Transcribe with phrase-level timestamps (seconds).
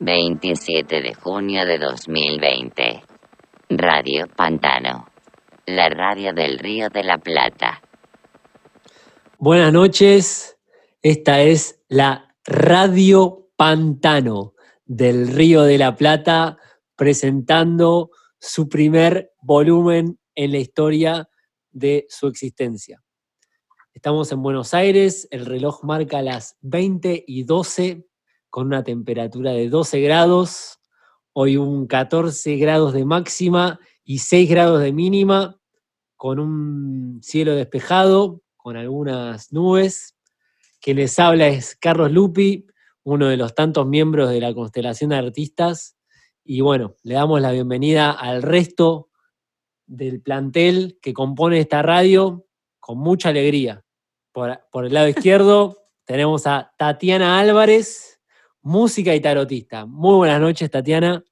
[0.00, 3.02] 27 de junio de 2020.
[3.70, 5.08] Radio Pantano,
[5.66, 7.82] la radio del Río de la Plata.
[9.38, 10.56] Buenas noches,
[11.02, 14.54] esta es la Radio Pantano
[14.86, 16.58] del Río de la Plata
[16.94, 21.28] presentando su primer volumen en la historia
[21.70, 23.02] de su existencia.
[23.92, 28.08] Estamos en Buenos Aires, el reloj marca las 20 y 12
[28.50, 30.78] con una temperatura de 12 grados,
[31.32, 35.60] hoy un 14 grados de máxima y 6 grados de mínima,
[36.16, 40.16] con un cielo despejado, con algunas nubes.
[40.80, 42.66] Quien les habla es Carlos Lupi,
[43.04, 45.96] uno de los tantos miembros de la constelación de artistas.
[46.44, 49.10] Y bueno, le damos la bienvenida al resto
[49.86, 52.46] del plantel que compone esta radio
[52.80, 53.84] con mucha alegría.
[54.32, 58.17] Por, por el lado izquierdo tenemos a Tatiana Álvarez,
[58.68, 59.86] música y tarotista.
[59.86, 61.24] Muy buenas noches, Tatiana.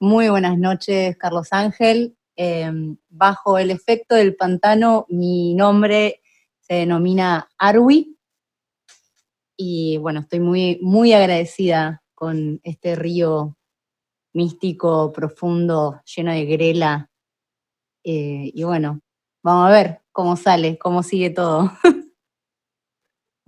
[0.00, 2.16] Muy buenas noches, Carlos Ángel.
[2.34, 6.22] Em, bajo el efecto del pantano, mi nombre
[6.60, 8.16] se denomina Arwi.
[9.54, 13.56] Y bueno, estoy muy, muy agradecida con este río
[14.32, 17.10] místico, profundo, lleno de grela.
[18.02, 19.02] Eh, y bueno,
[19.42, 21.70] vamos a ver cómo sale, cómo sigue todo.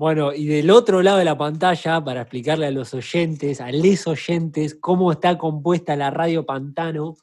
[0.01, 4.07] Bueno, y del otro lado de la pantalla, para explicarle a los oyentes, a les
[4.07, 7.17] oyentes, cómo está compuesta la radio Pantano,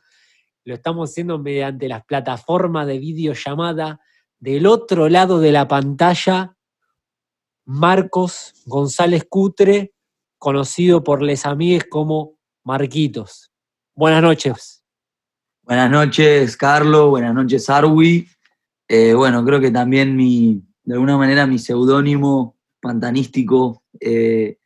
[0.64, 4.00] lo estamos haciendo mediante las plataformas de videollamada.
[4.38, 6.56] Del otro lado de la pantalla,
[7.66, 9.95] Marcos González Cutre,
[10.38, 13.52] conocido por les amigues como Marquitos.
[13.95, 14.84] Buenas noches.
[15.64, 17.09] Buenas noches, Carlos.
[17.09, 18.28] Buenas noches, Arwi.
[18.88, 22.56] Eh, bueno, creo que también mi, de alguna manera, mi seudónimo
[22.88, 24.57] pantanístico eh,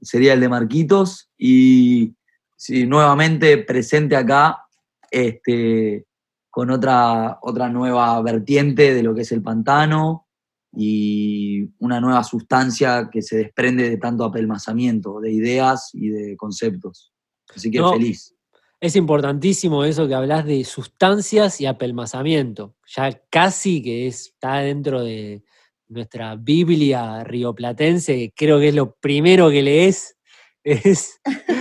[0.00, 1.30] sería el de Marquitos.
[1.36, 2.14] Y
[2.56, 4.64] sí, nuevamente presente acá
[5.10, 6.06] este,
[6.50, 10.26] con otra, otra nueva vertiente de lo que es el pantano
[10.74, 17.12] y una nueva sustancia que se desprende de tanto apelmazamiento, de ideas y de conceptos.
[17.54, 18.32] Así que No, feliz.
[18.78, 22.74] Es importantísimo eso que hablas de sustancias y apelmazamiento.
[22.94, 25.42] Ya casi que es- está dentro de
[25.88, 30.16] nuestra Biblia rioplatense, creo que es lo primero que lees,
[30.64, 31.20] es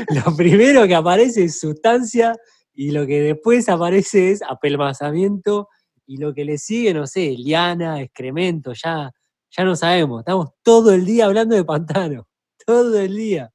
[0.09, 2.35] lo primero que aparece es sustancia
[2.73, 5.69] y lo que después aparece es apelmazamiento
[6.07, 9.11] y lo que le sigue, no sé, liana, excremento, ya,
[9.49, 10.19] ya no sabemos.
[10.19, 12.27] Estamos todo el día hablando de pantano,
[12.65, 13.51] todo el día.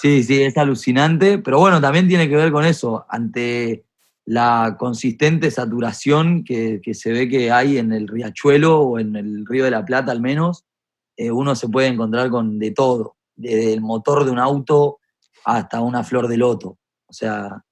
[0.00, 3.83] Sí, sí, es alucinante, pero bueno, también tiene que ver con eso, ante
[4.26, 9.44] la consistente saturación que, que se ve que hay en el riachuelo o en el
[9.46, 10.64] río de la Plata al menos,
[11.16, 14.98] eh, uno se puede encontrar con de todo, desde el motor de un auto
[15.44, 16.78] hasta una flor de loto.
[17.06, 17.62] O sea,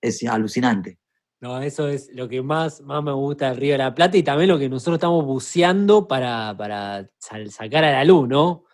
[0.00, 0.98] es alucinante.
[1.40, 4.22] No, eso es lo que más, más me gusta del Río de la Plata y
[4.22, 8.64] también lo que nosotros estamos buceando para, para sal- sacar a la luz, ¿no?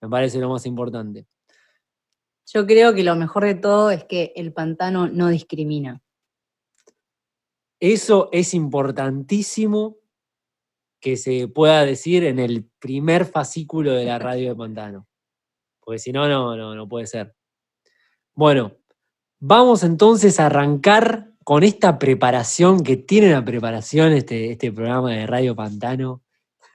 [0.00, 1.26] Me parece lo más importante.
[2.52, 6.00] Yo creo que lo mejor de todo es que el pantano no discrimina.
[7.80, 9.96] Eso es importantísimo
[11.00, 15.06] que se pueda decir en el primer fascículo de la radio de Pantano.
[15.80, 17.34] Porque si no, no, no, no puede ser.
[18.34, 18.72] Bueno,
[19.40, 25.26] vamos entonces a arrancar con esta preparación que tiene una preparación este, este programa de
[25.26, 26.22] Radio Pantano.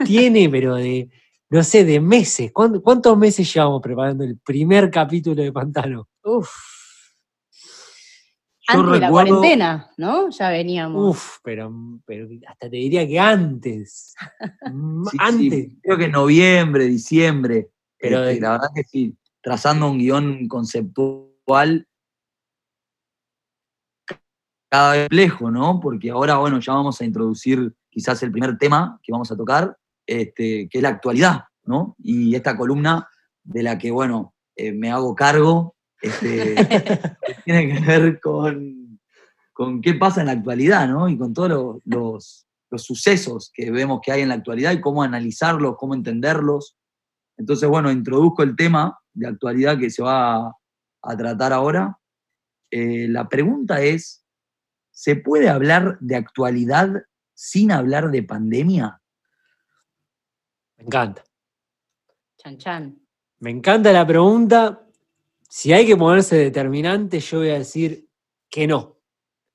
[0.06, 1.09] Tiene, pero de,
[1.50, 2.51] no sé, de meses.
[2.53, 6.07] ¿Cuánto- ¿Cuántos meses llevamos preparando el primer capítulo de Pantano?
[6.23, 6.50] Uf.
[8.67, 10.29] Antes de la cuarentena, ¿no?
[10.29, 11.09] Ya veníamos.
[11.16, 11.73] Uf, pero,
[12.05, 14.16] pero hasta te diría que antes.
[15.11, 15.69] Sí, antes.
[15.81, 17.69] creo que noviembre, diciembre.
[17.97, 21.88] Pero este, de- la verdad que sí, trazando un guion conceptual
[24.69, 25.79] cada vez complejo, ¿no?
[25.79, 29.78] Porque ahora, bueno, ya vamos a introducir quizás el primer tema que vamos a tocar,
[30.05, 31.95] este, que es la actualidad, ¿no?
[31.99, 33.07] Y esta columna
[33.43, 36.55] de la que, bueno, eh, me hago cargo, este,
[37.46, 38.99] tiene que ver con,
[39.53, 41.08] con qué pasa en la actualidad, ¿no?
[41.09, 44.79] Y con todos los, los- los sucesos que vemos que hay en la actualidad y
[44.79, 46.78] cómo analizarlos, cómo entenderlos.
[47.35, 50.55] Entonces, bueno, introduzco el tema de actualidad que se va a,
[51.02, 51.97] a tratar ahora.
[52.72, 54.23] Eh, la pregunta es,
[54.90, 57.03] ¿se puede hablar de actualidad
[57.34, 59.02] sin hablar de pandemia?
[60.78, 61.25] Me encanta.
[62.37, 63.02] Chan chan.
[63.40, 64.87] Me encanta la pregunta.
[65.53, 68.07] Si hay que ponerse determinante, yo voy a decir
[68.49, 68.97] que no.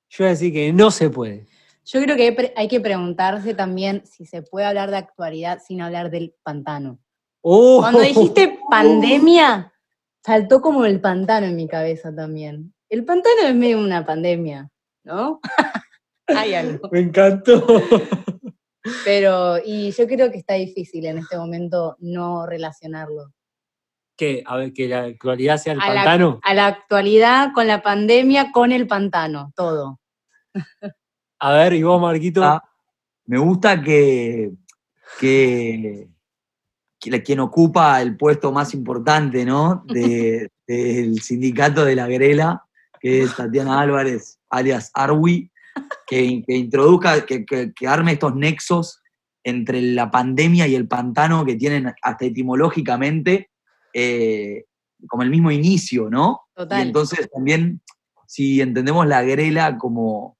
[0.09, 1.47] Yo voy a decir que no se puede.
[1.85, 6.11] Yo creo que hay que preguntarse también si se puede hablar de actualidad sin hablar
[6.11, 6.99] del pantano.
[7.41, 7.79] ¡Oh!
[7.81, 9.73] Cuando dijiste pandemia,
[10.23, 12.75] saltó como el pantano en mi cabeza también.
[12.89, 14.69] El pantano es medio una pandemia,
[15.03, 15.39] ¿no?
[16.27, 16.89] Hay algo.
[16.91, 17.65] Me encantó.
[19.03, 23.33] Pero, y yo creo que está difícil en este momento no relacionarlo.
[24.17, 24.43] ¿Qué?
[24.45, 26.39] A ver, que la actualidad sea el A la- pantano.
[26.43, 29.99] A la actualidad, con la pandemia, con el pantano, todo.
[31.39, 32.43] A ver, y vos, Marquito.
[32.43, 32.63] Ah,
[33.25, 34.51] me gusta que,
[35.19, 36.07] que,
[36.99, 39.83] que quien ocupa el puesto más importante, ¿no?
[39.85, 42.65] De- del sindicato de la Grela,
[42.99, 45.49] que es Tatiana Álvarez, alias Arwi,
[46.05, 48.99] que, que introduzca, que, que- que arme estos nexos
[49.43, 53.49] entre la pandemia y el pantano que tienen hasta etimológicamente
[53.99, 54.65] eh,
[55.07, 56.41] como el mismo inicio, ¿no?
[56.55, 56.87] Y Total.
[56.87, 57.81] entonces también,
[58.27, 60.37] si entendemos la grela como,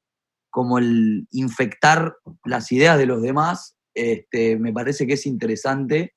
[0.52, 2.14] como el infectar
[2.46, 6.14] las ideas de los demás, este, me parece que es interesante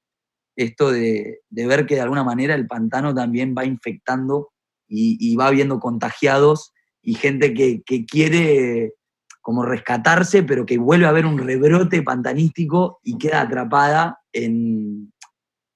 [0.54, 4.50] esto de, de ver que de alguna manera el pantano también va infectando
[4.86, 8.92] y, y va viendo contagiados y gente que, que quiere
[9.40, 15.10] como rescatarse, pero que vuelve a haber un rebrote pantanístico y queda atrapada en,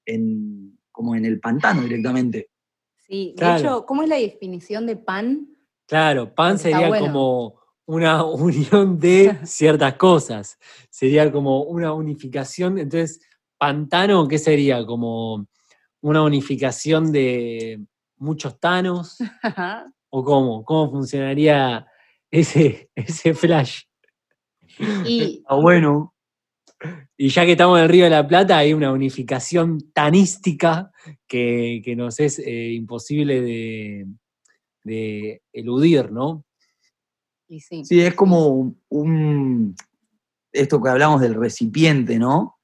[0.05, 2.49] en- como en el pantano directamente.
[2.97, 3.59] Sí, de Claro.
[3.59, 5.47] hecho, ¿cómo es la definición de pan?
[5.85, 7.05] Claro, pan sería bueno.
[7.05, 10.57] como una unión de ciertas cosas.
[10.89, 12.79] Sería como una unificación.
[12.79, 13.19] Entonces,
[13.57, 14.85] pantano, ¿qué sería?
[14.85, 15.45] Como
[16.01, 17.85] una unificación de
[18.17, 19.17] muchos tanos.
[20.09, 20.63] ¿O cómo?
[20.63, 21.85] ¿Cómo funcionaría
[22.31, 23.83] ese, ese flash?
[25.05, 26.14] y Ah, bueno,
[27.17, 30.91] Y ya que estamos en el Río de la Plata, hay una unificación tanística
[31.27, 34.07] que, que nos es eh, imposible de,
[34.83, 36.43] de eludir, ¿no?
[37.47, 37.85] y sí.
[37.85, 39.75] Sí, es como un-
[40.51, 42.57] esto que hablamos del recipiente, ¿no?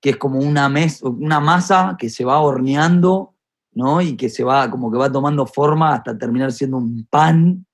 [0.00, 3.34] Que es como una, mes, una masa que se va horneando,
[3.72, 4.02] ¿no?
[4.02, 7.66] Y que se va, como que va tomando forma hasta terminar siendo un pan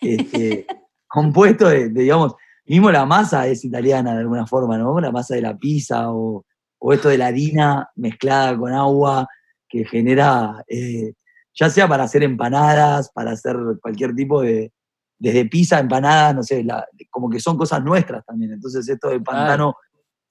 [0.00, 0.66] este,
[1.06, 2.34] compuesto de, de, digamos,
[2.68, 5.00] mismo la masa es italiana de alguna forma, ¿no?
[5.00, 6.44] La masa de la pizza o,
[6.78, 9.26] o esto de la harina mezclada con agua
[9.68, 11.12] que genera, eh,
[11.54, 14.72] ya sea para hacer empanadas, para hacer cualquier tipo de,
[15.18, 18.52] desde pizza, empanadas, no sé, la- como que son cosas nuestras también.
[18.52, 19.74] Entonces esto del pantano,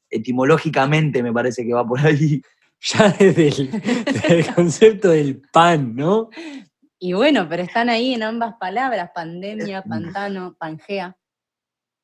[0.10, 2.42] etimológicamente me parece que va por ahí.
[2.80, 3.72] Ya desde el,
[4.06, 6.30] desde el concepto del pan, ¿no?
[7.00, 11.18] Y bueno, pero están ahí en ambas palabras, pandemia, pantano, pangea.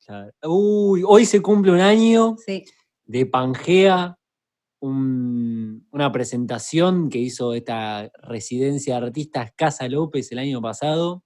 [0.06, 0.32] Claro.
[0.44, 2.64] Uy, hoy se cumple un año Sí,
[3.04, 4.18] de Pangea,
[4.80, 11.22] un- una presentación que hizo esta residencia de artistas Casa López el año pasado,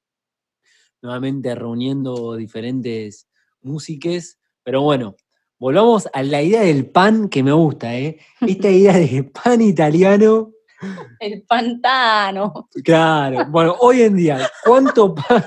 [1.02, 3.28] nuevamente reuniendo diferentes
[3.62, 4.38] músiques.
[4.62, 5.16] Pero bueno,
[5.58, 8.18] volvamos a la idea del pan que me gusta, ¿eh?
[8.40, 10.52] Esta idea de pan italiano,
[11.18, 12.68] el pantano.
[12.84, 13.46] claro.
[13.50, 15.44] Bueno, hoy en día, ¿cuánto pan?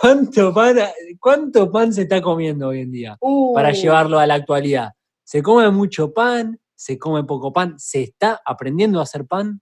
[0.00, 0.76] ¿Cuánto pan,
[1.20, 3.18] cuánto pan se está comiendo hoy en día?
[3.54, 4.92] para Uh, llevarlo a la actualidad.
[5.24, 9.60] Se come mucho pan, se come poco pan, se está aprendiendo a hacer pan.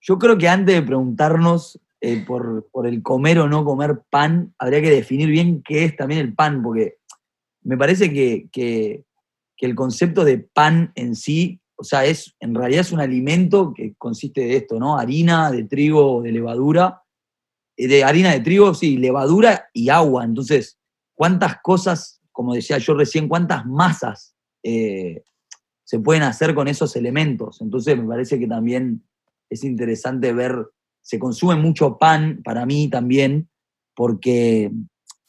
[0.00, 4.54] Yo creo que antes de preguntarnos eh, por, por el comer o no comer pan,
[4.58, 6.96] habría que definir bien qué es también el pan, porque
[7.62, 9.04] me parece que, que-
[9.56, 13.72] que el concepto de pan en sí, o sea, es, en realidad es un alimento
[13.72, 14.98] que consiste de esto, ¿no?
[14.98, 17.01] Harina de trigo o de levadura,
[17.76, 20.24] de harina de trigo, sí, levadura y agua.
[20.24, 20.78] Entonces,
[21.14, 25.22] ¿cuántas cosas, como decía yo recién, cuántas masas eh,
[25.84, 27.60] se pueden hacer con esos elementos?
[27.60, 29.04] Entonces, me parece que también
[29.50, 30.54] es interesante ver,
[31.02, 33.48] se consume mucho pan para mí también,
[33.94, 34.70] porque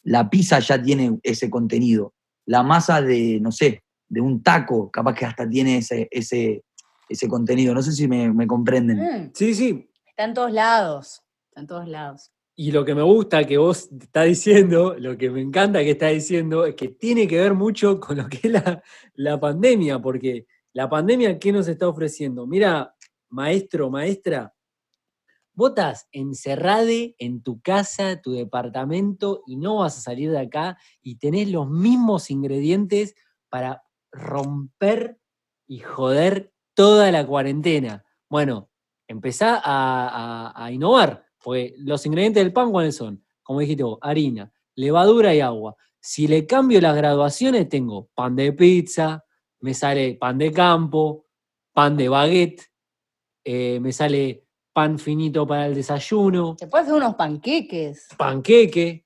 [0.03, 2.13] la pizza ya tiene ese contenido.
[2.45, 6.63] La masa de, no sé, de un taco, capaz que hasta tiene ese, ese,
[7.09, 7.73] ese contenido.
[7.73, 8.97] No sé si me, me comprenden.
[8.99, 9.89] mm, Sí, sí.
[10.05, 11.22] está en todos lados.
[11.55, 12.31] En todos lados.
[12.55, 16.11] Y lo que me gusta que vos estás diciendo, lo que me encanta que estás
[16.11, 18.83] diciendo, es que tiene que ver mucho con lo que es la,
[19.15, 22.45] la pandemia, porque la pandemia, ¿qué nos está ofreciendo?
[22.45, 22.95] Mira,
[23.29, 24.53] maestro, maestra,
[25.55, 30.77] vos estás encerrade en tu casa, tu departamento, y no vas a salir de acá,
[31.01, 33.15] y tenés los mismos ingredientes
[33.49, 35.19] para romper
[35.67, 38.03] y joder toda la cuarentena.
[38.29, 38.69] Bueno,
[39.07, 43.23] empezá a- a innovar, porque los ingredientes del pan, ¿cuáles son?
[43.43, 45.75] Como dijiste vos, harina, levadura y agua.
[45.99, 49.23] Si le cambio las graduaciones, tengo pan de pizza,
[49.59, 51.27] me sale pan de campo,
[51.73, 52.71] pan de baguette,
[53.43, 58.07] eh, me sale pan finito para el desayuno, Se puede hacer unos panqueques.
[58.17, 59.05] panqueque.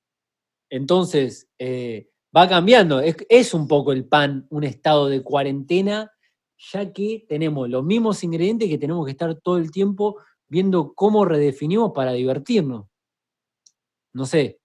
[0.69, 2.99] Entonces, eh, va cambiando.
[2.99, 6.11] Es, es un poco el pan un estado de cuarentena
[6.57, 10.17] ya que tenemos los mismos ingredientes que tenemos que estar todo el tiempo
[10.49, 12.87] viendo cómo redefinimos para divertirnos.
[14.13, 14.59] No sé.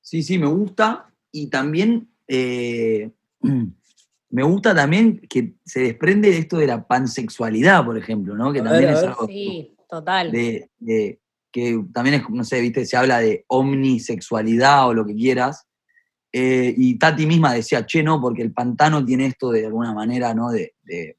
[0.00, 1.12] Sí, sí, me gusta.
[1.30, 3.10] Y también eh,
[4.30, 8.52] me gusta también que se desprende de esto de la pansexualidad, por ejemplo, ¿no?
[8.52, 10.32] Que A también ver, es algo Sí, total.
[10.32, 11.18] de, de-
[11.50, 15.66] que también es, no sé, viste, se habla de omnisexualidad o lo que quieras.
[16.32, 20.32] Eh, y Tati misma decía, che, no, porque el pantano tiene esto de alguna manera,
[20.34, 20.50] ¿no?
[20.50, 21.18] De, de-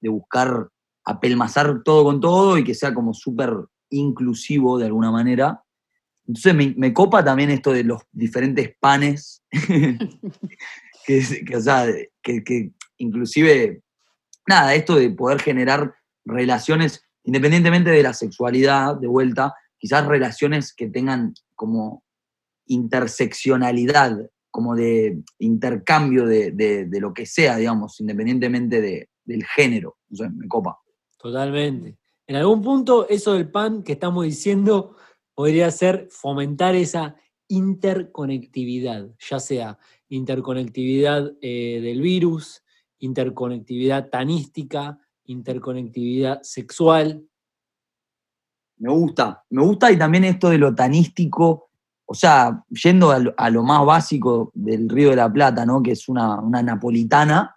[0.00, 0.68] de buscar
[1.04, 3.52] apelmazar todo con todo y que sea como súper
[3.90, 5.62] inclusivo de alguna manera.
[6.26, 9.42] Entonces me, copa también esto de los diferentes panes,
[11.06, 11.86] que, o sea,
[12.22, 13.82] que, inclusive,
[14.46, 15.94] nada, esto de poder generar
[16.24, 22.04] relaciones, independientemente de la sexualidad, de vuelta, quizás relaciones que tengan como
[22.66, 24.16] interseccionalidad,
[24.50, 29.96] como de intercambio de, de- lo que sea, digamos, independientemente de- del género.
[30.12, 30.78] Sea, me copa.
[31.22, 31.98] Totalmente.
[32.26, 34.96] En algún punto, eso del pan que estamos diciendo
[35.34, 37.14] podría ser fomentar esa
[37.46, 42.64] interconectividad, ya sea interconectividad eh, del virus,
[42.98, 47.24] interconectividad tanística, interconectividad sexual.
[48.78, 51.70] Me gusta, me gusta y también esto de lo tanístico,
[52.04, 55.82] o sea, yendo a lo, a lo más básico del Río de la Plata, ¿no?
[55.82, 57.54] Que es una, una napolitana,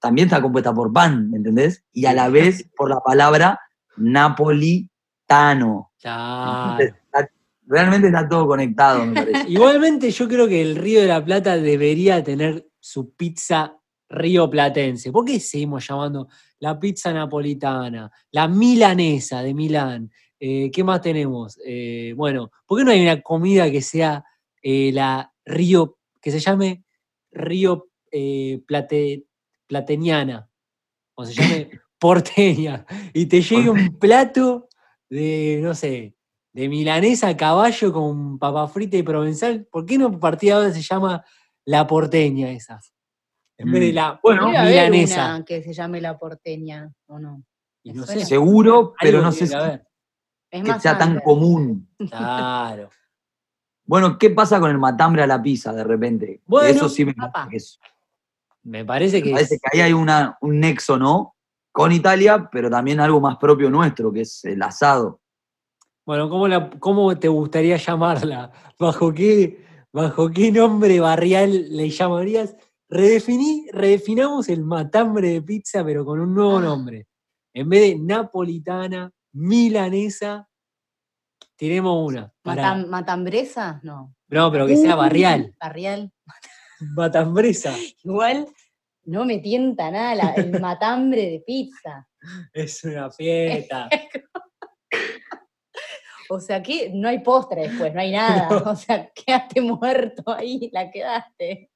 [0.00, 1.84] también está compuesta por pan, ¿me entendés?
[1.92, 3.58] Y a la vez por la palabra
[3.96, 5.92] napolitano.
[6.00, 6.78] Claro.
[6.84, 7.30] Está-
[7.66, 9.44] realmente está todo conectado, me parece.
[9.50, 13.76] Igualmente, yo creo que el Río de la Plata debería tener su pizza
[14.08, 15.10] río platense.
[15.10, 16.28] ¿Por qué seguimos llamando
[16.60, 20.10] la pizza napolitana, la milanesa de Milán?
[20.38, 21.58] Eh, ¿Qué más tenemos?
[21.66, 24.22] Eh, bueno, ¿por qué no hay una comida que sea
[24.62, 26.84] eh, la río, que se llame
[27.32, 27.88] río
[28.66, 29.24] plate-
[29.66, 30.48] plateniana?
[31.14, 32.86] O se llame porteña.
[33.12, 34.68] Y te llegue un plato
[35.08, 36.14] de, no sé,
[36.52, 39.66] de milanesa a caballo con papa frita y provenzal.
[39.70, 41.24] ¿Por qué no partida ahora se llama
[41.64, 42.80] la porteña esa?
[43.58, 43.94] En vez de Mm.
[43.94, 45.36] la Bueno, milanesa.
[45.36, 47.42] una que se llame la porteña, ¿o no?
[47.82, 49.86] Y no sé, Seguro, pero no sé si que haber.
[50.50, 51.88] Es que más sea tan común.
[52.10, 52.90] Claro.
[53.88, 56.42] Bueno, ¿qué pasa con el matambre a la pizza de repente?
[56.44, 57.48] Bueno, Eso sí me papá.
[58.66, 61.34] Me parece que Me parece es- que ahí hay una, un nexo, ¿no?
[61.72, 65.20] Con Italia, pero también algo más propio nuestro, que es el asado.
[66.04, 68.50] Bueno, ¿cómo, la- cómo te gustaría llamarla?
[68.78, 72.54] ¿Bajo qué, ¿Bajo qué nombre barrial le llamarías?
[72.88, 77.06] Redefiní, redefinamos el matambre de pizza, pero con un nuevo nombre.
[77.54, 80.48] En vez de napolitana, milanesa,
[81.56, 82.32] tenemos una.
[82.42, 83.80] Para, Matam- ¿Matambresa?
[83.82, 84.14] No.
[84.28, 85.54] no, pero que sea barrial.
[85.60, 86.12] Barrial.
[86.94, 87.74] Matambresa.
[88.04, 88.46] Igual
[89.04, 92.08] no me tienta nada la- el matambre de pizza.
[92.52, 93.88] Es una fiesta.
[96.28, 98.48] O sea que no hay postre después, no hay nada.
[98.50, 98.72] No.
[98.72, 101.70] O sea, quedaste muerto ahí, la quedaste.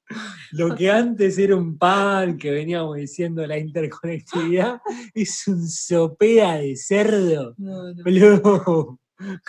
[0.51, 4.81] Lo que antes era un pan que veníamos diciendo la interconectividad
[5.13, 7.55] es un sopera de cerdo.
[7.57, 8.99] Boludo,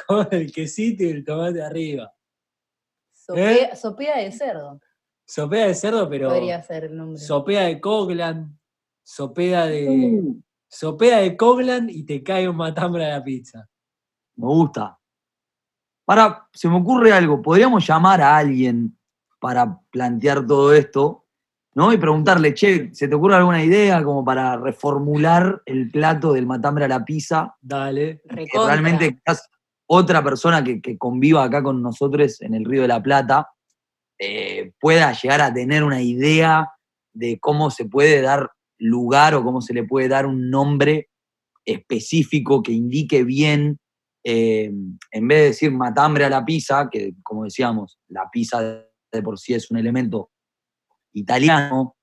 [0.06, 2.12] con el quesito y el tomate arriba.
[3.12, 4.80] Sopea, sopea de cerdo
[5.32, 7.18] Sopea de cerdo, pero podría ser el nombre.
[7.18, 8.60] sopea de Coglan,
[9.02, 13.66] sopea de, Uh, sopea de Coglan y te cae un matambre a la pizza.
[14.36, 14.98] me gusta.
[16.04, 17.40] Para, se me ocurre algo.
[17.40, 18.98] Podríamos llamar a alguien
[19.40, 21.24] para plantear todo esto,
[21.74, 21.94] ¿no?
[21.94, 26.84] Y preguntarle, che, ¿se te ocurre alguna idea como para reformular el plato del matambre
[26.84, 27.56] a la pizza?
[27.58, 28.20] Dale.
[28.26, 29.48] realmente quizás
[29.86, 33.48] otra persona que, que conviva acá con nosotros en el Río de la Plata
[34.24, 36.70] eh, pueda llegar a tener una idea
[37.12, 41.08] de cómo se puede dar lugar o cómo se le puede dar un nombre
[41.64, 43.80] específico que indique bien,
[44.22, 44.70] eh,
[45.10, 49.40] en vez de decir matambre a la pizza, que como decíamos, la pizza de, por
[49.40, 50.30] sí es un elemento
[51.14, 51.96] italiano,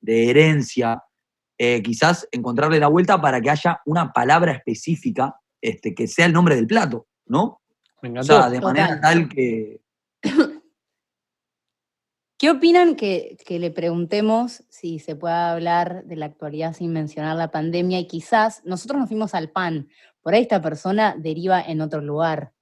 [0.00, 1.00] de herencia,
[1.56, 6.32] eh, quizás encontrarle la vuelta para que haya una palabra específica este, que sea el
[6.32, 7.60] nombre del plato, ¿no?
[8.02, 8.74] Me O sea, de Total.
[8.74, 9.80] manera tal que.
[12.40, 17.36] ¿Qué opinan que, que le preguntemos si se puede hablar de la actualidad sin mencionar
[17.36, 18.00] la pandemia?
[18.00, 19.88] Y quizás nosotros nos fuimos al pan,
[20.22, 22.52] por ahí esta persona deriva en otro lugar.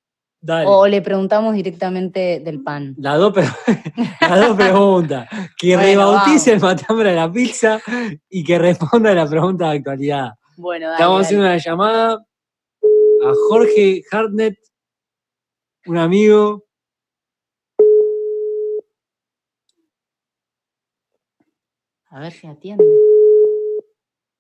[0.41, 0.67] Dale.
[0.67, 2.97] O le preguntamos directamente del pan.
[2.99, 3.33] Las dos,
[4.57, 5.29] preguntas.
[5.57, 7.81] Que Bueno, rebautice el matambre a la pizza
[8.29, 10.33] y que responda a la pregunta de actualidad.
[10.57, 11.25] Bueno, dale, Estamos dale.
[11.25, 14.59] haciendo una llamada a Jorge Hartnett,
[15.87, 16.68] un amigo.
[22.11, 22.85] A ver si atiende.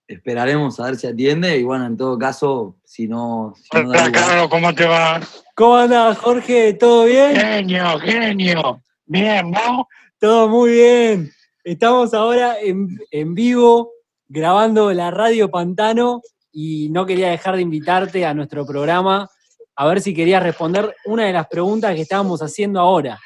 [0.07, 3.53] esperaremos a ver si atiende y bueno, en todo caso, si no...
[3.57, 5.21] Si no da Carlos, ¿cómo te va?
[5.55, 6.73] ¿Cómo andás, Jorge?
[6.73, 7.37] ¿Todo bien?
[7.37, 8.83] Genio, genio.
[9.05, 9.87] Bien, ¿vos?
[10.19, 11.31] Todo muy bien.
[11.63, 13.93] Estamos ahora en, en vivo
[14.29, 19.29] grabando la Radio Pantano y no quería dejar de invitarte a nuestro programa
[19.77, 23.21] a ver si querías responder una de las preguntas que estábamos haciendo ahora.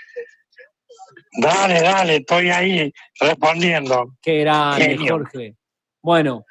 [1.33, 4.17] Dale, dale, estoy ahí respondiendo.
[4.21, 5.15] Qué grande, Genio.
[5.15, 5.57] Jorge.
[6.03, 6.45] Bueno,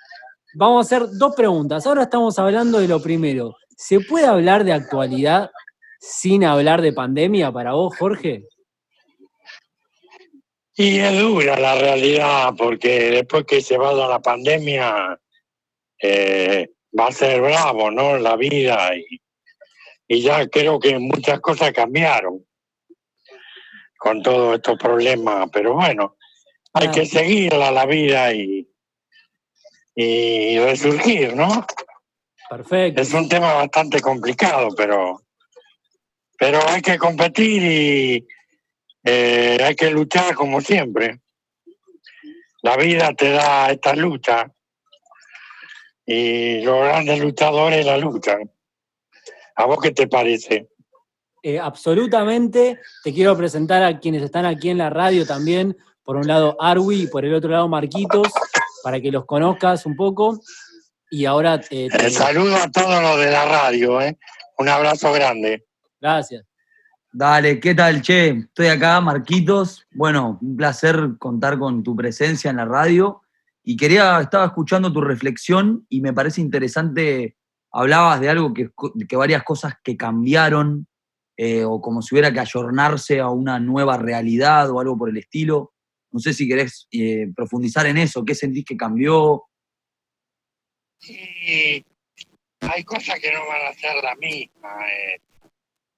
[0.56, 1.86] vamos a hacer dos preguntas.
[1.86, 3.56] Ahora estamos hablando de lo primero.
[3.78, 5.52] ¿Se puede hablar de actualidad
[6.00, 8.44] sin hablar de pandemia para vos, Jorge?
[10.76, 15.20] Y es dura la realidad, porque después que se vaya la pandemia,
[16.02, 18.18] eh, va a ser bravo, ¿no?
[18.18, 18.96] La vida.
[18.96, 19.22] Y,
[20.08, 22.44] y ya creo que muchas cosas cambiaron
[24.02, 25.48] con todos estos problemas.
[25.54, 26.18] Pero bueno,
[26.74, 26.92] hay Ah.
[26.92, 28.68] que seguirla la vida y,
[29.96, 31.68] y resurgir, ¿no?
[32.50, 33.00] Perfecto.
[33.04, 35.22] Es un tema bastante complicado, pero,
[36.40, 38.28] pero hay que competir y
[39.04, 41.20] eh, hay que luchar como siempre.
[42.64, 44.52] La vida te da esta lucha
[46.08, 48.52] y los grandes luchadores la luchan.
[49.56, 50.70] ¿A vos qué te parece?
[51.44, 52.80] Eh, absolutamente.
[53.04, 55.76] Te quiero presentar a quienes están aquí en la radio también.
[56.04, 58.28] Por un lado Arwi y por el otro lado Marquitos,
[58.84, 60.40] para que los conozcas un poco.
[61.10, 64.18] Y ahora eh, te- Eh, saludo a todos los de la radio, ¿eh?
[64.58, 65.66] Un abrazo grande.
[66.00, 66.44] Gracias.
[67.14, 68.30] Dale, ¿qué tal, che?
[68.30, 69.86] Estoy acá, Marquitos.
[69.92, 73.22] Bueno, un placer contar con tu presencia en la radio.
[73.64, 77.36] Y quería, estaba escuchando tu reflexión y me parece interesante,
[77.72, 78.70] hablabas de algo que,
[79.08, 80.88] que varias cosas que cambiaron,
[81.38, 85.18] eh, o como si hubiera que ayornarse a una nueva realidad o algo por el
[85.18, 85.74] estilo.
[86.12, 89.46] No sé si querés eh, profundizar en eso, ¿qué sentís que cambió?
[91.02, 91.84] Y
[92.60, 94.88] hay cosas que no van a ser la misma.
[94.90, 95.22] eh.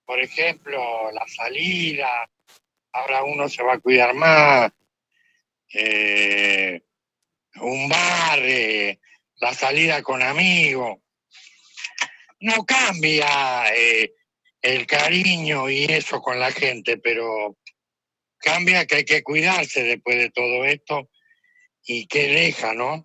[0.06, 2.30] Por ejemplo, la salida,
[2.92, 4.72] ahora uno se va a cuidar más.
[5.74, 6.82] eh,
[7.62, 8.40] un bar,
[9.38, 10.98] la salida con amigos.
[12.40, 13.66] No cambia
[14.64, 17.58] el cariño y eso con la gente, pero
[18.38, 21.10] cambia que hay que cuidarse después de todo esto
[21.86, 23.04] y que deja, ¿no?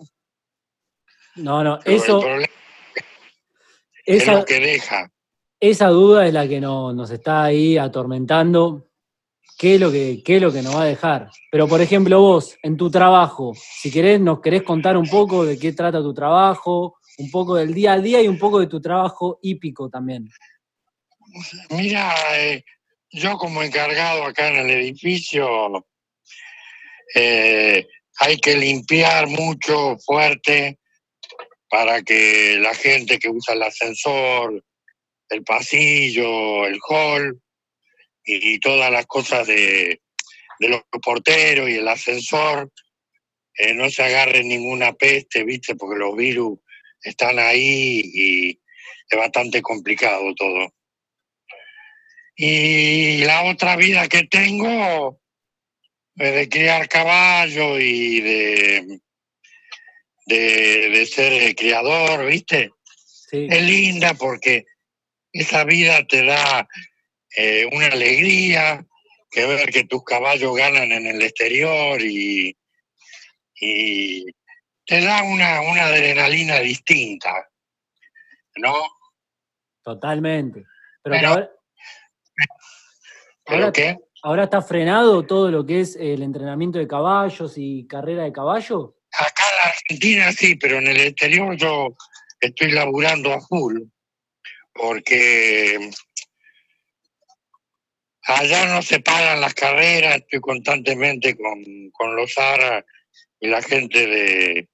[1.34, 2.46] No, no, Pero eso, el problema
[4.06, 5.12] es esa, lo que deja.
[5.60, 8.86] esa duda es la que no- nos está ahí atormentando.
[9.58, 11.30] ¿Qué es, lo que, ¿Qué es lo que nos va a dejar?
[11.50, 15.58] Pero, por ejemplo, vos, en tu trabajo, si querés, nos querés contar un poco de
[15.58, 18.80] qué trata tu trabajo, un poco del día a día y un poco de tu
[18.80, 20.28] trabajo hípico también.
[21.70, 22.64] Mira, eh,
[23.10, 25.86] yo como encargado acá en el edificio,
[27.14, 27.86] eh,
[28.20, 30.78] hay que limpiar mucho, fuerte,
[31.68, 34.64] para que la gente que usa el ascensor,
[35.28, 37.40] el pasillo, el hall
[38.24, 40.00] y, todas las cosas de,
[40.60, 42.72] los porteros y el ascensor,
[43.54, 45.76] eh, no se agarren ninguna peste, ¿viste?
[45.76, 46.58] Porque los virus
[47.02, 48.60] están ahí y
[49.08, 50.72] es bastante complicado todo.
[52.40, 55.20] Y la otra vida que tengo
[56.14, 59.00] es de criar caballo y de,
[60.26, 62.70] de, de ser eh, criador, ¿viste?
[63.28, 63.48] Sí.
[63.50, 64.66] Es linda porque
[65.32, 66.68] esa vida te da
[67.36, 68.86] eh, una alegría
[69.32, 72.56] que ver que tus caballos ganan en el exterior y,
[73.60, 74.26] y
[74.86, 77.48] te da una, una adrenalina distinta,
[78.58, 78.74] ¿no?
[79.82, 80.62] Totalmente.
[81.02, 81.57] Pero, Pero-
[83.48, 83.96] ¿Pero Ahora- qué?
[84.22, 88.96] ahora está frenado todo lo que es el entrenamiento de caballos y carrera de caballo.
[89.18, 91.96] Acá en la Argentina sí, pero en el exterior yo
[92.40, 93.80] estoy laburando a full,
[94.74, 95.90] porque
[98.22, 102.84] allá no se pagan las carreras, estoy constantemente con, con los aras
[103.40, 104.68] y la gente de,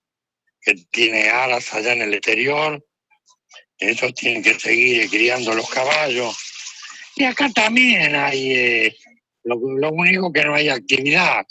[0.61, 2.85] que tiene aras allá en el exterior,
[3.79, 6.37] esos tienen que seguir criando los caballos.
[7.17, 8.97] Y acá también hay, eh,
[9.45, 11.47] lo, lo único que no hay actividad.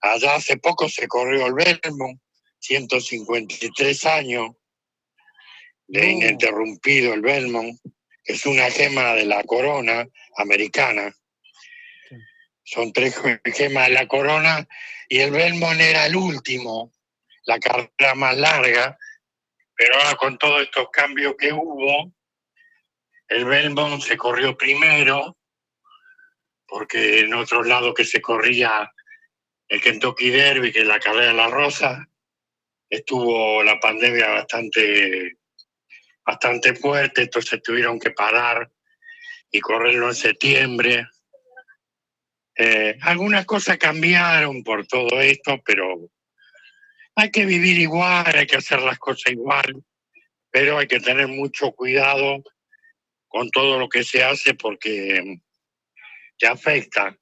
[0.00, 2.20] Allá hace poco se corrió el Belmont,
[2.58, 4.50] 153 años
[5.88, 6.06] de No.
[6.06, 7.78] ininterrumpido el Belmont,
[8.24, 11.14] que es una gema de la corona americana.
[12.08, 12.16] Sí.
[12.64, 13.14] Son tres
[13.54, 14.66] gemas de la corona
[15.08, 16.92] y el Belmont era el último,
[17.44, 18.98] la carrera más larga,
[19.76, 22.12] pero ahora con todos estos cambios que hubo,
[23.28, 25.36] el Belmont se corrió primero,
[26.66, 28.92] porque en otros lados que se corría
[29.68, 32.08] el Kentucky Derby, que es la carrera de la Rosa,
[32.88, 35.38] estuvo la pandemia bastante,
[36.24, 38.70] bastante fuerte, entonces tuvieron que parar
[39.50, 41.06] y correrlo en septiembre.
[42.56, 46.08] Eh, algunas cosas cambiaron por todo esto, pero
[47.16, 49.82] hay que vivir igual, hay que hacer las cosas igual,
[50.50, 52.42] pero hay que tener mucho cuidado
[53.36, 55.40] con todo lo que se hace porque
[56.38, 57.14] te afecta.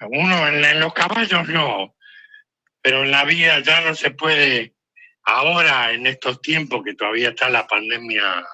[0.00, 1.96] Uno en, los caballos no,
[2.80, 4.76] pero en la vida ya no se puede,
[5.24, 8.46] ahora en estos tiempos que todavía está la pandemia,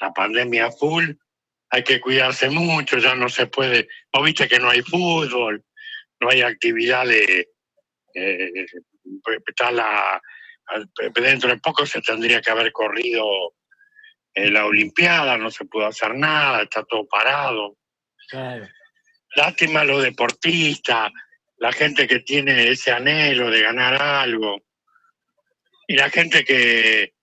[0.00, 1.12] la pandemia full,
[1.70, 5.64] hay que cuidarse mucho, ya no se puede, o viste que no hay fútbol,
[6.18, 7.46] no hay actividades,
[8.14, 8.66] eh,
[9.46, 10.20] está la,
[11.14, 13.54] dentro de poco se tendría que haber corrido
[14.36, 17.76] la Olimpiada, no se pudo hacer nada, está todo parado.
[19.34, 21.10] Lástima a los deportistas,
[21.58, 24.62] la gente que tiene ese anhelo de ganar algo,
[25.86, 27.14] y la gente que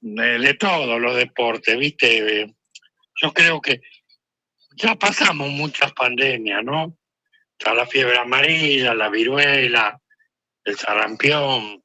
[0.00, 2.54] de, todos los deportes, ¿viste?
[3.20, 3.80] Yo creo que
[4.76, 6.96] ya pasamos muchas pandemias, ¿no?
[7.58, 10.00] Está la fiebre amarilla, la viruela,
[10.64, 11.82] el sarampión,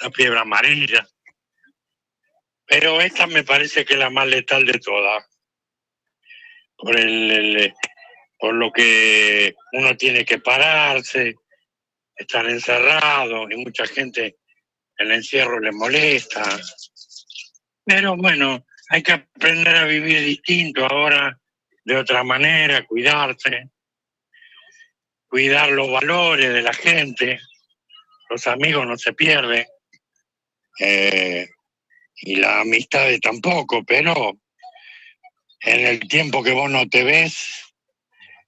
[0.00, 1.06] la fiebre amarilla.
[2.70, 5.26] Pero esta me parece que es la más letal de todas.
[6.76, 7.74] Por, el,
[8.38, 11.34] por lo que uno tiene que pararse,
[12.14, 14.36] estar encerrado y mucha gente
[14.96, 16.44] el encierro le molesta.
[17.84, 21.36] Pero bueno, hay que aprender a vivir distinto ahora,
[21.84, 23.70] de otra manera, cuidarse,
[25.26, 27.40] cuidar los valores de la gente.
[28.28, 29.66] Los amigos no se pierden.
[30.78, 31.48] Eh,
[32.20, 34.38] y la amistad tampoco, pero
[35.60, 37.74] en el tiempo que vos no te ves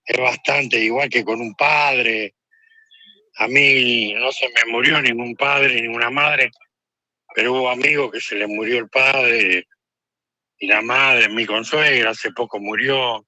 [0.04, 2.34] es bastante igual que con un padre.
[3.36, 6.50] A mí no se me murió ningún padre, ninguna madre,
[7.34, 9.66] pero hubo amigos que se le murió el padre
[10.58, 13.26] y la madre, mi consuegra, hace poco murió.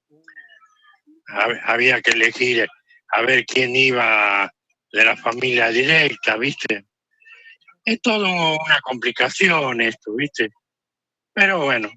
[1.64, 2.68] Había que elegir
[3.08, 4.52] a ver quién iba
[4.92, 6.84] de la familia directa, ¿viste?
[7.84, 10.50] Es todo una complicación esto, ¿viste?
[11.32, 11.90] Pero bueno,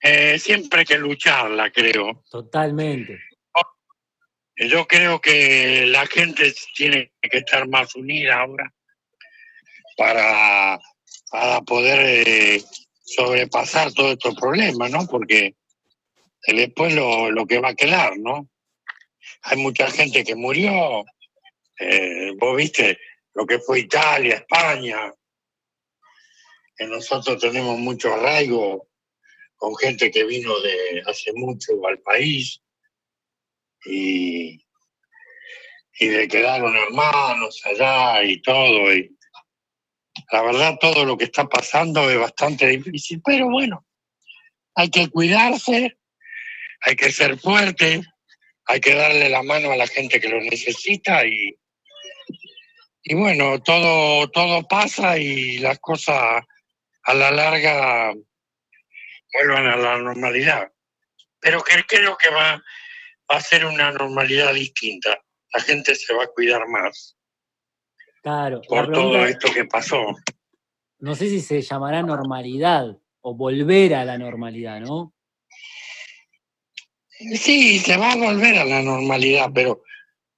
[0.00, 2.22] eh, siempre hay que lucharla, creo.
[2.30, 3.20] Totalmente.
[4.56, 8.72] Yo creo que la gente tiene que estar más unida ahora
[9.96, 10.78] para,
[11.30, 12.62] para poder eh,
[13.02, 15.06] sobrepasar todos estos problemas, ¿no?
[15.06, 15.56] Porque
[16.46, 18.48] después lo, lo que va a quedar, ¿no?
[19.42, 21.04] Hay mucha gente que murió.
[21.78, 22.98] Eh, vos viste,
[23.34, 25.12] lo que fue Italia, España.
[26.76, 28.88] Que nosotros tenemos mucho arraigo
[29.56, 32.60] con gente que vino de hace mucho al país
[33.84, 34.64] y,
[35.98, 38.92] y de quedaron hermanos allá y todo.
[38.92, 39.16] Y
[40.30, 43.86] la verdad, todo lo que está pasando es bastante difícil, pero bueno,
[44.74, 45.98] hay que cuidarse,
[46.80, 48.02] hay que ser fuerte,
[48.64, 51.56] hay que darle la mano a la gente que lo necesita y,
[53.04, 56.44] y bueno, todo, todo pasa y las cosas
[57.04, 58.12] a la larga
[59.32, 60.70] vuelvan a la normalidad.
[61.40, 62.62] Pero que, creo que va,
[63.30, 65.20] va a ser una normalidad distinta.
[65.52, 67.16] La gente se va a cuidar más.
[68.22, 68.60] Claro.
[68.68, 70.14] Por todo esto que pasó.
[71.00, 75.12] No sé si se llamará normalidad o volver a la normalidad, ¿no?
[77.08, 79.82] Sí, se va a volver a la normalidad, pero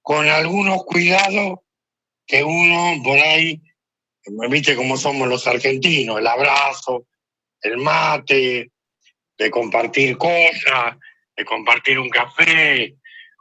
[0.01, 1.59] con algunos cuidados
[2.25, 3.61] que uno por ahí,
[4.49, 7.07] viste cómo somos los argentinos, el abrazo,
[7.61, 8.71] el mate,
[9.37, 10.97] de compartir cosas,
[11.35, 12.95] de compartir un café,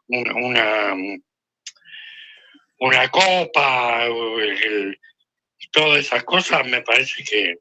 [0.08, 0.94] una,
[2.78, 4.06] una, copa,
[5.70, 7.58] todas esas cosas, me parece que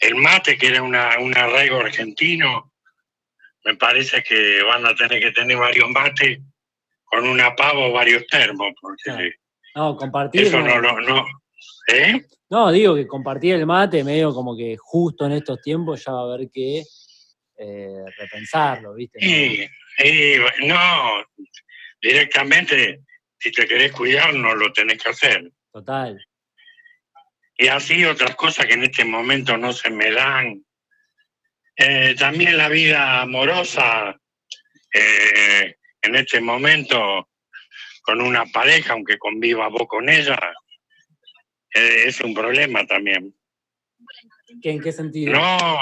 [0.00, 2.72] el mate, que era una, un arraigo argentino,
[3.64, 6.38] me parece que van a tener que tener varios mates
[7.04, 9.34] con una pava o varios termos, porque
[9.74, 10.42] no, compartir.
[10.42, 11.24] Eso no, no, no.
[11.92, 12.24] ¿Eh?
[12.50, 16.20] No, digo que compartir el mate medio como que justo en estos tiempos ya va
[16.20, 16.82] a haber que
[17.58, 19.18] eh, repensarlo, ¿viste?
[19.24, 21.24] Y, no,
[22.00, 23.02] directamente,
[23.38, 25.52] si te querés cuidar, no lo tenés que hacer.
[25.70, 26.18] Total.
[27.56, 30.64] Y así otras cosas que en este momento no se me dan.
[31.76, 34.18] Eh, también la vida amorosa,
[34.92, 37.28] eh, en este momento,
[38.10, 40.36] con una pareja, aunque conviva vos con ella,
[41.72, 43.32] eh, es un problema también.
[44.64, 45.32] ¿En qué sentido?
[45.32, 45.78] No,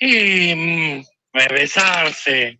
[0.00, 2.58] y mm, besarse,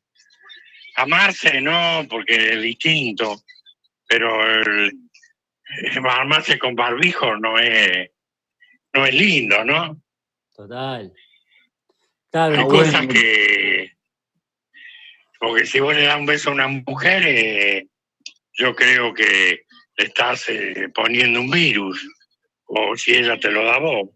[0.95, 3.43] amarse, no, porque es distinto,
[4.07, 4.93] pero eh,
[6.09, 8.13] armarse con barbijo no es,
[8.93, 10.01] no es lindo, ¿no?
[10.55, 11.13] Total.
[11.13, 11.13] Hay
[12.31, 12.69] Claro, bueno.
[12.69, 13.91] cosas que.
[15.41, 17.89] Porque si vos le das un beso a una mujer, eh,
[18.57, 19.65] yo creo que
[19.97, 22.07] le estás eh, poniendo un virus.
[22.67, 24.11] O si ella te lo da a vos.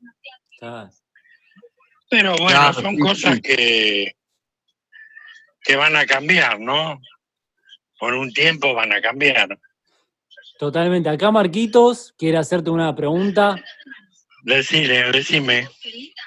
[2.10, 3.42] Pero bueno, Claro, son sí, cosas sí.
[3.42, 4.16] que,
[5.62, 7.00] que van a cambiar, ¿no?
[7.98, 9.56] Por un tiempo van a cambiar.
[10.58, 11.08] Totalmente.
[11.08, 13.56] Acá Marquitos quiere hacerte una pregunta.
[14.42, 15.68] Decile, decime.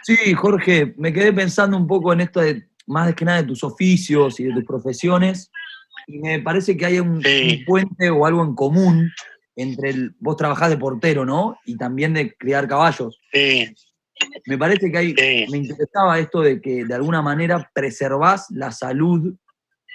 [0.03, 3.63] Sí, Jorge, me quedé pensando un poco en esto de, más que nada de tus
[3.63, 5.51] oficios y de tus profesiones,
[6.07, 7.59] y me parece que hay un, Sí.
[7.59, 9.11] un puente o algo en común
[9.55, 11.57] entre el, vos trabajás de portero, ¿no?
[11.65, 13.19] Y también de criar caballos.
[13.31, 13.73] Sí,
[14.45, 15.45] Me parece que hay, sí.
[15.51, 19.33] me interesaba esto de que de alguna manera preservás la salud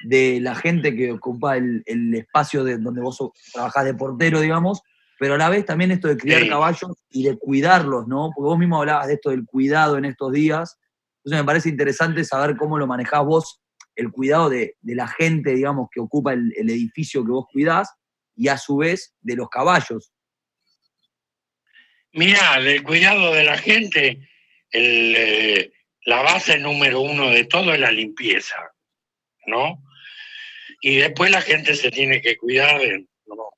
[0.05, 3.19] de la gente que ocupa el, el espacio de donde vos
[3.53, 4.81] trabajás de portero, digamos,
[5.19, 6.49] pero a la vez también esto de criar Sí.
[6.49, 8.31] caballos y de cuidarlos, ¿no?
[8.35, 10.79] Porque vos mismo hablabas de esto del cuidado en estos días.
[11.25, 13.61] Entonces me parece interesante saber cómo lo manejás vos,
[13.99, 17.93] el cuidado de, de la gente, digamos, que ocupa el, edificio que vos cuidás
[18.37, 20.13] y a su vez de los caballos.
[22.13, 24.29] Mira, del cuidado de la gente,
[24.73, 25.73] eh,
[26.05, 28.73] la base número uno de todo es la limpieza,
[29.47, 29.83] ¿no?
[30.81, 33.51] Y después la gente se tiene que cuidar de no,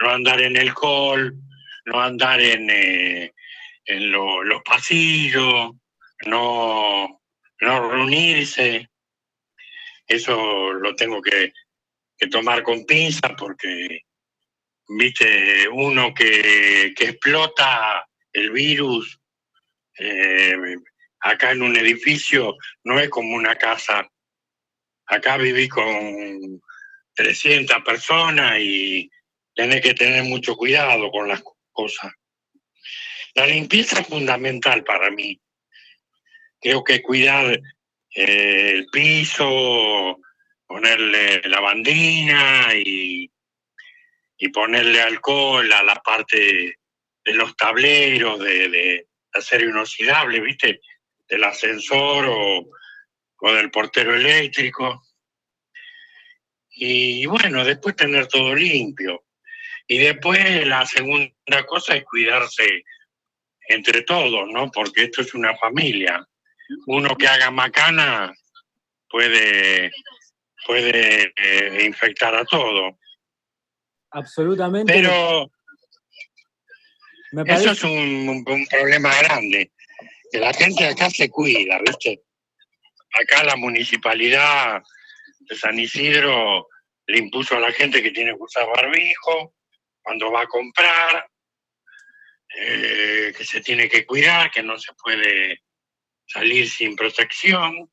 [0.00, 1.36] no andar en el col,
[1.84, 3.34] no andar en, eh,
[3.84, 5.72] en lo- los pasillos,
[6.24, 7.20] no,
[7.60, 8.88] no reunirse.
[10.06, 11.52] Eso lo tengo que,
[12.30, 14.02] tomar con pinza porque
[14.88, 19.20] viste, uno que, que explota el virus
[19.98, 20.54] eh,
[21.20, 24.08] acá en un edificio no es como una casa.
[25.06, 26.60] Acá viví con
[27.14, 29.10] 300 personas y
[29.54, 32.12] tenés que tener mucho cuidado con las cosas.
[33.34, 35.40] La limpieza es fundamental para mí.
[36.60, 37.60] Creo que cuidar
[38.14, 40.18] eh, el piso,
[40.66, 43.32] ponerle lavandina y
[44.42, 46.76] y ponerle alcohol a la parte
[47.24, 50.80] de los tableros, de, de acero inoxidable, ¿viste?
[51.28, 52.68] Del ascensor o,
[53.36, 55.00] o del portero eléctrico.
[56.70, 59.22] Y bueno, después tener todo limpio.
[59.86, 62.82] Y después la segunda cosa es cuidarse
[63.68, 64.72] entre todos, ¿no?
[64.72, 66.26] Porque esto es una familia.
[66.86, 68.32] Uno que haga macana
[69.08, 69.90] puede,
[70.66, 72.98] puede eh, infectar a todo.
[74.10, 74.92] Absolutamente.
[74.92, 75.50] Pero
[77.32, 79.72] me Eso parece, es un, un- un problema grande,
[80.30, 82.22] que la gente acá se cuida, ¿viste?
[83.20, 84.82] Acá la municipalidad
[85.40, 86.68] de San Isidro
[87.06, 89.54] le impuso a la gente que tiene que usar barbijo
[90.02, 91.26] cuando va a comprar,
[92.54, 95.62] eh, que se tiene que cuidar, que no se puede
[96.32, 97.90] salir sin protección.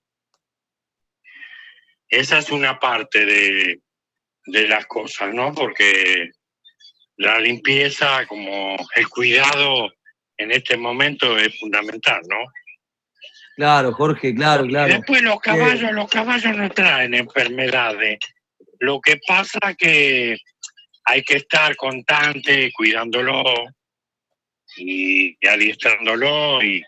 [2.07, 3.81] Esa es una parte de,
[4.45, 5.53] de las cosas, ¿no?
[5.53, 6.31] Porque
[7.17, 9.91] la limpieza, como el cuidado
[10.37, 12.37] en este momento es fundamental, ¿no?
[13.57, 14.93] Claro, Jorge, claro, Y claro.
[14.93, 18.19] después los caballos, los caballos no traen enfermedades.
[18.79, 20.37] Lo que pasa que
[21.03, 23.43] hay que estar constante cuidándolo
[24.77, 26.81] y, y adiestrándolo y,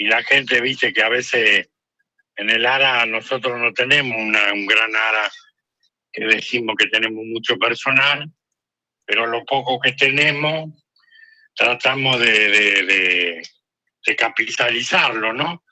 [0.00, 1.68] y la gente viste que a veces
[2.34, 5.30] en el ARA nosotros no tenemos un gran ARA
[6.10, 8.26] que decimos que tenemos mucho personal,
[9.04, 10.70] pero lo poco que tenemos
[11.54, 13.42] tratamos de, de-
[14.16, 15.62] capitalizarlo, ¿no?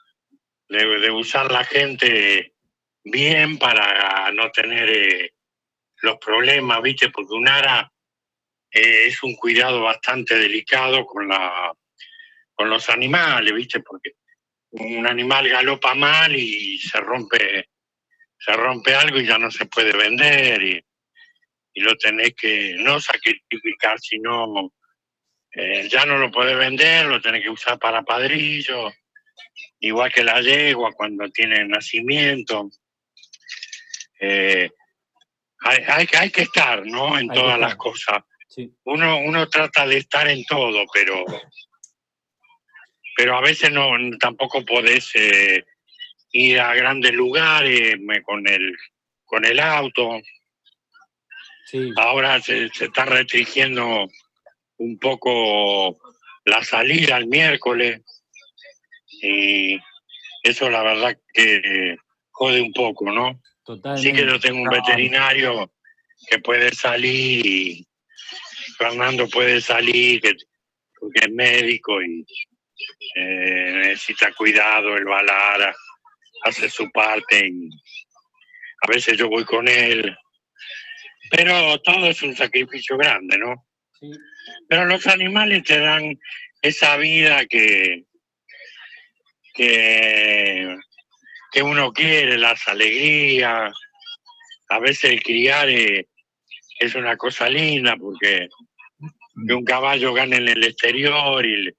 [0.69, 2.53] De, de usar la gente
[3.03, 5.33] bien para no tener eh,
[6.03, 7.09] los problemas, ¿viste?
[7.09, 7.91] Porque un ARA
[8.73, 11.73] eh, es un cuidado bastante delicado con, la,
[12.59, 13.79] con los animales, ¿viste?
[13.81, 14.15] Porque
[14.73, 17.69] un animal galopa mal y se rompe,
[18.37, 20.85] se rompe algo y ya no se puede vender y,
[21.75, 24.73] y lo tenés que no sacrificar, sino
[25.53, 28.93] eh, ya no lo podés vender, lo tenés que usar para padrillo,
[29.79, 32.71] igual que la yegua cuando tiene nacimiento.
[34.21, 34.69] Eh,
[35.61, 37.17] hay, hay, que- hay que estar, ¿no?
[37.17, 38.19] En Hay todas las cosas.
[38.49, 38.69] sí.
[38.85, 41.25] Uno, uno trata de estar en todo, pero,
[43.19, 45.65] pero a veces no tampoco podés eh,
[46.31, 48.77] ir a grandes lugares me- con el
[49.25, 50.21] con el auto.
[51.67, 51.91] sí.
[51.97, 54.09] Ahora se, se está restringiendo
[54.77, 55.99] un poco
[56.45, 58.03] la salida el miércoles
[59.21, 59.77] y
[60.45, 61.97] eso la verdad que
[62.31, 63.33] jode un poco, ¿no?
[63.33, 64.13] Sí Totalmente.
[64.13, 65.73] que yo tengo un veterinario
[66.31, 67.89] que puede salir y,
[68.79, 70.23] Fernando puede salir
[71.01, 72.25] porque es médico y
[73.15, 75.77] eh, necesita cuidado, la ARA,
[76.45, 77.69] hace su parte y
[78.83, 80.17] a veces yo voy con él.
[81.31, 83.67] Pero todo es un sacrificio grande, ¿no?
[84.69, 86.19] Pero los animales te dan
[86.63, 88.05] esa vida que,
[89.55, 90.77] que,
[91.53, 93.75] que uno quiere, las alegrías.
[94.69, 96.07] A veces el criar es,
[96.79, 98.49] es una cosa linda porque
[99.47, 101.73] que un caballo gane en el exterior y,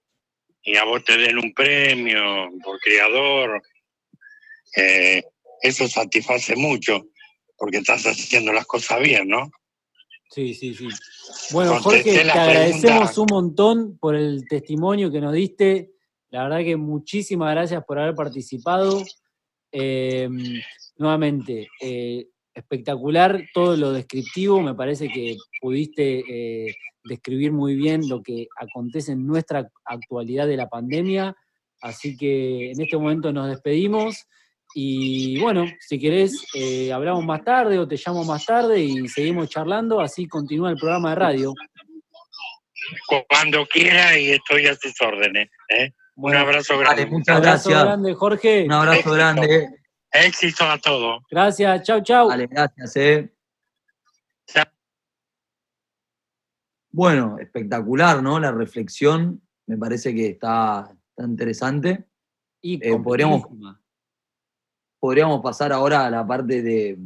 [0.70, 3.60] y a vos te den un premio por criador,
[4.76, 5.24] eh,
[5.64, 7.08] eso satisface mucho
[7.58, 9.50] porque estás haciendo las cosas bien, ¿no?
[10.30, 10.88] Sí, sí, sí.
[11.52, 15.94] Bueno, Jorge, te agradecemos un montón por el testimonio que nos diste.
[16.30, 19.04] La verdad que muchísimas gracias por haber participado.
[19.72, 20.62] Em,
[20.98, 24.62] nuevamente, eh, espectacular todo lo descriptivo.
[24.62, 26.76] Me parece que pudiste eh,
[27.10, 31.36] describir muy bien lo que acontece en nuestra actualidad de la pandemia.
[31.82, 34.26] Así que en este momento nos despedimos.
[34.76, 39.50] Y bueno, si querés, eh, hablamos más tarde o te llamo más tarde y seguimos
[39.50, 41.54] charlando, así continúa el programa de radio.
[43.28, 45.50] Cuando quiera y estoy a tus órdenes.
[45.70, 45.92] ¿eh?
[46.16, 47.06] Un abrazo grande.
[47.08, 48.64] muchas Un abrazo grande, Jorge.
[48.66, 49.70] Un abrazo grande.
[50.12, 51.24] Éxito a todos.
[51.30, 52.28] Gracias, chau, chau.
[52.30, 53.30] Vale, gracias, eh.
[56.92, 58.40] Bueno, espectacular, ¿no?
[58.40, 62.06] La reflexión me parece que está, interesante.
[62.62, 63.44] Y eh, podríamos,
[65.00, 66.98] podríamos pasar ahora a la parte de,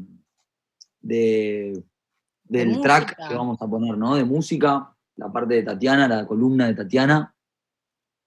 [1.02, 4.15] del track que vamos a poner, ¿no?
[4.15, 7.36] De música, la parte de Tatiana, la columna de Tatiana.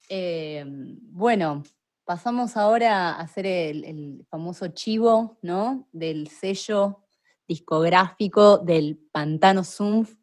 [0.09, 1.63] Eh, bueno,
[2.05, 5.89] pasamos ahora a hacer el, famoso chivo, ¿no?
[5.93, 7.05] Del sello
[7.49, 10.16] discográfico del Pantano Sumpf,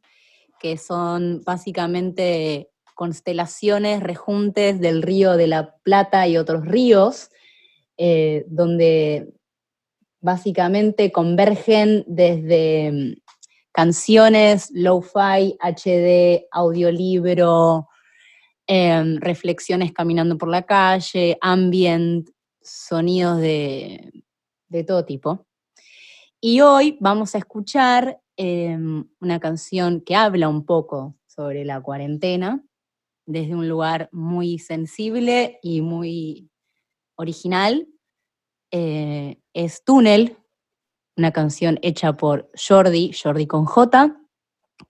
[0.63, 7.29] que son básicamente constelaciones, rejuntes del río de la Plata y otros ríos,
[7.97, 9.33] eh, donde
[10.21, 13.21] básicamente convergen desde mm,
[13.73, 17.89] canciones, lo-fi, HD, audiolibro,
[18.65, 22.29] em, reflexiones caminando por la calle, ambient,
[22.61, 24.13] sonidos de,
[24.87, 25.45] todo tipo.
[26.39, 32.63] Y hoy vamos a escuchar em, una canción que habla un poco sobre la cuarentena,
[33.25, 36.49] desde un lugar muy sensible y muy
[37.15, 37.87] original.
[38.71, 40.37] Eh, es Túnel,
[41.15, 44.17] una canción hecha por Jordi, Jordi con J,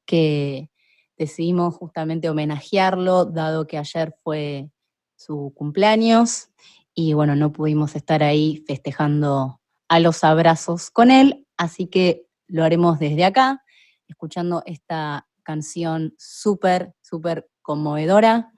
[0.06, 0.69] que
[1.17, 4.69] decidimos justamente homenajearlo, dado que ayer fue
[5.15, 6.49] su cumpleaños
[6.93, 12.63] y bueno, no pudimos estar ahí festejando a los abrazos con él, así que lo
[12.63, 13.63] haremos desde acá,
[14.07, 18.51] escuchando esta canción súper, súper conmovedora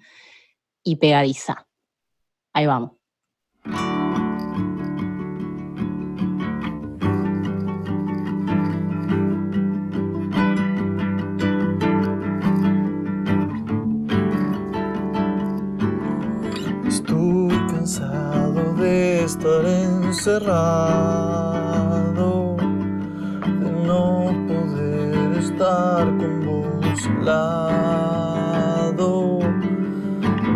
[0.84, 1.65] y pegadiza.
[2.51, 2.91] Ahí vamos.
[16.86, 21.64] Estoy cansado de estar encerrado,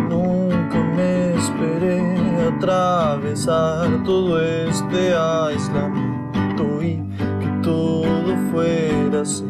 [0.08, 7.02] Nunca me esperé atravesar todo este aislamiento y
[7.40, 9.48] que todo fuera separados.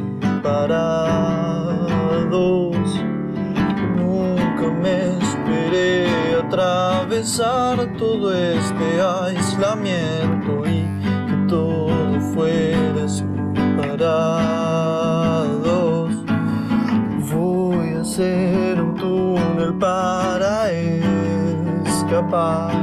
[3.98, 6.06] Nunca me esperé
[6.42, 10.88] atravesar todo este aislamiento y
[11.28, 15.09] que todo fuera separados.
[18.20, 20.70] Hacer un túnel para
[21.86, 22.74] escapar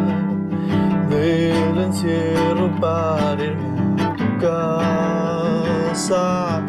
[1.11, 6.63] del encierro para irme a tu casa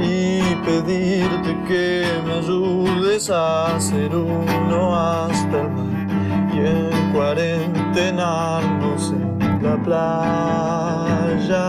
[0.00, 6.08] y pedirte que me ayudes a hacer uno hasta el mar
[6.54, 11.68] y en cuarentenarnos en la playa.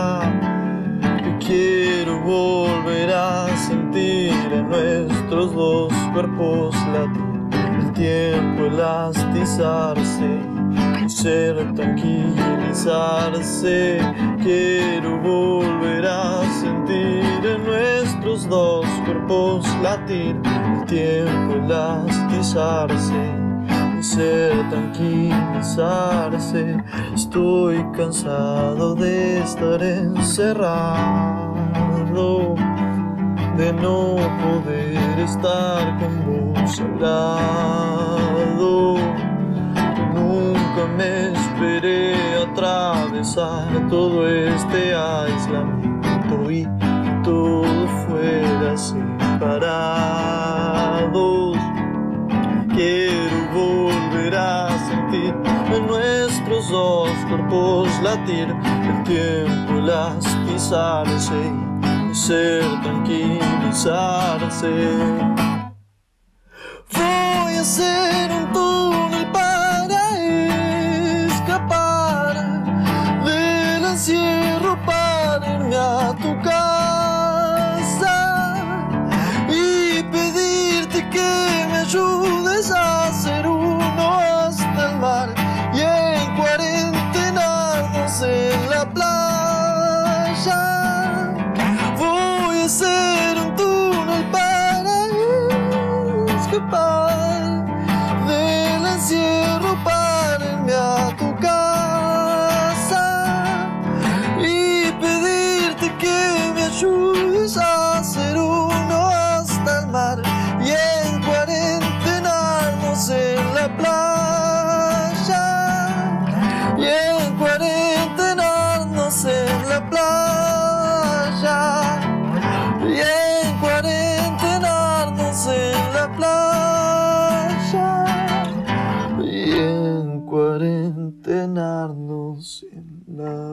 [1.22, 4.70] Que quiero volver a sentir en
[5.30, 7.22] nuestros dos cuerpos latir
[7.78, 10.40] el tiempo elastizarse
[11.04, 14.00] y ser tranquilizarse.
[14.42, 23.40] Quiero volver a sentir en nuestros dos cuerpos latir el tiempo elastizarse
[24.02, 26.82] ser tranquilizarse.
[27.14, 31.66] Estoy cansado de estar encerrado,
[33.60, 36.12] de no poder estar con
[36.54, 38.96] vos al lado.
[40.14, 46.66] Nunca me esperé atravesar todo este aislamiento y
[47.22, 49.98] todo fuera separados.
[52.74, 55.34] Quiero volver a sentir
[55.74, 61.69] en nuestros dos cuerpos latir el tiempo elastizarse y
[62.20, 64.68] ser tranquilizarse.
[66.92, 70.18] Voy a hacer un túnel para
[71.26, 72.34] escapar
[73.24, 78.18] del encierro para irme a tu casa
[79.48, 85.28] y pedirte que me ayudes a hacer uno hasta el mar
[85.72, 89.19] y en cuarentenarnos en la playa.
[96.70, 97.09] Escapar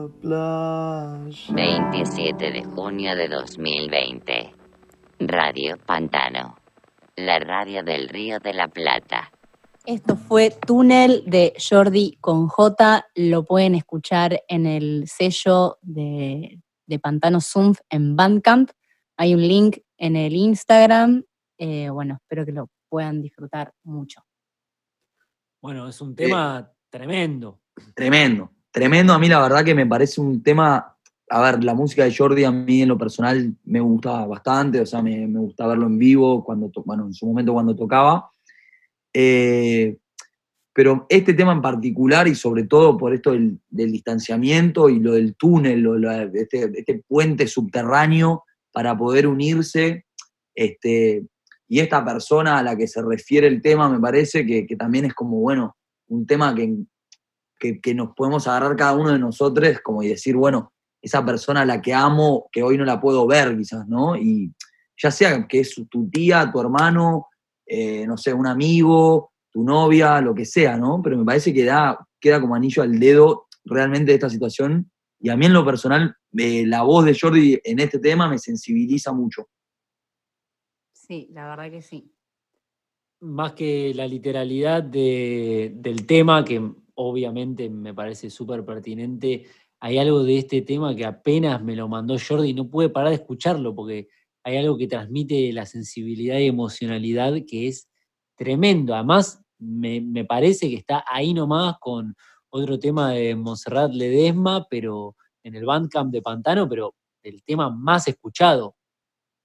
[0.08, 4.54] playa 27 de junio de 2020.
[5.20, 6.56] Radio Pantano.
[7.16, 9.30] La radio del Río de la Plata.
[9.84, 13.06] Esto fue Túnel de Jordi con J.
[13.14, 18.70] Lo pueden escuchar en el sello de, de Pantano Zumpf en Bandcamp.
[19.16, 21.24] Hay un link en el Instagram.
[21.58, 24.22] Eh, bueno, espero que lo puedan disfrutar mucho.
[25.60, 27.60] Bueno, es un tema tremendo.
[27.94, 29.12] Tremendo, tremendo.
[29.12, 30.96] A mí la verdad que me parece un tema,
[31.30, 34.86] a ver, la música de Jordi a mí en lo personal me gustaba bastante, o
[34.86, 38.30] sea, me, me gusta verlo en vivo, cuando bueno, en su momento cuando tocaba.
[39.12, 39.96] Eh,
[40.72, 45.34] pero este tema en particular y sobre todo por esto del, distanciamiento y lo del
[45.34, 50.06] túnel, lo- este, este puente subterráneo para poder unirse,
[50.54, 51.26] este,
[51.66, 55.04] y esta persona a la que se refiere el tema me parece que, que también
[55.06, 55.76] es como, bueno,
[56.06, 56.76] un tema que,
[57.58, 61.62] que, que nos podemos agarrar cada uno de nosotros como y decir, bueno, esa persona
[61.62, 64.16] a la que amo, que hoy no la puedo ver quizás, ¿no?
[64.16, 64.52] Y
[65.00, 67.28] ya sea que es tu tía, tu hermano,
[67.66, 71.00] eh, no sé, un amigo, tu novia, lo que sea, ¿no?
[71.02, 74.90] Pero me parece que da, queda como anillo al dedo realmente esta situación.
[75.20, 78.38] Y a mí en lo personal, eh, la voz de Jordi en este tema me
[78.38, 79.48] sensibiliza mucho.
[80.92, 82.12] Sí, la verdad que sí.
[83.20, 89.46] Más que la literalidad de- del tema, que obviamente me parece súper pertinente,
[89.80, 93.10] hay algo de este tema que apenas me lo mandó Jordi y no pude parar
[93.10, 94.08] de escucharlo porque
[94.42, 97.88] hay algo que transmite la sensibilidad y emocionalidad que es
[98.36, 98.94] tremendo.
[98.94, 102.16] Además, me, me parece que está ahí nomás con
[102.50, 108.08] otro tema de Monserrat Ledesma, pero en el Bandcamp de Pantano, pero el tema más
[108.08, 108.74] escuchado.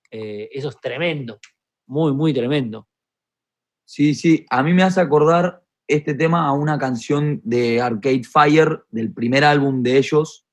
[0.09, 1.39] Eh, eso es tremendo,
[1.85, 2.87] muy, muy tremendo.
[3.85, 8.83] Sí, sí, a mí me hace acordar este tema a una canción de Arcade Fire,
[8.89, 10.45] del primer álbum de ellos,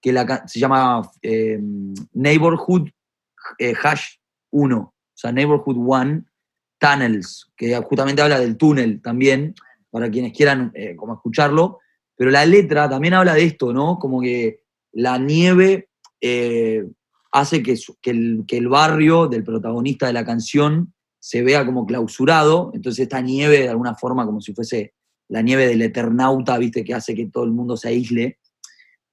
[0.00, 0.12] que
[0.46, 1.60] se llama eh,
[2.12, 2.88] Neighborhood
[3.58, 4.16] eh, Hash
[4.50, 6.24] 1, o sea, Neighborhood 1
[6.78, 9.54] Tunnels, que justamente habla del túnel también,
[9.90, 11.78] para quienes quieran eh, como escucharlo,
[12.16, 13.98] pero la letra también habla de esto, ¿no?
[13.98, 14.62] Como que
[14.92, 15.88] la nieve
[17.32, 17.76] hace que
[18.10, 20.92] el barrio del protagonista de la canción
[21.24, 24.92] se vea como clausurado, entonces esta nieve de alguna forma como si fuese
[25.28, 28.38] la nieve del Eternauta, viste, que hace que todo el mundo se aísle.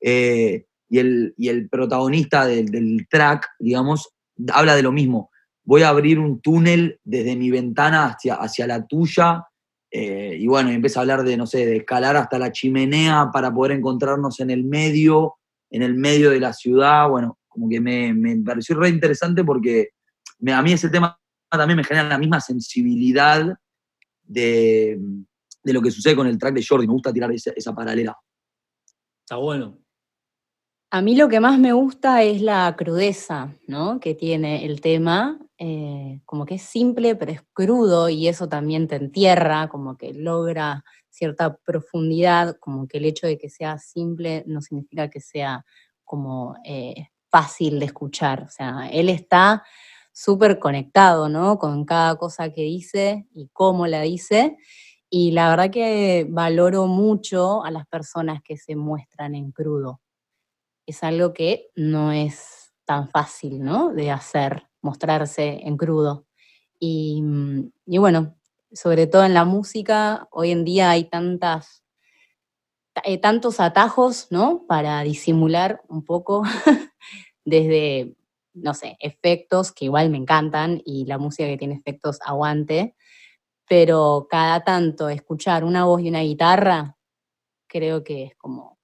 [0.02, 4.10] Eh, y, el, y el protagonista del, del track, digamos,
[4.52, 5.30] habla de lo mismo.
[5.64, 9.46] Voy a abrir un túnel desde mi ventana hacia, hacia la tuya,
[9.92, 13.54] eh, y bueno, empieza a hablar de, no sé, de escalar hasta la chimenea para
[13.54, 15.36] poder encontrarnos en el medio,
[15.70, 17.08] en el medio de la ciudad.
[17.08, 19.90] Bueno, como que me, me pareció re interesante porque
[20.40, 21.20] me- a mí ese tema
[21.58, 23.58] también me genera la misma sensibilidad
[24.24, 25.00] de,
[25.64, 26.88] de lo que sucede con el track de Jordi.
[26.88, 28.18] Me gusta tirar esa, esa paralela.
[29.24, 29.78] Está bueno.
[30.92, 34.00] A mí lo que más me gusta es la crudeza, ¿no?
[34.00, 38.88] Que tiene el tema, eh, como que es simple pero es crudo y eso también
[38.88, 44.44] te entierra, como que logra cierta profundidad, como que el hecho de que sea simple
[44.48, 45.64] no significa que sea
[46.04, 48.42] como eh, fácil de escuchar.
[48.42, 49.64] O sea, él está
[50.20, 51.58] súper conectado, ¿no?
[51.58, 54.58] Con cada cosa que dice y cómo la dice.
[55.10, 60.02] Y la verdad que valoro mucho a las personas que se muestran en crudo.
[60.86, 63.94] Es algo que no es tan fácil, ¿no?
[63.94, 66.26] De hacer, mostrarse en crudo.
[66.80, 68.36] Y, mm, y bueno,
[68.74, 71.86] sobre todo en la música, hoy en día hay tantas,
[73.06, 74.66] eh, tantos atajos, ¿no?
[74.68, 76.44] Para disimular un poco,
[77.46, 78.18] desde,
[78.54, 82.96] no sé, efectos que igual me encantan y la música que tiene efectos aguante,
[83.68, 86.98] pero cada tanto escuchar una voz y una guitarra,
[87.68, 88.80] creo que es como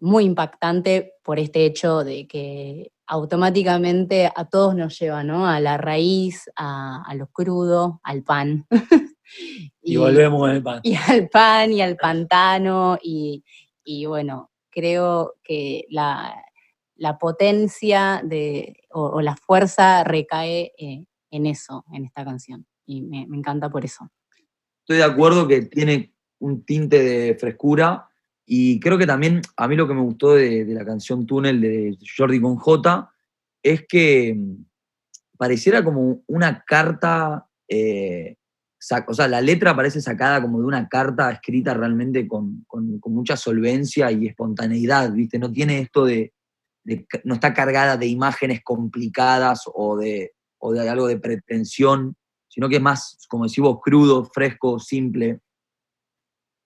[0.00, 5.46] muy impactante por este hecho de que automáticamente a todos nos lleva, ¿no?
[5.46, 8.66] A la raíz, a, lo crudo, al pan.
[9.82, 10.80] y, volvemos con el pan.
[10.82, 12.98] Y al pan y al pantano.
[13.02, 13.42] Y,
[14.06, 16.34] bueno, creo que la,
[17.18, 22.66] potencia de, o, la fuerza recae eh, en eso, en esta canción.
[22.84, 24.10] Y me, encanta por eso.
[24.80, 28.06] Estoy de acuerdo que tiene un tinte de frescura
[28.44, 31.96] y creo que también a mí lo que me gustó de, la canción Túnel de
[32.16, 33.10] Jordi con J
[33.62, 34.64] es que mm,
[35.38, 38.36] pareciera como una carta, eh,
[39.06, 42.66] o sea, la letra parece sacada como de una carta escrita realmente con,
[43.06, 45.38] mucha solvencia y espontaneidad, ¿viste?
[45.38, 46.34] No tiene esto de,
[47.24, 52.16] no está cargada de imágenes complicadas o de, o de algo de pretensión,
[52.48, 55.40] sino que es más, como decimos, crudo, fresco, simple.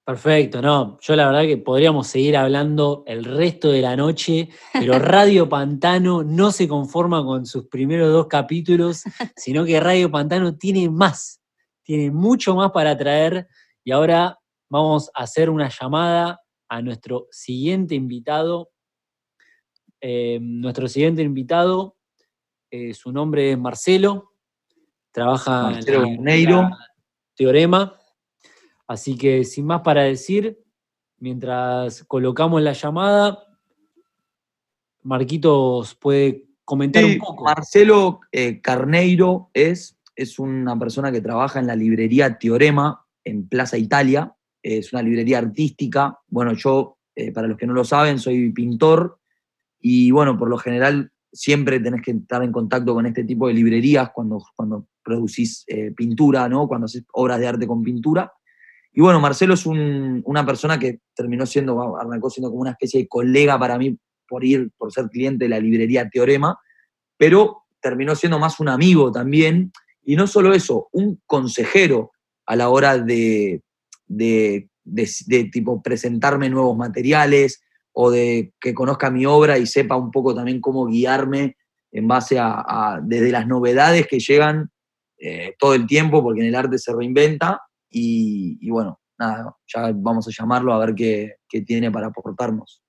[0.07, 4.99] Perfecto, no, yo la verdad que podríamos seguir hablando el resto de la noche, pero
[4.99, 9.03] Radio Pantano no se conforma con sus primeros dos capítulos,
[9.35, 11.41] sino que Radio Pantano tiene más,
[11.83, 13.49] tiene mucho más para traer
[13.83, 14.39] y ahora
[14.69, 16.39] vamos a hacer una llamada
[16.69, 18.71] a nuestro siguiente invitado.
[20.07, 21.97] Eh, nuestro siguiente invitado,
[22.71, 24.33] eh, su nombre es Marcelo,
[25.11, 25.83] trabaja en
[27.35, 27.99] Teorema
[28.87, 30.63] Así que sin más para decir,
[31.21, 33.47] mientras colocamos la llamada,
[35.05, 37.43] Marquitos puede comentar un poco.
[37.45, 43.79] Marcelo eh, Carneiro es, es una persona que trabaja en la librería Teorema en Plaza
[43.79, 44.37] Italia.
[44.63, 46.19] Es una librería artística.
[46.29, 49.19] Bueno, yo, eh, para los que no lo saben, soy pintor
[49.87, 53.53] y bueno, por lo general siempre tenés que estar en contacto con este tipo de
[53.53, 56.67] librerías cuando, cuando producís eh, pintura, ¿no?
[56.67, 58.33] Cuando haces obras de arte con pintura.
[58.95, 63.09] Y bueno, Marcelo es una persona que terminó siendo, arrancó siendo como una especie de
[63.09, 66.59] colega para mí por ir, por ser cliente de la librería Teorema,
[67.19, 69.71] pero terminó siendo más un amigo también.
[70.03, 72.13] Y no solo eso, un consejero
[72.47, 73.61] a la hora de,
[74.07, 74.71] de,
[75.53, 77.61] tipo presentarme nuevos materiales
[77.95, 81.57] o de que conozca mi obra y sepa un poco también cómo guiarme
[81.93, 84.71] en base a, desde las novedades que llegan
[85.17, 87.61] eh, todo el tiempo, porque en el arte se reinventa,
[87.97, 92.83] y, bueno, nada, ya vamos a llamarlo a ver qué, tiene para aportarnos.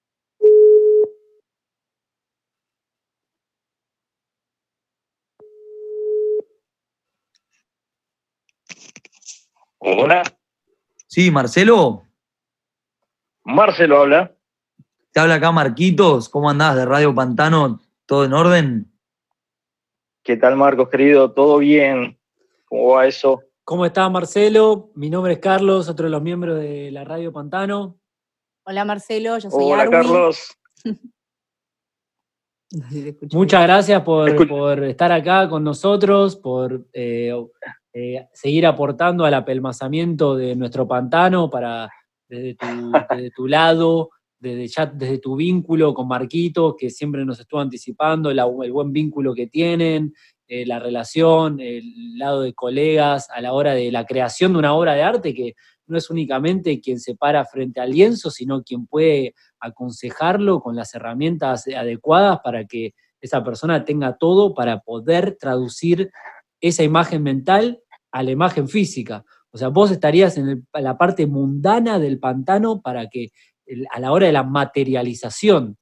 [9.78, 10.24] Hola.
[11.06, 12.04] Sí, Marcelo.
[13.44, 14.36] Marcelo habla.
[15.16, 17.80] Te habla acá Marquitos, ¿cómo andás de Radio Pantano?
[18.06, 18.92] ¿Todo en orden?
[20.22, 21.32] ¿Qué tal Marcos, querido?
[21.32, 22.20] ¿Todo bien?
[22.66, 23.42] ¿Cómo va eso?
[23.64, 24.92] ¿Cómo está Marcelo?
[24.94, 27.98] Mi nombre es Carlos, otro de los miembros de la Radio Pantano.
[28.66, 30.54] Hola Marcelo, yo soy Hola Carlos.
[33.32, 37.32] Muchas gracias por, estar acá con nosotros, por eh,
[37.94, 41.90] eh, seguir aportando al apelmazamiento de nuestro pantano para
[42.28, 42.92] desde tu,
[43.34, 44.10] tu lado,
[44.46, 49.34] desde, ya, desde tu vínculo con Marquito, que siempre nos estuvo anticipando, el buen vínculo
[49.34, 50.14] que tienen,
[50.48, 54.76] eh, la relación, el lado de colegas a la hora de la creación de una
[54.76, 55.56] obra de arte que
[55.88, 60.94] no es únicamente quien se para frente al lienzo, sino quien puede aconsejarlo con las
[60.94, 66.12] herramientas adecuadas para que esa persona tenga todo para poder traducir
[66.62, 67.82] esa imagen mental
[68.12, 69.26] a la imagen física.
[69.50, 73.32] O sea, vos estarías en la parte mundana del pantano para que
[73.92, 75.78] a la hora de la materialización.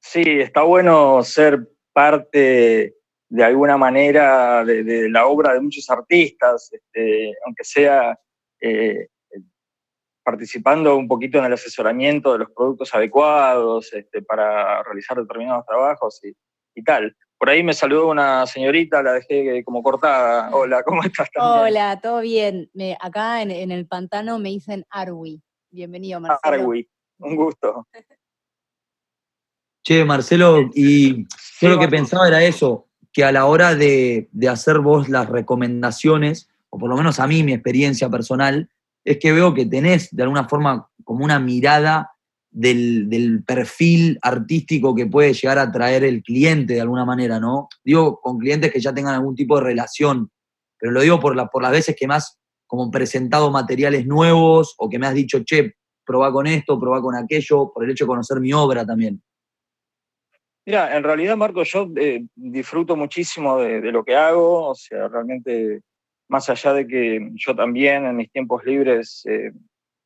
[0.00, 2.96] Sí, está bueno ser parte
[3.28, 8.18] de alguna manera de, la obra de muchos artistas, este, aunque sea
[8.60, 9.08] eh,
[10.22, 16.20] participando un poquito en el asesoramiento de los productos adecuados este, para realizar determinados trabajos
[16.24, 16.34] y,
[16.84, 17.14] tal.
[17.38, 20.50] Por ahí me saludó una señorita, la dejé como cortada.
[20.52, 21.28] Hola, ¿cómo estás?
[21.36, 22.70] Hola, todo bien.
[23.00, 25.42] acá en, el pantano me dicen Arwi.
[25.72, 26.54] Bienvenido, Marcelo.
[26.64, 26.86] Arwi,
[27.20, 27.88] un gusto.
[29.82, 31.26] Che, Marcelo, y
[31.60, 35.30] yo lo que pensaba era eso, que a la hora de, de hacer vos las
[35.30, 38.68] recomendaciones, o por lo menos a mí mi experiencia personal,
[39.02, 42.12] es que veo que tenés de alguna forma como una mirada
[42.50, 47.70] del, del, perfil artístico que puede llegar a traer el cliente de alguna manera, ¿no?
[47.82, 50.30] Digo, con clientes que ya tengan algún tipo de relación,
[50.78, 52.38] pero lo digo por, la, por las veces que has
[52.72, 55.74] como presentado materiales nuevos o que me has dicho, che,
[56.06, 59.22] probá con esto, probá con aquello, por el hecho de conocer mi obra también.
[60.64, 65.82] Mira, en realidad, Marco, yo eh, disfruto muchísimo de, lo que hago, o sea, realmente,
[66.28, 69.52] más allá de que yo también en mis tiempos libres eh,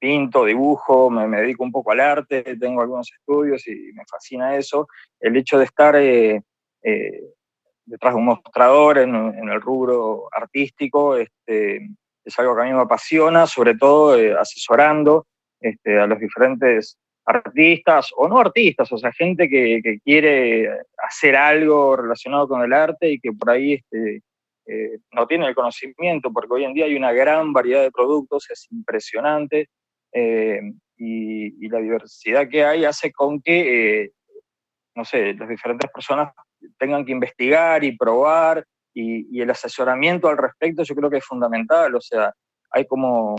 [0.01, 4.89] pinto, dibujo, me, dedico un poco al arte, tengo algunos estudios y me fascina eso.
[5.21, 6.43] El hecho de estar eh,
[7.85, 11.91] detrás de un mostrador en, en, el rubro artístico este,
[12.27, 15.27] es algo que a mí me apasiona, sobre todo eh, asesorando
[15.61, 21.97] este, a los diferentes artistas o no artistas, o sea, gente que, quiere hacer algo
[21.97, 24.23] relacionado con el arte y que por ahí este,
[24.67, 28.49] eh, no tiene el conocimiento, porque hoy en día hay una gran variedad de productos,
[28.51, 29.69] es impresionante,
[30.13, 30.61] eh,
[30.97, 34.13] y, la diversidad que hay hace con que,
[34.95, 36.33] no sé, las diferentes personas
[36.79, 38.65] tengan que investigar y probar,
[38.97, 42.33] y, y, el asesoramiento al respecto yo creo que es fundamental, o sea,
[42.71, 43.37] hay como,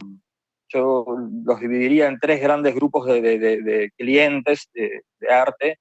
[0.69, 1.05] yo
[1.45, 5.79] los dividiría en tres grandes grupos de, de, de, de clientes de, arte,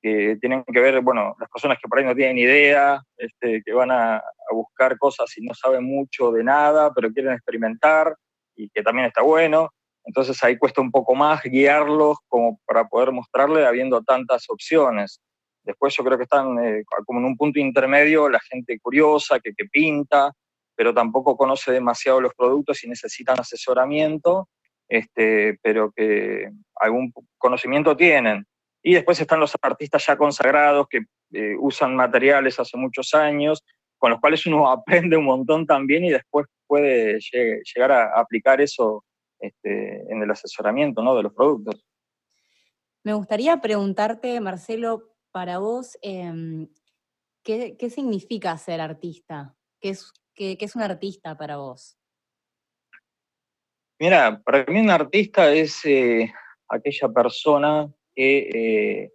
[0.00, 3.72] que tienen que ver, bueno, las personas que por ahí no tienen idea, este, que
[3.72, 8.14] van a, a buscar cosas y no saben mucho de nada, pero quieren experimentar,
[8.54, 9.70] y que también está bueno
[10.08, 15.20] entonces ahí cuesta un poco más guiarlos como para poder mostrarle habiendo tantas opciones.
[15.68, 19.52] Después yo creo que están eh, como en un punto intermedio la gente curiosa, que,
[19.52, 20.32] que pinta,
[20.74, 24.48] pero tampoco conoce demasiado los productos y necesitan asesoramiento,
[24.88, 28.46] este, pero que algún conocimiento tienen.
[28.82, 31.02] Y después están los artistas ya consagrados que
[31.34, 33.62] eh, usan materiales hace muchos años,
[33.98, 39.04] con los cuales uno aprende un montón también y después puede llegar a aplicar eso
[39.38, 41.14] este, en el asesoramiento ¿no?
[41.14, 41.84] de los productos.
[43.04, 46.66] Me gustaría preguntarte, Marcelo, para vos, eh,
[47.44, 49.54] ¿qué, ¿qué, significa ser artista?
[49.80, 51.96] ¿Qué es, qué, ¿Qué es un artista para vos?
[54.00, 56.32] Mira, para mí un artista es eh,
[56.68, 59.12] aquella persona que, eh,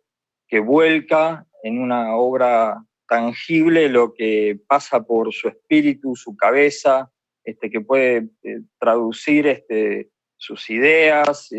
[0.48, 7.12] que vuelca en una obra tangible lo que pasa por su espíritu, su cabeza,
[7.44, 11.50] este, que puede eh, traducir este, sus ideas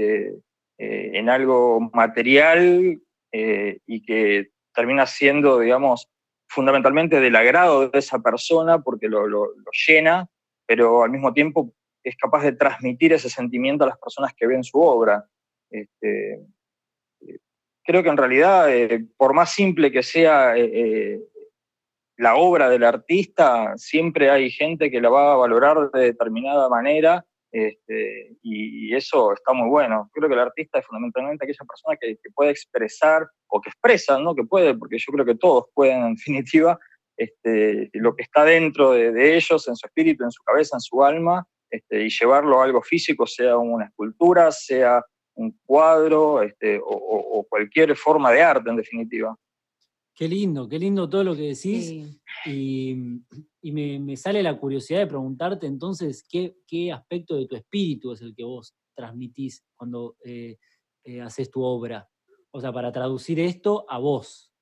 [0.79, 2.99] en algo material
[3.31, 6.11] y que termina siendo, digamos,
[6.49, 9.27] fundamentalmente del agrado de esa persona porque lo,
[9.87, 10.29] llena,
[10.67, 11.73] pero al mismo tiempo
[12.03, 15.25] es capaz de transmitir ese sentimiento a las personas que ven su obra.
[15.71, 16.41] Este,
[17.85, 21.21] creo que en realidad, eh, por más simple que sea eh,
[22.17, 27.25] la obra del artista, siempre hay gente que la va a valorar de determinada manera
[27.55, 30.11] este, y, eso está muy bueno.
[30.13, 34.35] Creo que el artista es fundamentalmente aquella persona que, puede expresar o que expresa, ¿no?
[34.35, 36.77] Que puede, porque yo creo que todos pueden, en definitiva,
[37.17, 41.05] este, lo que está dentro de, ellos, en su espíritu, en su cabeza, en su
[41.05, 46.41] alma, este, y llevarlo a algo físico, sea una escultura, sea un cuadro
[46.83, 49.37] o, cualquier forma de arte, en definitiva.
[50.15, 51.89] Qué lindo, qué lindo todo lo que decís.
[51.89, 52.21] Sí.
[52.47, 53.21] Y,
[53.63, 58.13] y me, me, sale la curiosidad de preguntarte entonces qué, qué, aspecto de tu espíritu
[58.13, 60.59] es el que vos transmitís cuando eh,
[61.05, 62.09] eh, haces tu obra.
[62.53, 64.53] O sea, para traducir esto a vos.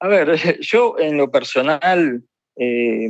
[0.00, 2.24] A ver, yo en lo personal
[2.56, 3.08] eh,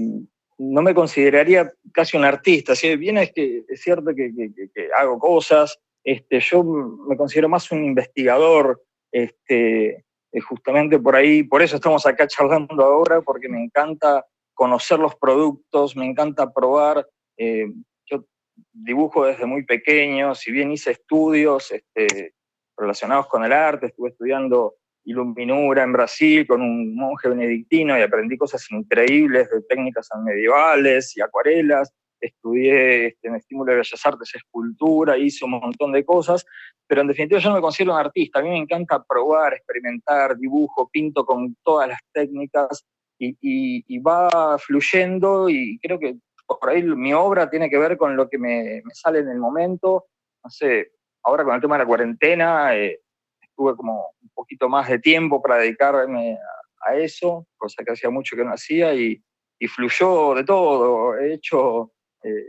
[0.58, 2.74] no me consideraría casi un artista.
[2.74, 7.48] Si bien es que es cierto que, que, que hago cosas, este, yo me considero
[7.48, 13.48] más un investigador, este, eh, justamente por ahí, por eso estamos acá charlando ahora, porque
[13.48, 14.24] me encanta
[14.54, 17.06] conocer los productos, me encanta probar.
[17.36, 17.66] Eh,
[18.06, 18.24] yo
[18.72, 22.34] dibujo desde muy pequeño, si bien hice estudios este,
[22.76, 24.74] relacionados con el arte, estuve estudiando
[25.04, 31.20] iluminura en Brasil con un monje benedictino y aprendí cosas increíbles de técnicas medievales y
[31.20, 31.92] acuarelas
[32.22, 36.46] estudié este, en Estímulo de Bellas Artes escultura, hice un montón de cosas,
[36.86, 40.36] pero en definitiva yo no me considero un artista, a mí me encanta probar, experimentar,
[40.36, 42.84] dibujo, pinto con todas las técnicas
[43.18, 46.16] y, y, y va fluyendo y creo que
[46.46, 49.38] por ahí mi obra tiene que ver con lo que me, me sale en el
[49.38, 50.06] momento,
[50.44, 50.92] no sé,
[51.24, 53.00] ahora con el tema de la cuarentena eh,
[53.40, 58.10] estuve como un poquito más de tiempo para dedicarme a, a eso, cosa que hacía
[58.10, 59.22] mucho que no hacía y,
[59.58, 61.92] y fluyó de todo, he hecho
[62.24, 62.46] eh,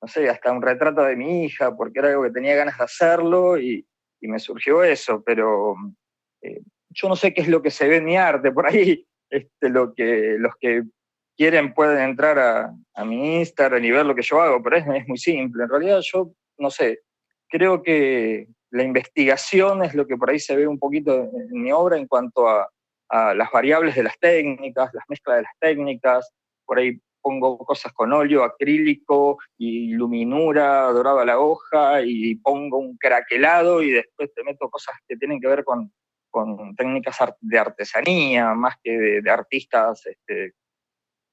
[0.00, 2.84] no sé, hasta un retrato de mi hija, porque era algo que tenía ganas de
[2.84, 3.86] hacerlo y,
[4.24, 5.74] me surgió eso, pero
[6.42, 6.60] eh,
[6.90, 9.68] yo no sé qué es lo que se ve en mi arte, por ahí este,
[9.68, 10.84] lo que, los que
[11.36, 14.86] quieren pueden entrar a, a, mi Instagram y ver lo que yo hago, pero es,
[14.86, 15.64] es muy simple.
[15.64, 17.00] En realidad yo, no sé,
[17.48, 21.72] creo que la investigación es lo que por ahí se ve un poquito en mi
[21.72, 22.68] obra en cuanto a,
[23.08, 26.32] a las variables de las técnicas, las mezclas de las técnicas,
[26.64, 32.78] por ahí pongo cosas con óleo, acrílico y luminura dorada a la hoja y pongo
[32.78, 35.92] un craquelado y después te meto cosas que tienen que ver con,
[36.30, 40.54] con técnicas de artesanía, más que de, artistas este,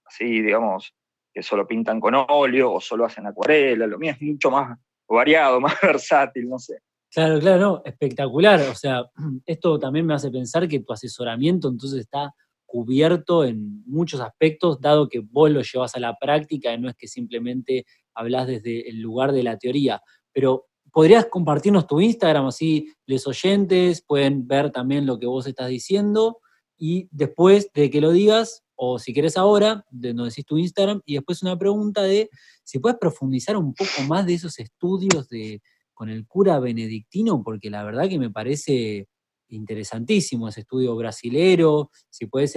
[0.05, 0.93] así, digamos,
[1.33, 3.87] que solo pintan con óleo o solo hacen acuarela.
[3.87, 4.77] Lo mío es mucho más
[5.07, 6.79] variado, más versátil, no sé.
[7.11, 8.61] Claro, claro, espectacular.
[8.61, 9.03] O sea,
[9.45, 12.33] esto también me hace pensar que tu asesoramiento entonces está
[12.69, 16.95] cubierto en muchos aspectos, dado que vos lo llevas a la práctica y no es
[16.95, 20.01] que simplemente hablas desde el lugar de la teoría.
[20.31, 25.69] Pero podrías compartirnos tu Instagram, así los oyentes pueden ver también lo que vos estás
[25.69, 26.39] diciendo
[26.77, 31.01] y después de que lo digas, o si querés ahora, de no decís tu Instagram,
[31.05, 32.29] y después una pregunta de
[32.63, 35.61] si puedes profundizar un poco más de esos estudios de,
[35.93, 39.09] con el cura benedictino, porque la verdad que me parece
[39.49, 42.55] interesantísimo ese estudio brasilero, si puedes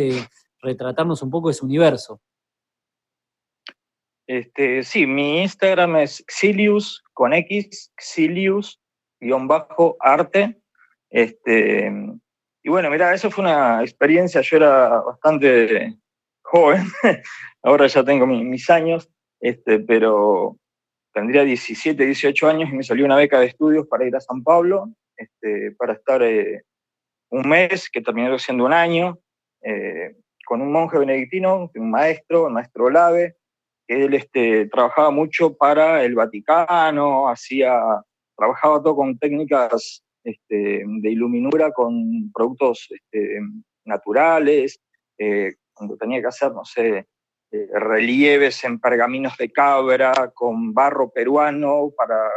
[0.61, 2.20] retratarnos un poco ese universo.
[4.26, 8.80] Este, sí, mi Instagram es Xilius con X, Xilius,
[9.20, 10.61] guion bajo, arte.
[11.11, 11.93] Este,
[12.62, 15.99] y bueno, mira, eso fue una experiencia, yo era bastante
[16.43, 16.84] joven,
[17.62, 20.57] ahora ya tengo mis, años, este, pero
[21.12, 24.43] tendría 17, 18 años y me salió una beca de estudios para ir a San
[24.43, 26.62] Pablo, este, para estar eh,
[27.33, 29.18] un mes, que terminó siendo un año,
[29.62, 33.37] eh, con un monje benedictino, un maestro, el maestro Olave,
[33.89, 37.80] que él este, trabajaba mucho para el Vaticano, hacía,
[38.37, 43.41] trabajaba todo con técnicas este, de iluminura, con productos este,
[43.87, 44.78] naturales,
[45.16, 47.07] eh, cuando tenía que hacer, no sé,
[47.51, 52.30] eh, relieves en pergaminos de cabra, con barro peruano para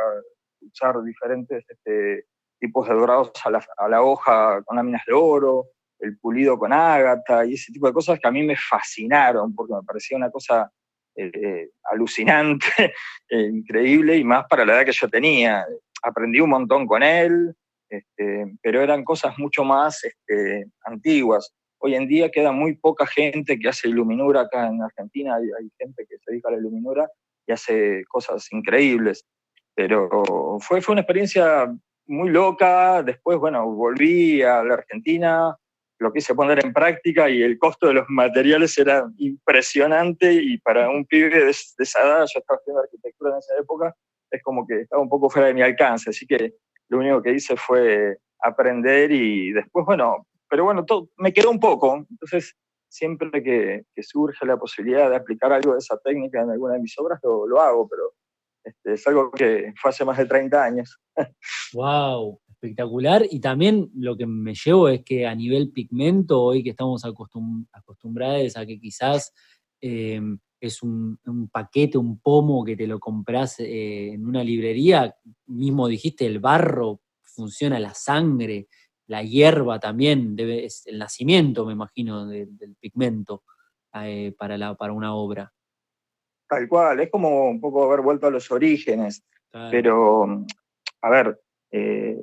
[0.61, 2.27] usar diferentes este,
[2.59, 5.67] tipos de dorados a la, hoja con láminas de oro,
[5.99, 9.73] el pulido con ágata y ese tipo de cosas que a mí me fascinaron porque
[9.73, 10.71] me parecía una cosa
[11.15, 12.65] eh, alucinante,
[13.29, 15.65] eh, increíble y más para la edad que yo tenía.
[16.03, 17.55] Aprendí un montón con él,
[17.89, 21.53] este, pero eran cosas mucho más este, antiguas.
[21.79, 25.69] Hoy en día queda muy poca gente que hace iluminura acá en Argentina, hay, hay
[25.77, 27.07] gente que se dedica a la iluminura
[27.47, 29.25] y hace cosas increíbles.
[29.75, 31.67] Pero fue, fue una experiencia
[32.07, 33.03] muy loca.
[33.03, 35.57] Después, bueno, volví a la Argentina,
[35.99, 40.89] lo quise poner en práctica y el costo de los materiales era impresionante y para
[40.89, 43.95] un pibe de, esa edad, yo estaba haciendo arquitectura en esa época,
[44.29, 46.53] es como que estaba un poco fuera de mi alcance, así que
[46.89, 51.59] lo único que hice fue aprender y después, bueno, pero bueno, todo, me quedó un
[51.59, 52.55] poco, entonces
[52.89, 56.81] siempre que, que, surge la posibilidad de aplicar algo de esa técnica en alguna de
[56.81, 58.13] mis obras, lo, lo hago, pero
[58.65, 60.99] este, es algo que fue hace más de 30 años.
[61.73, 62.41] ¡Wow!
[62.49, 63.25] Espectacular.
[63.29, 68.57] Y también lo que me llevo es que a nivel pigmento, hoy que estamos acostumbrados
[68.57, 69.33] a que quizás
[69.81, 70.19] eh,
[70.59, 71.19] es un,
[71.51, 77.01] paquete, un pomo que te lo compras eh, en una librería, mismo dijiste, el barro
[77.21, 78.67] funciona, la sangre,
[79.07, 83.43] la hierba también, debe, es el nacimiento, me imagino, del pigmento
[83.93, 85.53] eh, para, la, para una obra.
[86.47, 89.23] Tal cual, es como un poco haber vuelto a los orígenes.
[89.71, 90.45] Pero,
[91.01, 91.39] a ver,
[91.71, 92.17] eh,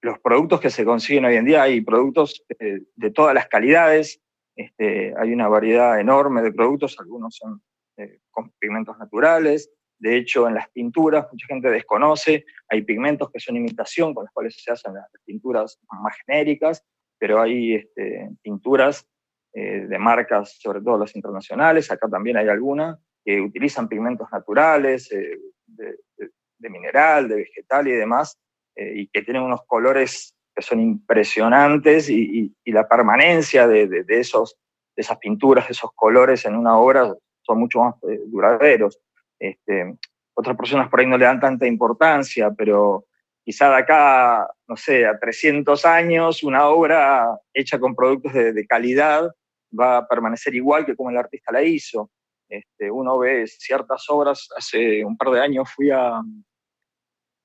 [0.00, 4.20] los productos que se consiguen hoy en día, hay productos eh, de todas las calidades,
[4.56, 7.62] este, hay una variedad enorme de productos, algunos son
[7.96, 13.38] eh, con pigmentos naturales, de hecho en las pinturas mucha gente desconoce, hay pigmentos que
[13.38, 16.84] son imitación, con los cuales se hacen las pinturas más genéricas,
[17.18, 19.06] pero hay este, pinturas
[19.54, 25.38] de marcas, sobre todo las internacionales, acá también hay algunas, que utilizan pigmentos naturales, eh,
[25.66, 28.38] de, mineral, de vegetal y demás,
[28.76, 34.56] eh, y que tienen unos colores que son impresionantes y, la permanencia de, esos,
[34.96, 37.12] de esas pinturas, de esos colores en una obra
[37.42, 39.00] son mucho más eh, duraderos.
[39.38, 39.96] Este,
[40.34, 43.06] otras personas por ahí no le dan tanta importancia, pero
[43.44, 48.66] quizá de acá, no sé, a 300 años, una obra hecha con productos de, de
[48.66, 49.30] calidad
[49.78, 52.10] va a permanecer igual que como el artista la hizo.
[52.52, 56.20] Este, uno ve ciertas obras, hace un par de años fui a,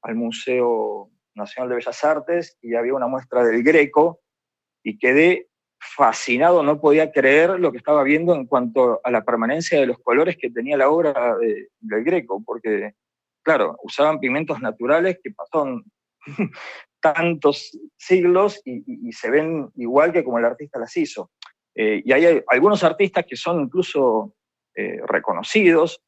[0.01, 4.19] al Museo Nacional de Bellas Artes y había una muestra del Greco
[4.83, 5.47] y quedé
[5.79, 9.97] fascinado, no podía creer lo que estaba viendo en cuanto a la permanencia de los
[9.99, 12.91] colores que tenía la obra del Greco, porque,
[13.41, 15.85] claro, usaban pigmentos naturales que pasaron
[16.99, 21.31] tantos siglos y, y, se ven igual que como el artista las hizo.
[21.75, 24.33] Eh, y hay algunos artistas que son incluso
[24.79, 26.03] eh, reconocidos,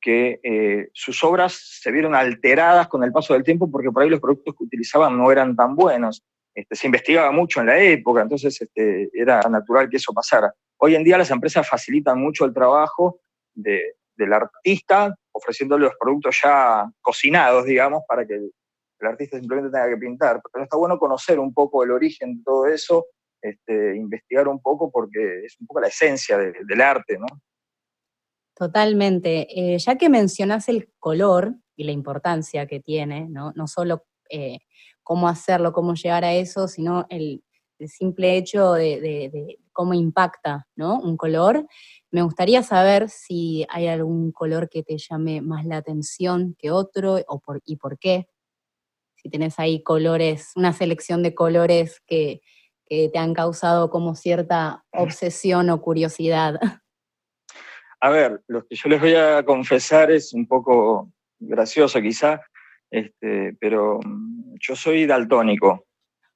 [0.00, 4.08] que eh, sus obras se vieron alteradas con el paso del tiempo porque por ahí
[4.08, 6.22] los productos que utilizaban no eran tan buenos.
[6.54, 10.50] Este, se investigaba mucho en la época, entonces este, era natural que eso pasara.
[10.78, 13.20] Hoy en día las empresas facilitan mucho el trabajo
[13.54, 18.52] del artista, ofreciéndole los productos ya cocinados, digamos, para que el,
[19.02, 20.40] artista simplemente tenga que pintar.
[20.50, 23.04] Pero está bueno conocer un poco el origen de todo eso,
[23.42, 27.26] este, investigar un poco, porque es un poco la esencia del arte, ¿no?
[28.56, 29.74] Totalmente.
[29.74, 34.60] Eh, ya que mencionas el color y la importancia que tiene, no, solo eh,
[35.02, 37.42] cómo hacerlo, cómo llegar a eso, sino el,
[37.88, 40.98] simple hecho de, cómo impacta ¿no?
[40.98, 41.66] un color,
[42.10, 47.18] me gustaría saber si hay algún color que te llame más la atención que otro
[47.28, 48.30] o por, y por qué.
[49.16, 52.40] Si tenés ahí colores, una selección de colores que,
[52.86, 56.58] que te han causado como cierta obsesión o curiosidad.
[58.00, 62.40] A ver, lo que yo les voy a confesar es un poco gracioso quizá,
[62.90, 65.86] este, pero mm, yo soy daltónico.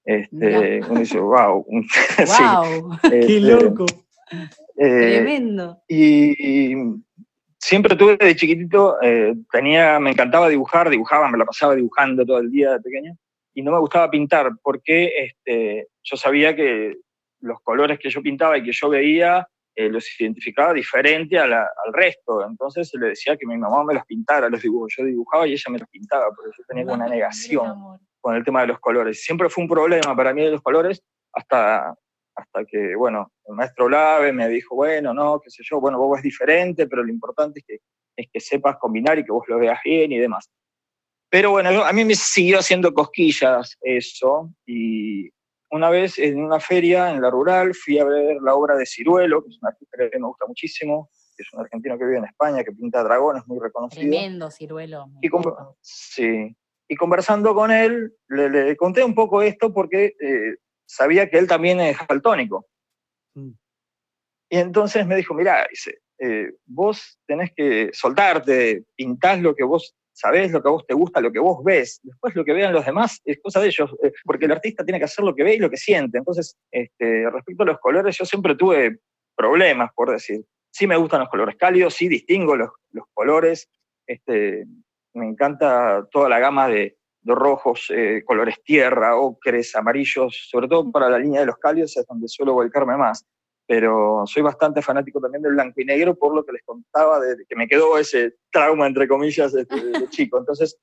[0.05, 1.65] Este, uno dice, wow.
[1.67, 2.99] wow.
[3.03, 3.87] ¡Qué este, loco!
[4.77, 5.83] Eh, Tremendo.
[5.89, 6.75] Y,
[7.59, 12.39] siempre tuve de chiquitito, eh, tenía, me encantaba dibujar, dibujaba, me la pasaba dibujando todo
[12.39, 13.17] el día de pequeño,
[13.53, 16.97] y no me gustaba pintar porque este, yo sabía que
[17.41, 19.47] los colores que yo pintaba y que yo veía
[19.81, 22.47] eh, los identificaba diferente al resto.
[22.47, 24.93] Entonces le decía que mi mamá me los pintara los dibujos.
[24.95, 28.61] Yo dibujaba y ella me los pintaba, porque yo tenía una negación con el tema
[28.61, 29.22] de los colores.
[29.22, 31.03] Siempre fue un problema para mí de los colores
[31.33, 31.95] hasta,
[32.35, 36.18] hasta que, bueno, el maestro Lave me dijo, bueno, no, qué sé yo, bueno, vos
[36.18, 37.78] es diferente, pero lo importante es que,
[38.16, 40.51] es que sepas combinar y que vos lo veas bien y demás.
[41.31, 45.31] Pero bueno, a mí me siguió haciendo cosquillas eso y
[45.71, 49.43] una vez en una feria en la rural fui a ver la obra de Ciruelo,
[49.43, 52.25] que es un artista que me gusta muchísimo, que es un argentino que vive en
[52.25, 54.03] España, que pinta dragones, muy reconocido.
[54.03, 55.07] Tremendo Ciruelo.
[55.23, 55.29] Y
[55.81, 56.57] sí.
[56.89, 61.81] Y conversando con él, le, conté un poco esto porque eh, sabía que él también
[61.81, 62.66] es daltónico.
[63.35, 63.53] Mm.
[64.53, 69.95] Y entonces me dijo, mira, dice, eh, vos tenés que soltarte, pintás lo que vos
[70.21, 72.01] sabés lo que a vos te gusta, lo que vos ves.
[72.03, 74.99] Después lo que vean los demás es cosa de ellos, eh, porque el artista tiene
[74.99, 76.18] que hacer lo que ve y lo que siente.
[76.18, 78.99] Entonces, este, respecto a los colores, yo siempre tuve
[79.35, 80.45] problemas, por decir.
[80.71, 83.68] Sí me gustan los colores cálidos, sí distingo los, los colores.
[84.07, 84.66] Este,
[85.14, 90.91] me encanta toda la gama de, de rojos, eh, colores tierra, ocres, amarillos, sobre todo
[90.93, 93.27] para la línea de los cálidos es donde suelo volcarme más
[93.71, 97.37] pero soy bastante fanático también del blanco y negro por lo que les contaba, de
[97.49, 99.64] que me quedó ese trauma, entre comillas, de,
[100.09, 100.39] chico.
[100.39, 100.77] Entonces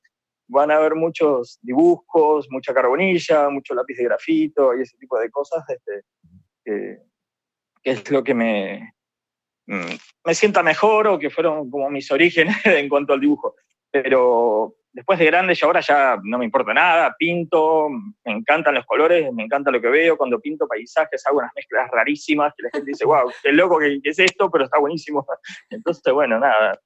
[0.48, 5.30] van a haber muchos dibujos, mucha carbonilla, mucho lápiz de grafito y ese tipo de
[5.30, 6.04] cosas, este,
[6.64, 7.02] que,
[7.84, 8.94] es lo que me,
[9.66, 13.56] mm, me sienta mejor o que fueron como mis orígenes en cuanto al dibujo.
[13.92, 18.86] Pero después de grande, y ahora ya no me importa nada, pinto, me encantan los
[18.88, 22.70] colores, me encanta lo que veo, cuando pinto paisajes hago unas mezclas rarísimas que la
[22.72, 25.24] gente dice, wow, qué loco que, es esto, pero está buenísimo.
[25.70, 26.82] Entonces, bueno, nada,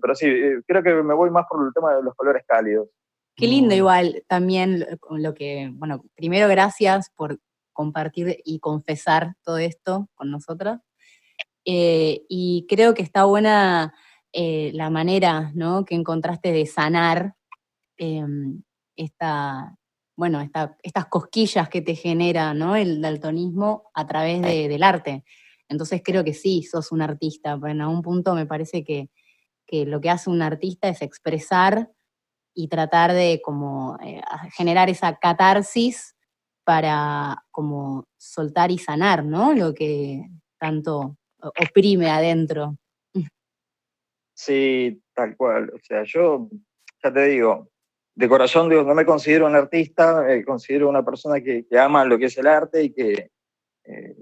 [0.00, 2.88] pero sí, eh, creo que me voy más por el tema de los colores cálidos.
[3.36, 7.40] Qué lindo igual también lo que, bueno, primero gracias por
[7.74, 10.78] compartir y confesar todo esto con nosotros.
[11.66, 13.92] Eh, y creo que está buena
[14.36, 15.84] eh, la manera ¿no?
[15.84, 17.36] que encontraste de sanar
[17.96, 18.64] em,
[18.96, 19.76] esta,
[20.16, 20.40] bueno,
[20.82, 22.74] estas cosquillas que te genera ¿no?
[22.74, 25.22] el daltonismo a través del arte.
[25.68, 29.08] Entonces creo que sí, sos un artista, pero en algún punto me parece que,
[29.86, 31.92] lo que hace un artista es expresar
[32.54, 34.20] y tratar de como eh,
[34.56, 36.16] generar esa catarsis
[36.64, 39.52] para como soltar y sanar, ¿no?
[39.52, 40.28] Lo que
[40.58, 42.76] tanto oprime adentro.
[44.34, 45.70] Sí, tal cual.
[45.74, 46.48] O sea, yo,
[47.02, 47.70] ya te digo,
[48.16, 52.18] de corazón digo, no me considero un artista, me considero una persona que, ama lo
[52.18, 53.30] que es el arte y que
[53.84, 54.16] eh,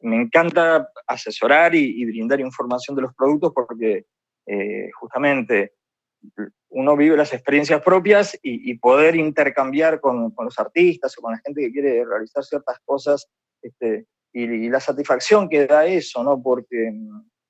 [0.00, 4.06] me encanta asesorar y, brindar información de los productos porque
[4.46, 5.74] eh, justamente
[6.70, 11.60] uno vive las experiencias propias y, poder intercambiar con, los artistas o con la gente
[11.60, 13.28] que quiere realizar ciertas cosas
[13.60, 16.42] este, y, y, la satisfacción que da eso, ¿no?
[16.42, 16.92] Porque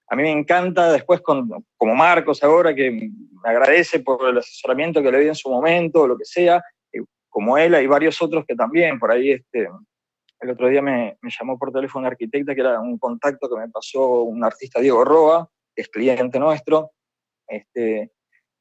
[0.08, 3.10] a mí me encanta después, con, como Marcos ahora, que me
[3.44, 6.62] agradece por el asesoramiento que le di en su momento, o lo que sea,
[7.28, 9.68] como él, hay varios otros que también, por ahí, este,
[10.40, 13.60] el otro día me, me llamó por teléfono una arquitecta que era un contacto que
[13.60, 16.90] me pasó un artista, Diego Roa, es cliente nuestro,
[17.48, 18.12] este,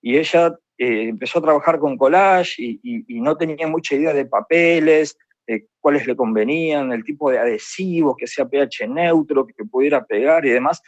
[0.02, 4.26] y ella eh, empezó a trabajar con collage y, y, no tenía mucha idea de
[4.26, 5.18] papeles,
[5.48, 10.46] eh, cuáles le convenían, el tipo de adhesivos, que sea pH neutro, que, pudiera pegar
[10.46, 10.82] y demás.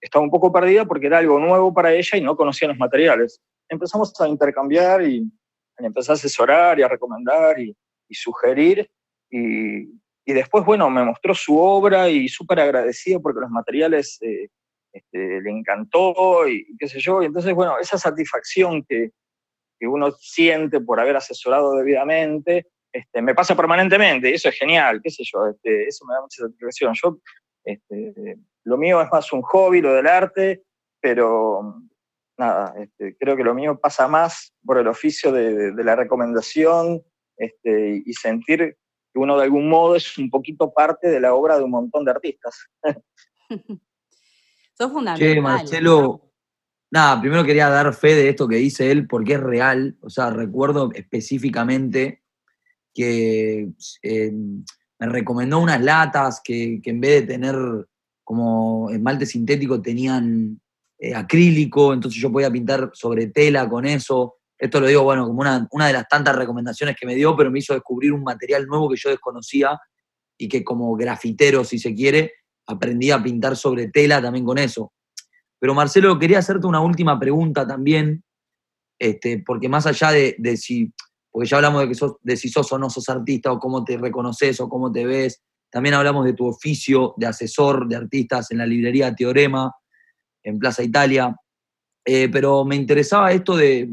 [0.00, 3.40] Estaba un poco perdida porque era algo nuevo para ella y no conocía los materiales.
[3.68, 5.30] Empezamos a intercambiar y
[5.76, 7.76] empezar a asesorar y a recomendar y,
[8.10, 8.88] sugerir.
[9.30, 9.86] Y,
[10.26, 14.48] después, bueno, me mostró su obra y súper agradecido porque los materiales eh,
[14.92, 17.22] este, le encantó y, qué sé yo.
[17.22, 19.10] Y entonces, bueno, esa satisfacción que,
[19.78, 25.00] que uno siente por haber asesorado debidamente, este, me pasa permanentemente, y eso es genial,
[25.02, 26.94] qué sé yo, este, eso me da mucha satisfacción.
[26.94, 27.18] Yo,
[27.68, 30.64] este, lo mío es más un hobby, lo del arte,
[31.00, 31.82] pero
[32.38, 37.02] nada, este, creo que lo mío pasa más por el oficio de, la recomendación
[37.36, 38.78] este, y sentir
[39.12, 42.04] que uno de algún modo es un poquito parte de la obra de un montón
[42.04, 42.66] de artistas.
[44.78, 45.42] Sos fundamental.
[45.42, 46.32] Marcelo,
[46.90, 50.30] nada, primero quería dar fe de esto que dice él porque es real, o sea,
[50.30, 52.22] recuerdo específicamente
[52.94, 53.68] que
[54.02, 54.32] eh,
[54.98, 57.56] me recomendó unas latas que, en vez de tener
[58.24, 60.60] como esmalte sintético tenían
[60.98, 64.36] eh, acrílico, entonces yo podía pintar sobre tela con eso.
[64.58, 67.50] Esto lo digo, bueno, como una, una de las tantas recomendaciones que me dio, pero
[67.50, 69.78] me hizo descubrir un material nuevo que yo desconocía
[70.36, 72.32] y que como grafitero, si se quiere,
[72.66, 74.92] aprendí a pintar sobre tela también con eso.
[75.58, 78.22] Pero Marcelo, quería hacerte una última pregunta también,
[78.98, 80.92] este, porque más allá de, de si
[81.30, 83.84] porque ya hablamos de, que sos, de si sos o no sos artista, o cómo
[83.84, 85.42] te reconoces, o cómo te ves.
[85.70, 89.72] También hablamos de tu oficio de asesor de artistas en la librería Teorema,
[90.42, 91.36] en Plaza Italia.
[92.04, 93.90] Eh, pero me interesaba esto de,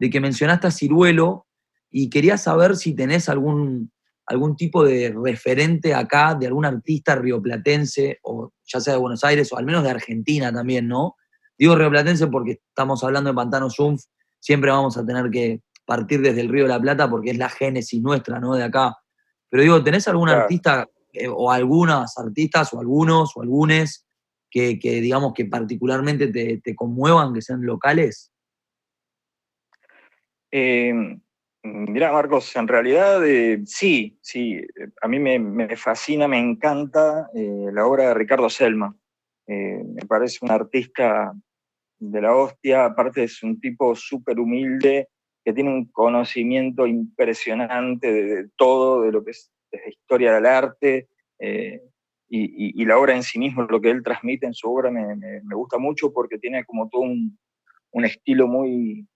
[0.00, 1.46] que mencionaste a Ciruelo
[1.90, 3.92] y quería saber si tenés algún,
[4.26, 9.52] algún tipo de referente acá de algún artista rioplatense, o ya sea de Buenos Aires,
[9.52, 11.14] o al menos de Argentina también, ¿no?
[11.56, 14.02] Digo rioplatense porque estamos hablando de Pantano Zumf,
[14.40, 17.48] siempre vamos a tener que, partir desde el Río de la Plata porque es la
[17.48, 18.54] génesis nuestra, ¿no?
[18.54, 18.96] De acá.
[19.48, 24.06] Pero digo, ¿tenés algún artista eh, o algunas artistas o algunos o algunes
[24.50, 28.32] que, digamos que particularmente te, conmuevan, que sean locales?
[30.50, 30.92] Eh,
[31.62, 34.60] mira, Marcos, en realidad eh, sí, sí.
[35.00, 38.94] A mí me, fascina, me encanta la obra de Ricardo Selma.
[39.46, 41.32] me parece un artista
[42.02, 45.08] de la hostia, aparte es un tipo súper humilde,
[45.44, 51.08] que tiene un conocimiento impresionante de, todo, de lo que es la historia del arte,
[51.38, 51.82] eh,
[52.34, 55.76] y, la obra en sí mismo, lo que él transmite en su obra me, gusta
[55.76, 57.36] mucho porque tiene como todo un,
[58.04, 59.06] estilo muy,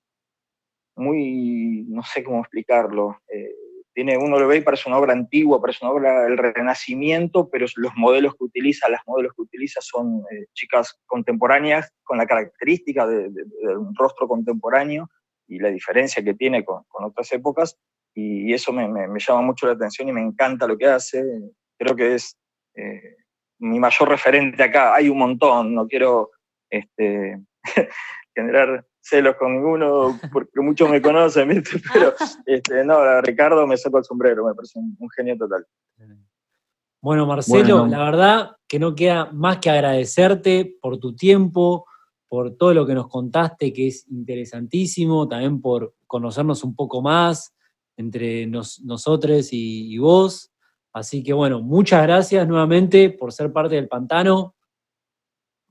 [0.96, 3.18] muy, no sé cómo explicarlo.
[3.32, 3.54] Eh,
[3.94, 7.64] tiene, uno lo ve y parece una obra antigua, parece una obra del Renacimiento, pero
[7.76, 13.06] los modelos que utiliza, las modelos que utiliza son eh, chicas contemporáneas con la característica
[13.06, 13.30] de,
[13.78, 15.08] un rostro contemporáneo
[15.46, 17.78] y la diferencia que tiene con, otras épocas,
[18.14, 18.88] y, eso me,
[19.18, 21.22] llama mucho la atención y me encanta lo que hace.
[21.78, 22.36] Creo que es
[22.74, 23.16] eh,
[23.58, 24.94] mi mayor referente acá.
[24.94, 26.30] Hay un montón, no quiero
[26.70, 27.40] este,
[28.34, 34.04] generar celos con ninguno porque muchos me conocen, pero este, no, Ricardo me saco el
[34.04, 35.64] sombrero, me parece un, genio total.
[37.00, 41.86] Bueno, Marcelo, la verdad que no queda más que agradecerte por tu tiempo,
[42.28, 47.54] por todo lo que nos contaste, que es interesantísimo, también por conocernos un poco más
[47.96, 50.50] entre nosotros y, vos.
[50.92, 54.54] Así que bueno, muchas gracias nuevamente por ser parte del pantano.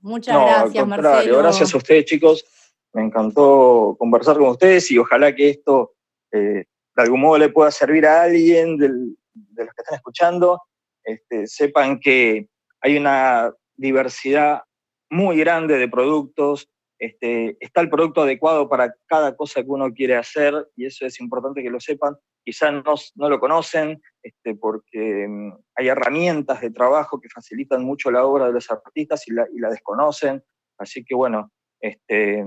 [0.00, 1.38] Muchas gracias, Marcelo.
[1.38, 2.44] Gracias a ustedes, chicos.
[2.92, 5.94] Me encantó conversar con ustedes y ojalá que esto
[6.32, 6.64] eh,
[6.96, 10.62] de algún modo le pueda servir a alguien de los que están escuchando.
[11.04, 12.48] Este, sepan que
[12.80, 14.62] hay una diversidad
[15.10, 20.16] muy grande de productos, este, está el producto adecuado para cada cosa que uno quiere
[20.16, 22.16] hacer y eso es importante que lo sepan.
[22.44, 28.10] Quizás no, no lo conocen este, porque mm, hay herramientas de trabajo que facilitan mucho
[28.10, 30.42] la obra de los artistas y la, y la desconocen.
[30.78, 31.50] Así que bueno,
[31.80, 32.44] este,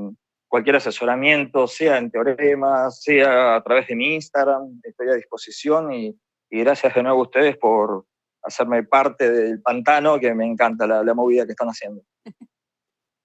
[0.48, 6.20] cualquier asesoramiento, sea en Teorema, sea a través de mi Instagram, estoy a disposición y,
[6.50, 8.06] y gracias de nuevo a ustedes por
[8.42, 12.02] hacerme parte del pantano, que me encanta la, la movida que están haciendo.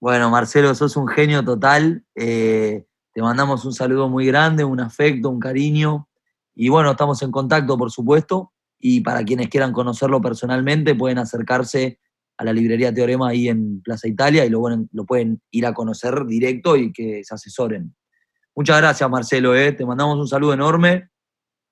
[0.05, 2.05] Bueno, Marcelo, sos un genio total.
[2.15, 2.85] Eh,
[3.15, 6.11] te mandamos un saludo muy grande, un afecto, un cariño.
[6.55, 8.53] Y bueno, estamos en contacto, por supuesto.
[8.79, 12.01] Y para quienes quieran conocerlo personalmente, pueden acercarse
[12.37, 14.61] a la librería Teorema ahí en Plaza Italia y lo,
[14.93, 17.97] lo pueden ir a conocer directo y que se asesoren.
[18.55, 19.57] Muchas gracias, Marcelo.
[19.57, 19.73] Eh.
[19.73, 21.09] Te mandamos un saludo enorme.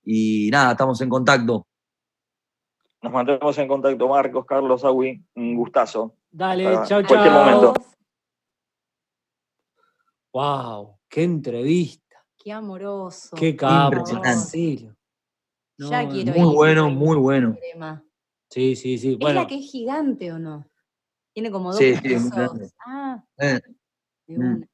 [0.04, 1.66] Y nada, estamos en contacto.
[3.02, 5.22] Nos mantenemos en contacto, Marcos, Carlos, Agui.
[5.34, 6.14] Un gustazo.
[6.30, 7.74] Dale, chao, chao.
[10.32, 10.98] ¡Wow!
[11.08, 12.16] ¡Qué entrevista!
[12.38, 13.36] ¡Qué amoroso!
[13.36, 14.02] ¡Qué capo!
[15.78, 16.54] ya No, quiero Muy ir.
[16.54, 17.56] bueno, muy bueno.
[18.48, 19.12] Sí, sí, sí.
[19.12, 20.66] ¿Es Bueno, la que es gigante o no?
[21.34, 22.30] Tiene como dos Sí, sí, es muy pisos.
[22.34, 22.70] grande.
[22.84, 23.60] Ah, Eh,
[24.26, 24.40] de Mm.
[24.40, 24.68] una.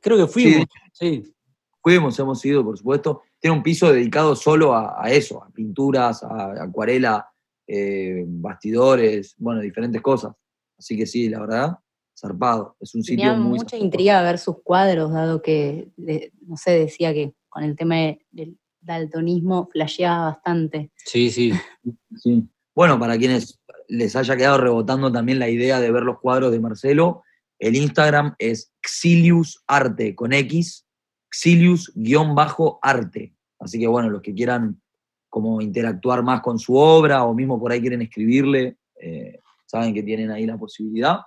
[0.00, 0.66] creo que fuimos.
[0.92, 1.34] Sí.
[1.82, 3.22] fuimos, hemos ido, por supuesto.
[3.40, 7.28] Tiene un piso dedicado solo a, a eso, a pinturas, a acuarela,
[7.66, 10.32] eh, bastidores, bueno, diferentes cosas.
[10.78, 11.78] Así que sí, la verdad,
[12.18, 12.76] zarpado.
[12.80, 13.84] Es un sitio Tenía muy mucha zarpado.
[13.84, 18.24] intriga ver sus cuadros, dado que, de- no sé, decía que con el tema de-
[18.30, 20.90] del daltonismo flasheaba bastante.
[20.96, 21.52] Sí, sí.
[22.16, 22.46] Sí.
[22.74, 26.60] Bueno, para quienes les haya quedado rebotando también la idea de ver los cuadros de
[26.60, 27.22] Marcelo,
[27.58, 30.86] el Instagram es Xilius Arte con X,
[31.30, 33.34] Xilius-arte.
[33.58, 34.80] Así que bueno, los que quieran
[35.28, 40.02] como interactuar más con su obra o mismo por ahí quieren escribirle, eh, saben que
[40.02, 41.20] tienen ahí la posibilidad.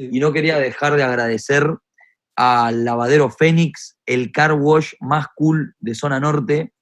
[0.00, 1.76] Y no quería dejar de agradecer
[2.34, 6.72] al Lavadero Fénix, el car wash más cool de zona norte,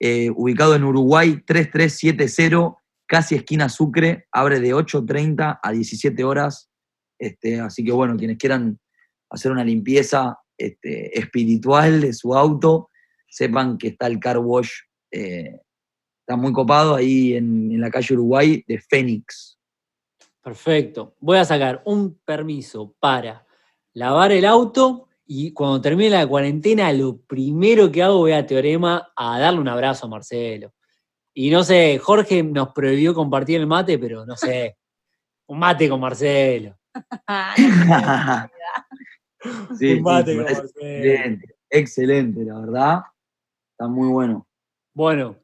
[0.00, 6.70] eh, ubicado en Uruguay 3370, casi esquina Sucre, abre de 8.30 a 17 horas.
[7.18, 8.80] Este, así que bueno, quienes quieran
[9.28, 12.88] hacer una limpieza este, espiritual de su auto,
[13.28, 14.70] sepan que está el car wash,
[15.10, 15.60] eh,
[16.20, 19.58] está muy copado ahí en, en la calle Uruguay de Fénix.
[20.44, 21.16] Perfecto.
[21.20, 23.46] Voy a sacar un permiso para
[23.94, 29.10] lavar el auto y cuando termine la cuarentena, lo primero que hago voy a Teorema
[29.16, 30.74] a darle un abrazo a Marcelo.
[31.32, 34.76] Y no sé, Jorge nos prohibió compartir el mate, pero no sé,
[35.48, 36.76] un mate con Marcelo.
[39.78, 40.68] Sí, un mate sí, con Marcelo.
[40.68, 43.02] excelente, excelente, la verdad.
[43.72, 44.46] Está muy bueno.
[44.94, 45.36] Bueno,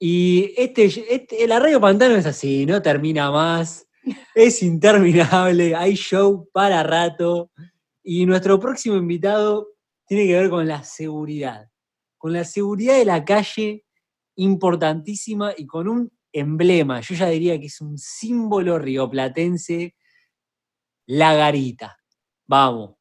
[0.00, 3.86] y este, este- la Radio Pantano es así, no termina más,
[4.34, 7.50] es interminable, hay show para rato.
[8.02, 9.68] Y nuestro próximo invitado
[10.06, 11.68] tiene que ver con la seguridad,
[12.18, 13.84] con la seguridad de la calle,
[14.36, 19.94] importantísima, y con un emblema, yo ya diría que es un símbolo rioplatense,
[21.06, 21.96] la garita.
[22.46, 22.96] Vamos.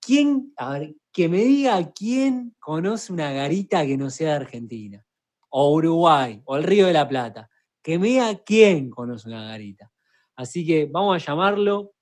[0.00, 5.04] ¿Quién, a ver, que me diga quién conoce una garita que no sea de Argentina?
[5.50, 7.50] o Uruguay, o el Río de la Plata.
[7.82, 9.90] Que me diga quién conoce una garita.
[10.38, 11.94] Así que vamos a llamarlo.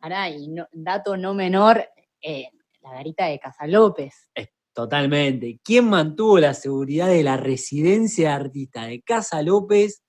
[0.00, 1.86] Pará, y no- dato no menor,
[2.22, 2.48] eh,
[2.80, 4.30] la garita de Casa López.
[4.72, 5.60] Totalmente.
[5.62, 10.02] ¿Quién mantuvo la seguridad de la residencia de artista de Casa López?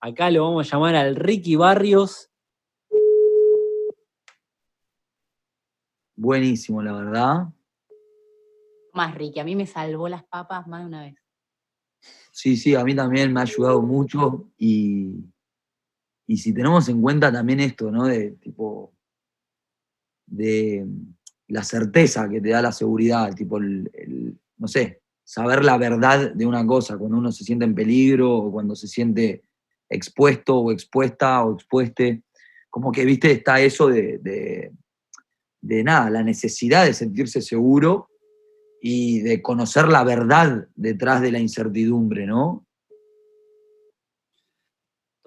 [0.00, 2.30] Acá lo vamos a llamar al Ricky Barrios.
[6.16, 7.48] Buenísimo, la verdad.
[8.94, 11.14] Más Ricky, a mí me salvó las papas más de una vez.
[12.32, 15.12] Sí, sí, a mí también me ha ayudado mucho y,
[16.28, 18.06] y si tenemos en cuenta también esto, ¿no?
[18.06, 18.92] De tipo,
[20.26, 20.86] de
[21.48, 26.44] la certeza que te da la seguridad, tipo, el, no sé, saber la verdad de
[26.44, 29.42] una cosa, cuando uno se siente en peligro o cuando se siente
[29.88, 32.22] expuesto o expuesta o expueste,
[32.68, 34.20] como que, viste, está eso de,
[35.62, 38.10] de nada, la necesidad de sentirse seguro
[38.82, 42.67] y de conocer la verdad detrás de la incertidumbre, ¿no?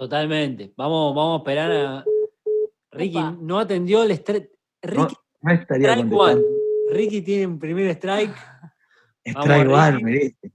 [0.01, 0.73] Totalmente.
[0.77, 2.05] Vamos, vamos a esperar a.
[2.91, 3.37] Ricky Opa.
[3.39, 4.49] no atendió el strike.
[4.95, 6.41] No, Ricky, no estaría strike one.
[6.89, 8.33] Ricky tiene un primer strike.
[9.35, 10.51] Vamos, Strike one, me dice.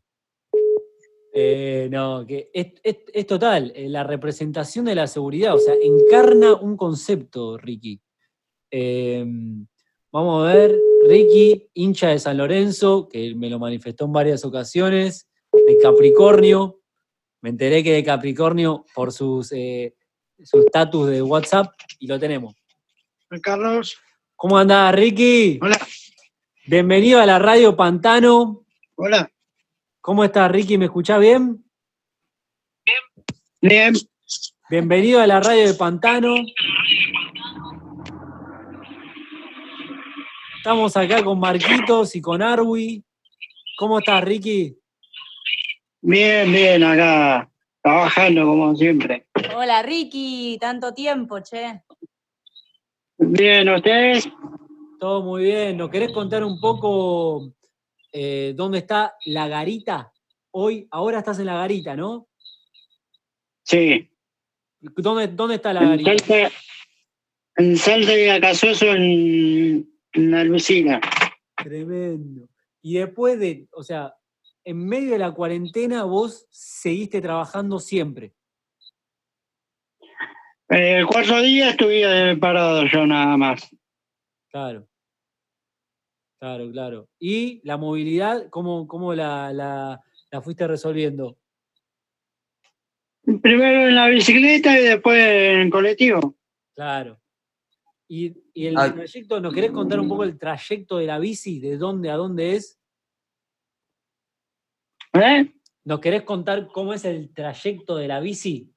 [1.32, 5.74] Eh, no, que es, es- es total, eh, la representación de la seguridad, o sea,
[5.80, 8.00] encarna un concepto, Ricky.
[8.72, 9.24] Eh,
[10.10, 15.28] vamos a ver, Ricky, hincha de San Lorenzo, que me lo manifestó en varias ocasiones,
[15.52, 16.80] de Capricornio.
[17.46, 19.94] Me enteré que de Capricornio por sus eh,
[20.42, 22.56] su estatus de WhatsApp y lo tenemos.
[23.40, 23.96] Carlos,
[24.34, 25.60] ¿Cómo andás, Ricky?
[25.62, 25.78] hola,
[26.66, 28.64] Bienvenido a la radio Pantano.
[28.96, 29.30] hola,
[30.00, 30.76] ¿Cómo estás, Ricky?
[30.76, 31.64] ¿Me escuchás bien?
[33.60, 33.94] bien,
[34.68, 36.34] Bienvenido a la radio de Pantano.
[40.56, 43.04] Estamos acá con Marquitos y con Arwi.
[43.78, 44.76] ¿Cómo estás, Ricky?
[46.06, 47.50] Bien, bien, acá,
[47.82, 49.26] trabajando como siempre.
[49.54, 51.82] Hola Ricky, tanto tiempo, che.
[53.18, 54.28] Bien, ¿ustedes?
[55.00, 55.76] Todo muy bien.
[55.76, 57.52] ¿Nos querés contar un poco
[58.12, 60.12] eh, dónde está la garita?
[60.52, 62.28] Hoy, ahora estás en la garita, ¿no?
[63.62, 64.10] Sí,
[64.80, 66.18] ¿Dónde, dónde está la en garita?
[66.18, 66.50] Salta,
[67.56, 71.00] en Salta y Acasoso en, en la Lucina.
[71.56, 72.48] Tremendo.
[72.82, 74.14] Y después de, o sea,
[74.66, 78.34] en medio de la cuarentena vos seguiste trabajando siempre.
[80.68, 83.68] Eh, El cuarto día estuve parado yo nada más.
[84.50, 84.88] Claro.
[86.40, 87.08] Claro, claro.
[87.20, 90.00] ¿Y la movilidad, cómo, cómo la, la-
[90.32, 91.38] la fuiste resolviendo?
[93.40, 96.34] Primero en la bicicleta y después en colectivo.
[96.74, 97.20] Claro.
[98.08, 98.92] ¿Y, y el Ah.
[98.92, 101.60] trayecto, nos querés contar un poco el trayecto de la bici?
[101.60, 102.80] ¿De dónde a dónde es?
[105.20, 105.52] ¿Eh?
[105.84, 108.72] ¿Nos querés contar cómo es el trayecto de la bici?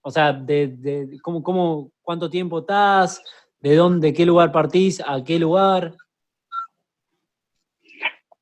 [0.00, 3.22] O sea, de, de- cómo, cómo, cuánto tiempo estás,
[3.60, 5.94] de dónde, qué lugar partís, a qué lugar.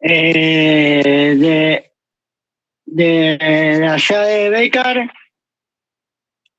[0.00, 1.92] Eh, de,
[2.86, 5.12] de, de allá de Becar,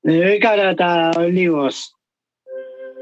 [0.02, 1.94] de Becar hasta Olivos.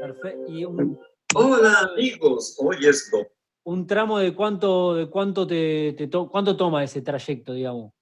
[0.00, 0.52] Perfecto.
[0.52, 0.98] Y un,
[1.34, 3.26] Hola amigos, hoy es do-
[3.64, 7.92] un tramo de cuánto, de cuánto te, te to- cuánto toma ese trayecto, digamos.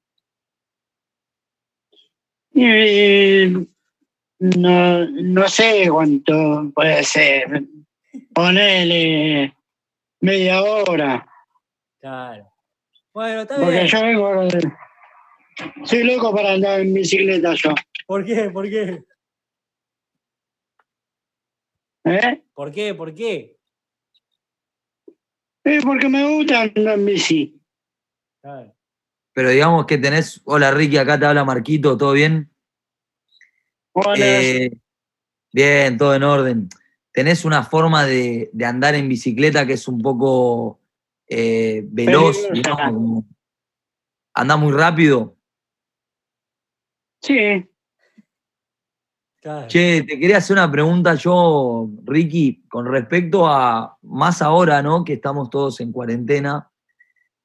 [2.52, 3.46] Y
[4.38, 7.62] no, no sé cuánto puede ser.
[8.34, 9.54] Ponele
[10.20, 11.26] media hora.
[12.00, 12.50] Claro.
[13.12, 13.86] Bueno, está Porque bien.
[13.86, 14.48] yo vengo.
[15.84, 17.74] Soy loco para andar en bicicleta yo.
[18.06, 18.50] ¿Por qué?
[18.50, 19.04] ¿Por qué?
[22.04, 22.42] ¿Eh?
[22.54, 22.94] ¿Por qué?
[22.94, 23.56] ¿Por qué?
[25.64, 27.60] Eh, porque me gusta andar en bici.
[29.32, 32.50] Pero digamos que tenés, hola Ricky, acá te habla Marquito, ¿todo bien?
[33.92, 34.16] Hola.
[34.18, 34.70] Eh,
[35.52, 36.68] bien, todo en orden.
[37.12, 40.80] ¿Tenés una forma de, de andar en bicicleta que es un poco
[41.28, 43.24] eh, veloz, digamos, como-
[44.32, 45.36] ¿Andás muy rápido?
[47.20, 47.68] Sí.
[49.40, 49.66] Claro.
[49.68, 55.02] Che, te quería hacer una pregunta yo, Ricky, con respecto a más ahora, ¿no?
[55.02, 56.70] Que estamos todos en cuarentena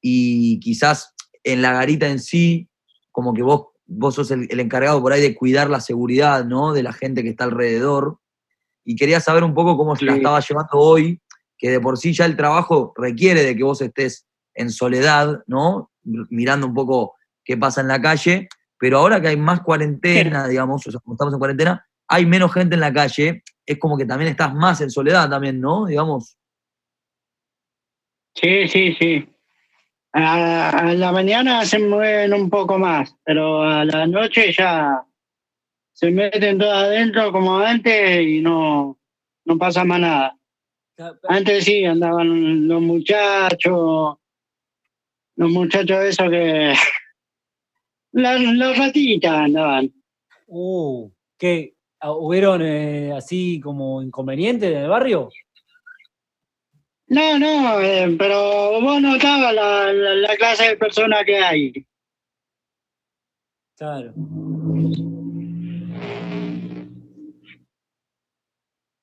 [0.02, 2.68] y quizás en la garita en sí,
[3.10, 6.74] como que vos, vos sos el, el encargado por ahí de cuidar la seguridad, ¿no?
[6.74, 8.18] De la gente que está alrededor.
[8.84, 11.20] Y quería saber un poco cómo se la estaba llevando hoy,
[11.56, 15.90] que de por sí ya el trabajo requiere de que vos estés en soledad, ¿no?
[16.02, 18.48] Mirando un poco qué pasa en la calle,
[18.78, 22.52] pero ahora que hay más cuarentena, digamos, o sea, como estamos en cuarentena, hay menos
[22.52, 25.86] gente en la calle, es como que también estás más en soledad también, ¿no?
[25.86, 26.36] Digamos.
[28.34, 29.28] Sí, sí, sí.
[30.12, 35.02] A, la mañana se mueven un poco más, pero a la noche ya
[35.92, 38.98] se meten todas adentro como antes y no,
[39.44, 40.38] no pasa más nada.
[41.28, 44.16] Antes sí andaban los muchachos,
[45.36, 46.74] los muchachos esos que...
[48.16, 49.92] Las, las ratitas andaban.
[50.46, 51.74] Uh, ¿qué?
[52.00, 55.28] Ah, ¿Hubieron eh, así como inconvenientes en el barrio?
[57.08, 61.72] No, no, eh, pero vos notabas la, la, la clase de personas que hay.
[63.76, 64.14] Claro.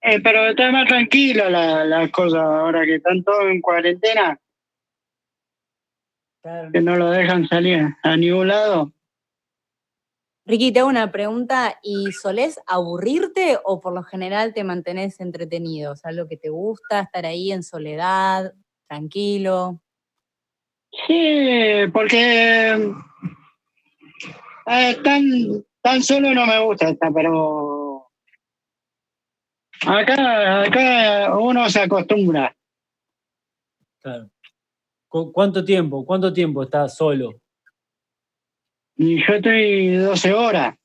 [0.01, 4.37] Eh, pero está más tranquilo la- las cosas ahora que están todos en cuarentena,
[6.41, 6.71] claro.
[6.73, 8.91] que no lo dejan salir a ningún lado.
[10.45, 11.79] Ricky, te hago una pregunta.
[11.81, 15.93] ¿Y solés aburrirte o por lo general te mantenés entretenido?
[15.93, 18.53] O sea, lo que te gusta, estar ahí en soledad,
[18.87, 19.79] tranquilo.
[21.07, 22.73] Sí, porque
[24.67, 25.23] eh, tan,
[25.81, 28.07] tan solo no me gusta esta, pero
[29.87, 32.55] acá, acá uno se acostumbra.
[34.01, 34.29] claro.
[35.07, 36.05] ¿Cu- ¿Cuánto tiempo?
[36.05, 37.39] ¿Cuánto tiempo estás solo?
[39.05, 40.75] Y yo estoy 12 horas.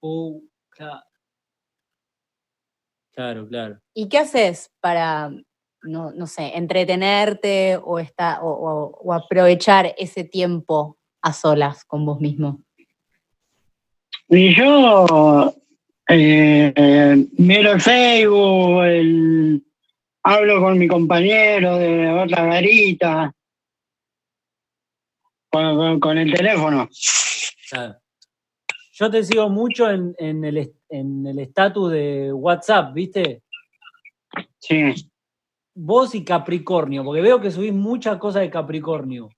[0.00, 0.40] Uh,
[0.70, 1.02] claro.
[3.12, 3.80] Claro, claro.
[3.92, 5.30] ¿Y qué haces para,
[5.82, 12.06] no, no sé, entretenerte o, esta- o, o- o aprovechar ese tiempo a solas con
[12.06, 12.62] vos mismo?
[14.28, 15.54] Y yo
[16.08, 19.62] eh, eh, miro el Facebook, el-
[20.22, 23.32] hablo con mi compañero de otra garita,
[25.54, 26.88] con, con- con el teléfono.
[27.70, 27.96] Claro.
[28.92, 33.42] Yo te sigo mucho en, en el est- en el estatus de WhatsApp, ¿viste?
[34.58, 34.94] Sí.
[35.76, 39.28] Vos y Capricornio, porque veo que subís muchas cosas de Capricornio.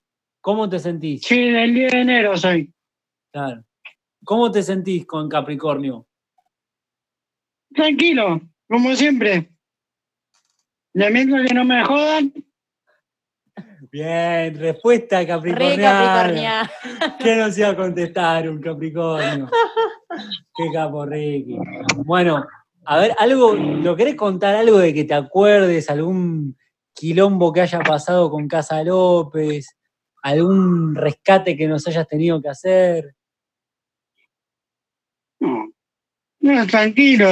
[0.41, 1.21] ¿Cómo te sentís?
[1.23, 2.71] Sí, del 10 de enero soy.
[3.31, 3.63] Claro.
[4.23, 6.07] ¿Cómo te sentís con Capricornio?
[7.73, 9.51] Tranquilo, como siempre.
[10.93, 12.33] De mientras que no me jodan,
[13.97, 15.81] Bien, respuesta Re capricorniana.
[16.71, 17.17] Capricornia.
[17.17, 19.49] ¿Qué nos iba a contestar un Capricornio?
[20.55, 21.57] Qué capo, Ricky.
[22.05, 22.45] Bueno,
[22.85, 25.89] a ver, algo, ¿lo querés contar algo de que te acuerdes?
[25.89, 26.55] ¿Algún
[26.93, 29.75] quilombo que haya pasado con Casa López?
[30.21, 33.15] ¿Algún rescate que nos hayas tenido que hacer?
[35.39, 35.71] no,
[36.39, 37.27] no tranquilo.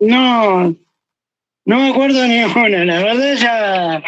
[0.00, 0.68] No,
[1.64, 2.84] no me acuerdo ni una.
[2.84, 4.02] La verdad ya,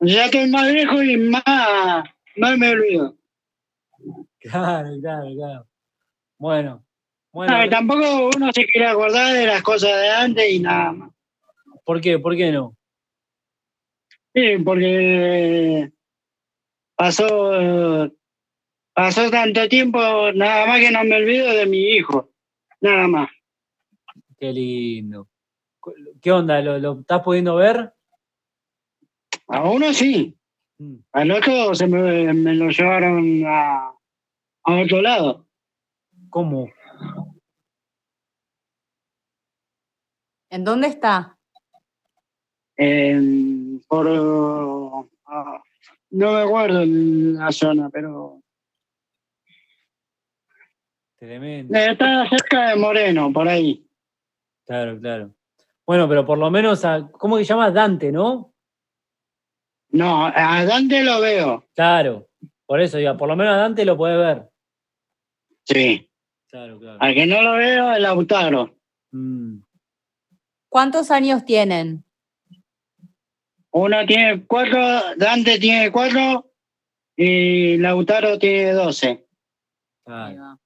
[0.00, 1.44] ya estoy más viejo y más,
[2.36, 3.16] más me olvido.
[4.40, 5.66] Claro, claro, claro.
[6.38, 6.84] Bueno,
[7.32, 7.58] bueno.
[7.58, 11.10] No, tampoco uno se quiere acordar de las cosas de antes y nada más.
[11.84, 12.18] ¿Por qué?
[12.18, 12.76] ¿Por qué no?
[14.34, 15.90] Sí, porque
[16.94, 18.10] pasó,
[18.94, 19.98] pasó tanto tiempo,
[20.34, 22.30] nada más que no me olvido de mi hijo,
[22.80, 23.30] nada más.
[24.38, 25.28] Qué lindo.
[26.22, 26.60] ¿Qué onda?
[26.60, 27.92] ¿Lo, lo estás pudiendo ver?
[29.52, 30.36] A uno sí,
[30.78, 30.96] Mm.
[31.12, 33.92] al otro se me, me lo llevaron a,
[34.64, 35.46] a otro lado.
[36.30, 36.70] ¿Cómo?
[40.48, 41.36] ¿En dónde está?
[42.76, 44.06] En- por,
[45.26, 45.62] ah,
[46.12, 48.40] no me acuerdo en la zona, pero
[51.18, 51.76] Tremendo.
[51.76, 53.84] está cerca de Moreno, por ahí.
[54.64, 55.34] Claro, claro.
[55.86, 57.70] Bueno, pero por lo menos, a- ¿cómo que se llama?
[57.70, 58.49] Dante, ¿no?
[59.92, 62.26] No, a Dante lo veo, Claro.
[62.66, 64.48] Por eso, digo, por lo menos a Dante lo puede ver.
[65.64, 66.06] sí.
[66.48, 66.98] Claro, claro.
[67.00, 68.74] Al que no lo veo, el Lautaro.
[69.12, 69.58] Mm.
[70.68, 72.02] ¿Cuántos años tienen?
[73.70, 74.80] Uno tiene cuatro,
[75.16, 76.50] Dante tiene cuatro
[77.16, 79.26] y Lautaro tiene doce.
[80.04, 80.58] Claro.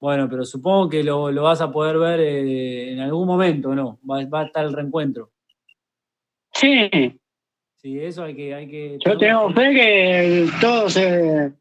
[0.00, 3.98] Bueno, pero supongo que lo, lo vas a poder ver eh, en algún momento, ¿no?
[4.08, 5.32] Va, va a estar el reencuentro.
[6.52, 6.88] Sí,
[7.84, 8.54] Sí, eso hay que...
[8.54, 11.52] Hay que yo tengo fe que todo se,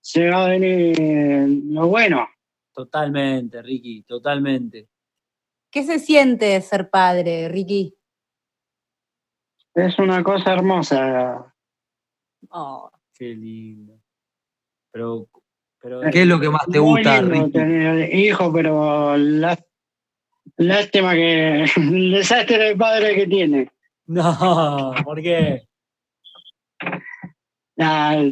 [0.00, 0.96] se va a venir
[1.72, 2.28] lo bueno.
[2.72, 4.86] Totalmente, Ricky, totalmente.
[5.72, 7.96] ¿Qué se siente ser padre, Ricky?
[9.74, 11.52] Es una cosa hermosa.
[12.50, 13.98] Oh, Qué lindo.
[14.92, 15.28] Pero,
[15.82, 17.50] pero ¿Qué es lo que más te Muy gusta, lindo Ricky?
[17.50, 19.58] tener hijo, pero lá-
[20.58, 23.72] lástima que el desastre de padre que tiene.
[24.06, 25.66] No, ¿por qué?
[27.78, 28.22] Ah,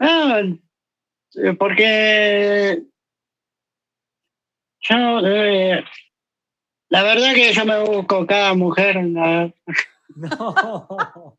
[0.00, 0.40] ah,
[1.34, 2.82] eh, porque
[4.80, 5.84] yo, eh,
[6.88, 8.96] la verdad que yo me busco cada mujer.
[9.06, 9.52] la-
[10.14, 11.38] No.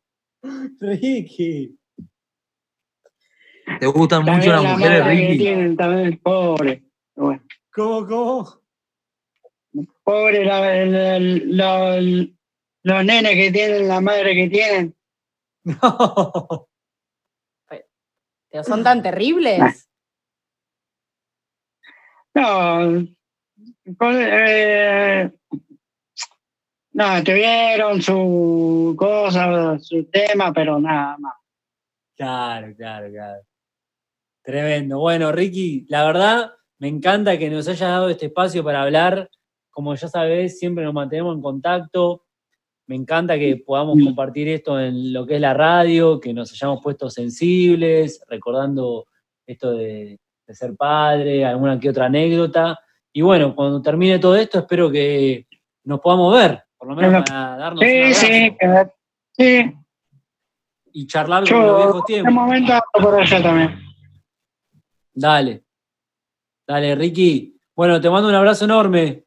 [0.80, 1.78] Ricky.
[3.78, 5.38] ¿Te gustan mucho también las la mujeres, Ricky?
[5.38, 6.82] tienen también, pobre.
[7.14, 7.42] Bueno,
[7.72, 8.60] ¿Cómo, cómo?
[10.02, 10.94] pobre la- el-
[11.60, 12.36] el-
[12.84, 14.94] los, nenes que tienen, la madre que tienen.
[15.64, 16.68] No.
[18.50, 19.90] ¿Pero son tan terribles?
[22.34, 23.04] No,
[23.98, 25.32] con- eh,
[26.92, 31.34] no, tuvieron su cosa, su tema, pero nada más.
[32.16, 33.42] Claro, claro, claro.
[34.44, 35.00] Tremendo.
[35.00, 39.30] Bueno, Ricky, la verdad me encanta que nos hayas dado este espacio para hablar.
[39.70, 42.23] Como ya sabes, siempre nos mantenemos en contacto.
[42.86, 46.82] Me encanta que podamos compartir esto en lo que es la radio, que nos hayamos
[46.82, 49.06] puesto sensibles, recordando
[49.46, 52.78] esto de, de ser padre, alguna que otra anécdota.
[53.12, 55.46] Y bueno, cuando termine todo esto, espero que
[55.84, 58.90] nos podamos ver, por lo menos Bueno, para darnos un Sí, abrazo sí, que-
[59.32, 59.72] sí.
[60.92, 62.28] y charlar con los viejos en tiempos.
[62.30, 63.78] un momento por allá también.
[65.14, 65.64] Dale.
[66.66, 67.56] Dale, Ricky.
[67.74, 69.24] Bueno, te mando un abrazo enorme.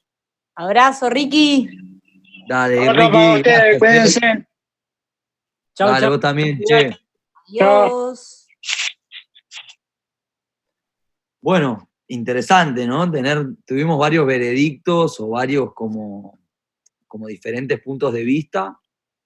[0.56, 1.70] Abrazo, Ricky.
[2.48, 3.12] Dale, Otro Ricky.
[3.12, 4.48] para ustedes, gracias, cuídense.
[5.76, 6.10] Chao, Dale, chao.
[6.12, 6.98] vos también, che.
[7.48, 8.48] Adiós.
[11.42, 13.10] Bueno, interesante, ¿no?
[13.10, 16.38] Tener, tuvimos varios veredictos o varios como,
[17.08, 18.80] como diferentes puntos de vista.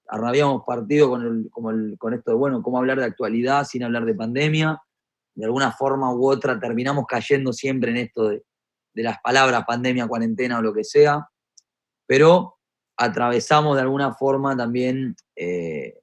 [0.08, 3.64] Ahora Habíamos partido con, el- como el- con esto de, bueno, cómo hablar de actualidad
[3.64, 4.80] sin hablar de pandemia.
[5.34, 8.42] De alguna forma u otra terminamos cayendo siempre en esto de,
[8.92, 11.26] de las palabras pandemia, cuarentena o lo que sea.
[12.06, 12.58] Pero
[12.96, 16.00] atravesamos de alguna forma también eh,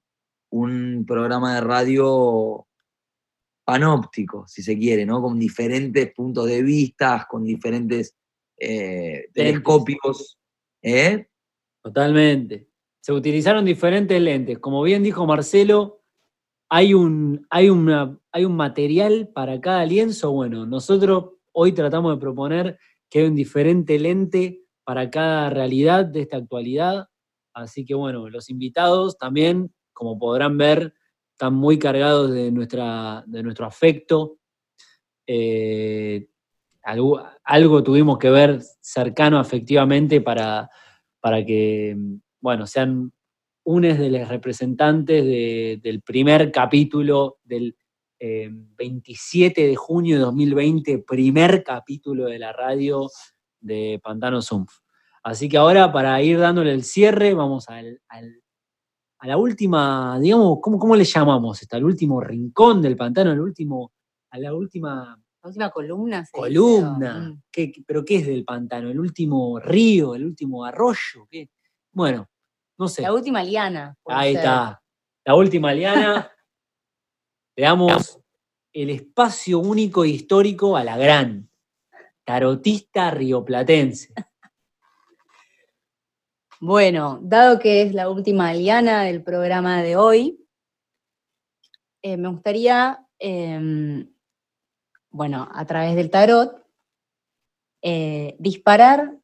[0.51, 2.67] un programa de radio
[3.63, 5.21] panóptico, si se quiere, ¿no?
[5.21, 8.15] Con diferentes puntos de vista, con diferentes
[8.57, 10.39] eh, telescopios.
[10.81, 11.27] ¿eh?
[11.83, 12.67] Totalmente.
[13.01, 14.57] Se utilizaron diferentes lentes.
[14.59, 16.01] Como bien dijo Marcelo,
[16.69, 20.31] hay un, hay, una, hay un material para cada lienzo.
[20.31, 22.79] Bueno, nosotros hoy tratamos de proponer
[23.09, 27.09] que hay un diferente lente para cada realidad de esta actualidad.
[27.53, 30.95] Así que bueno, los invitados también, como podrán ver,
[31.31, 34.39] están muy cargados de, nuestra, de nuestro afecto.
[35.27, 36.27] Eh,
[36.81, 40.71] algo, algo tuvimos que ver cercano afectivamente para,
[41.19, 41.95] para que,
[42.41, 43.13] bueno, sean
[43.65, 47.77] unes de los representantes de- del primer capítulo del
[48.19, 53.07] eh, 27 de junio de 2020, primer capítulo de la radio
[53.59, 54.73] de Pantano Sumpf.
[55.23, 58.41] Así que ahora, para ir dándole el cierre, vamos al, al-
[59.19, 61.61] a la última, digamos, ¿cómo, ¿cómo le llamamos?
[61.61, 63.91] Está el último rincón del pantano, el último,
[64.31, 66.25] a la última La última columna.
[66.31, 67.19] columna.
[67.19, 67.41] mm.
[67.51, 68.89] ¿Qué- qué- ¿Pero qué es del pantano?
[68.89, 70.15] ¿El último río?
[70.15, 71.27] ¿El último arroyo?
[71.29, 71.49] ¿Qué?
[71.91, 72.29] Bueno,
[72.77, 73.01] no sé.
[73.01, 73.93] La última liana.
[74.05, 74.39] Ahí ser.
[74.41, 74.81] está.
[75.25, 76.31] La última liana.
[77.57, 78.19] Le damos
[78.71, 81.48] el espacio único e histórico a la gran
[82.29, 84.13] tarotista rioplatense.
[86.61, 90.45] Bueno, dado que es la última liana del programa de hoy,
[92.01, 94.13] eh, me gustaría, em,
[95.09, 96.61] bueno, a través del tarot,
[97.81, 99.17] eh, disparar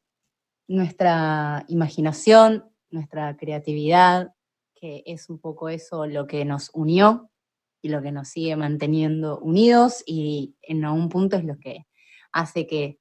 [0.66, 4.32] nuestra imaginación, nuestra creatividad,
[4.74, 7.30] que es un poco eso lo que nos unió
[7.82, 11.86] y lo que nos sigue manteniendo unidos y en algún punto es lo que
[12.32, 12.98] hace que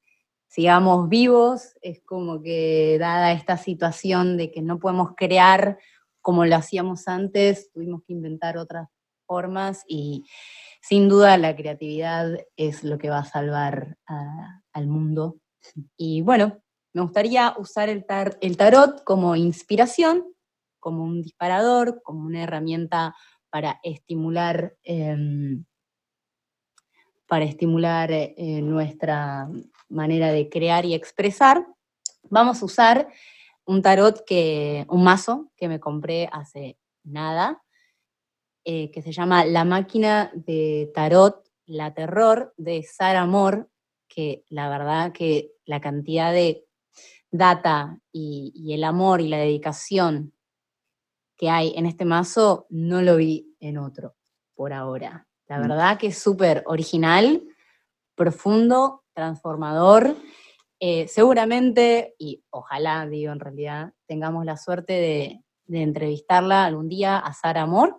[0.47, 5.77] sigamos vivos, es como que dada esta situación de que no podemos crear
[6.22, 8.88] como lo hacíamos antes, tuvimos que inventar otras
[9.27, 10.23] formas y
[10.81, 13.97] sin duda la creatividad es lo que va a salvar
[14.73, 15.38] al mundo.
[15.97, 16.61] Y bueno,
[16.93, 20.23] me gustaría usar el, tar- el tarot como inspiración,
[20.80, 23.15] como un disparador, como una herramienta
[23.49, 25.65] para estimular, em,
[27.27, 29.49] para estimular eh, eh, nuestra
[29.89, 31.65] manera de crear y expresar.
[32.23, 33.07] Vamos a usar
[33.65, 37.64] un tarot que, un mazo que me compré hace nada,
[38.64, 43.65] eh, que se llama La máquina de tarot, la terror de Sara Moore,
[44.07, 46.68] que la verdad que la cantidad de
[47.31, 50.34] data y, y el amor y la dedicación
[51.38, 54.15] que hay en este mazo no lo vi en otro
[54.53, 55.27] por ahora.
[55.47, 57.43] La verdad que es súper original,
[58.15, 60.15] profundo, transformador.
[60.80, 67.17] Eh, seguramente, y ojalá, digo en realidad, tengamos la suerte de, de entrevistarla algún día
[67.17, 67.93] a Sara Moore.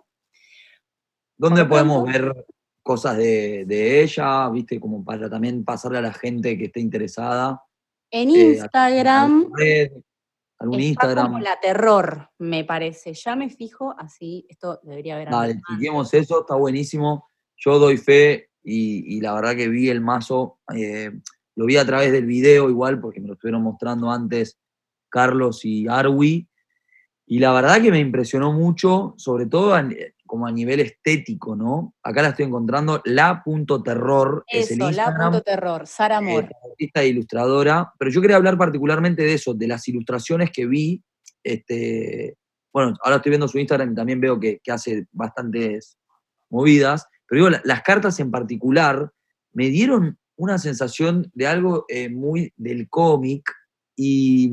[1.37, 2.45] ¿Dónde podemos ver
[2.83, 4.49] cosas de, de ella?
[4.49, 4.79] ¿Viste?
[4.79, 7.63] Como para también pasarle a la gente que esté interesada.
[8.11, 9.91] En Eh, Instagram ¿Algún red,
[10.59, 11.25] algún está Instagram?
[11.27, 13.13] como la terror, me parece.
[13.13, 17.27] Ya me fijo, así, esto debería haber Dale, andado chequemos eso, está buenísimo.
[17.57, 21.11] Yo doy fe y, y la verdad que vi el mazo, eh,
[21.55, 24.59] lo vi a través del video igual, porque me lo estuvieron mostrando antes
[25.09, 26.47] Carlos y Arwi.
[27.25, 29.83] Y la verdad que me impresionó mucho, sobre todo a
[30.27, 31.95] como a nivel estético, ¿no?
[32.03, 35.31] Acá la estoy encontrando, la.terror es el Eso, la Instagram.
[35.31, 36.49] punto terror, Sara eh, Moore.
[36.69, 41.01] artista e ilustradora, pero yo quería hablar particularmente de eso, de las ilustraciones que vi.
[41.43, 42.35] Este,
[42.71, 45.97] bueno, ahora estoy viendo su Instagram y también veo que, que hace bastantes
[46.49, 49.11] movidas, pero digo, la- las cartas en particular
[49.53, 53.51] me dieron una sensación de algo eh, muy del cómic
[53.95, 54.51] y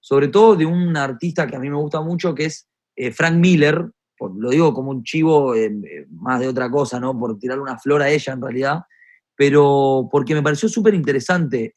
[0.00, 3.34] sobre todo de un artista que a mí me gusta mucho, que es eh, Frank
[3.36, 5.72] Miller, por- lo digo como un chivo eh,
[6.10, 7.18] más de otra cosa, ¿no?
[7.18, 8.82] Por tirarle una flor a ella en realidad,
[9.34, 11.74] pero porque me pareció súper interesante,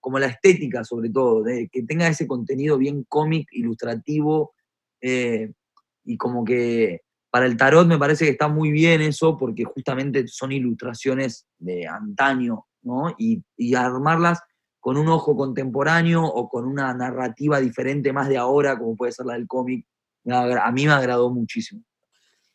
[0.00, 4.54] como la estética sobre todo, de que tenga ese contenido bien cómic, ilustrativo,
[5.00, 10.26] y como que para el tarot me parece que está muy bien eso, porque justamente
[10.28, 13.14] son ilustraciones de antaño, ¿no?
[13.18, 14.40] Y, y armarlas
[14.80, 19.26] con un ojo contemporáneo o con una narrativa diferente más de ahora, como puede ser
[19.26, 19.86] la del cómic,
[20.26, 21.82] a mí me agradó muchísimo.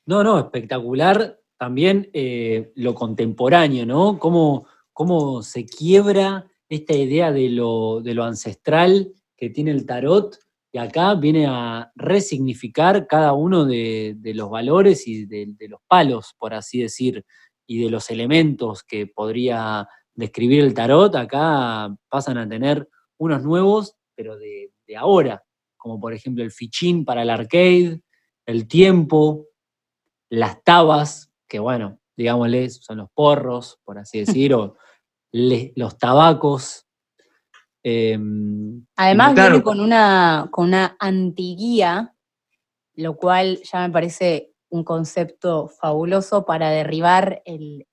[0.05, 4.19] No, no, espectacular también eh, lo contemporáneo, ¿no?
[4.19, 10.37] Cómo, cómo se quiebra esta idea de lo, de lo ancestral que tiene el tarot
[10.73, 15.79] y acá viene a resignificar cada uno de, de los valores y de, de los
[15.87, 17.23] palos, por así decir,
[17.67, 21.15] y de los elementos que podría describir el tarot.
[21.15, 22.89] Acá pasan a tener
[23.19, 25.43] unos nuevos, pero de, de ahora,
[25.77, 28.01] como por ejemplo el fichín para el arcade,
[28.47, 29.45] el tiempo,
[30.29, 34.75] las tabas, que bueno, digámosle, son los porros, por así decir, o
[35.31, 36.82] le- los tabacos.
[37.83, 39.49] Em, Además claro.
[39.51, 42.15] viene con una, con una antiguía,
[42.95, 47.87] lo cual ya me parece un concepto fabuloso para derribar el,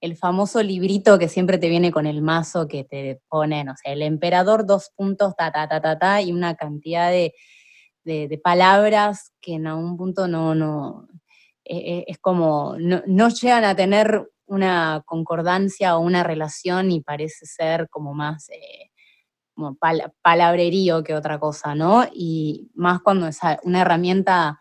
[0.00, 3.92] el famoso librito que siempre te viene con el mazo que te pone, no sé,
[3.92, 7.34] el emperador, dos puntos, ta, ta, ta, ta, ta, y una cantidad de,
[8.04, 11.06] de- de palabras que en algún punto no, no,
[11.64, 17.00] eh, eh, es como, no, no llegan a tener una concordancia o una relación y
[17.00, 18.90] parece ser como más eh,
[19.54, 22.04] como pal- palabrerío que otra cosa, ¿no?
[22.12, 24.60] Y más cuando es una herramienta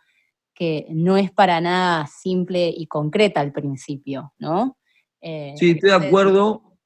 [0.53, 4.78] que no es para nada simple y concreta al principio, ¿no?
[5.22, 6.78] Eh, Sí, estoy de acuerdo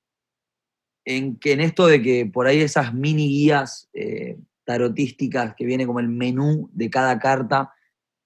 [1.06, 5.86] en que en esto de que por ahí esas mini guías eh, tarotísticas que viene
[5.86, 7.74] como el menú de cada carta,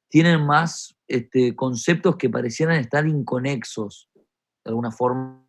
[0.10, 5.41] tienen más este, conceptos que parecieran estar inconexos de alguna forma.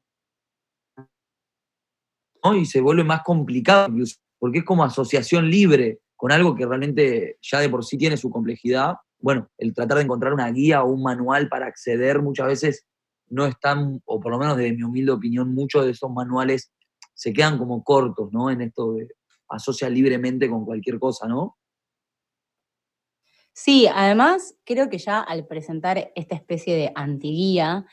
[2.55, 3.89] Y se vuelve más complicado
[4.39, 8.31] porque es como asociación libre con algo que realmente ya de por sí tiene su
[8.31, 8.95] complejidad.
[9.19, 12.87] Bueno, el tratar de encontrar una guía o un manual para acceder muchas veces
[13.29, 16.73] no están, o por lo menos desde mi humilde opinión, muchos de esos manuales
[17.15, 18.51] se quedan como cortos, ¿no?
[18.51, 19.09] En esto de
[19.49, 21.57] asociar libremente con cualquier cosa, ¿no?
[23.53, 27.87] Sí, además creo que ya al presentar esta especie de antiguía,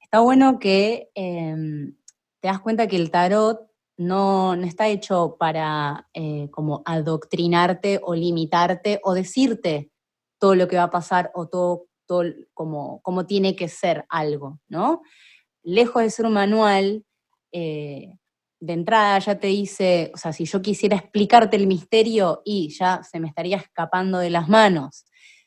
[0.00, 1.96] está bueno que em,
[2.40, 3.67] te das cuenta que el tarot
[3.98, 9.90] no, está hecho para eh, como adoctrinarte o limitarte o decirte
[10.38, 11.86] todo lo que va a pasar o todo
[12.54, 15.02] como, como tiene que ser algo, ¿no?
[15.62, 17.04] Lejos de ser un manual,
[17.52, 18.14] eh,
[18.60, 23.02] de entrada ya te dice, o sea, si yo quisiera explicarte el misterio y ya
[23.02, 25.04] se me estaría escapando de las manos.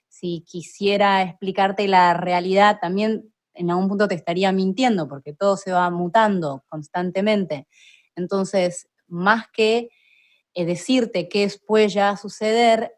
[0.08, 5.72] Si quisiera explicarte la realidad, también en algún punto te estaría mintiendo, porque todo se
[5.72, 7.68] va mutando constantemente.
[8.16, 9.90] Entonces, más que
[10.54, 12.94] eh, decirte qué puede ya suceder,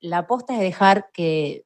[0.00, 1.64] la aposta es dejar que,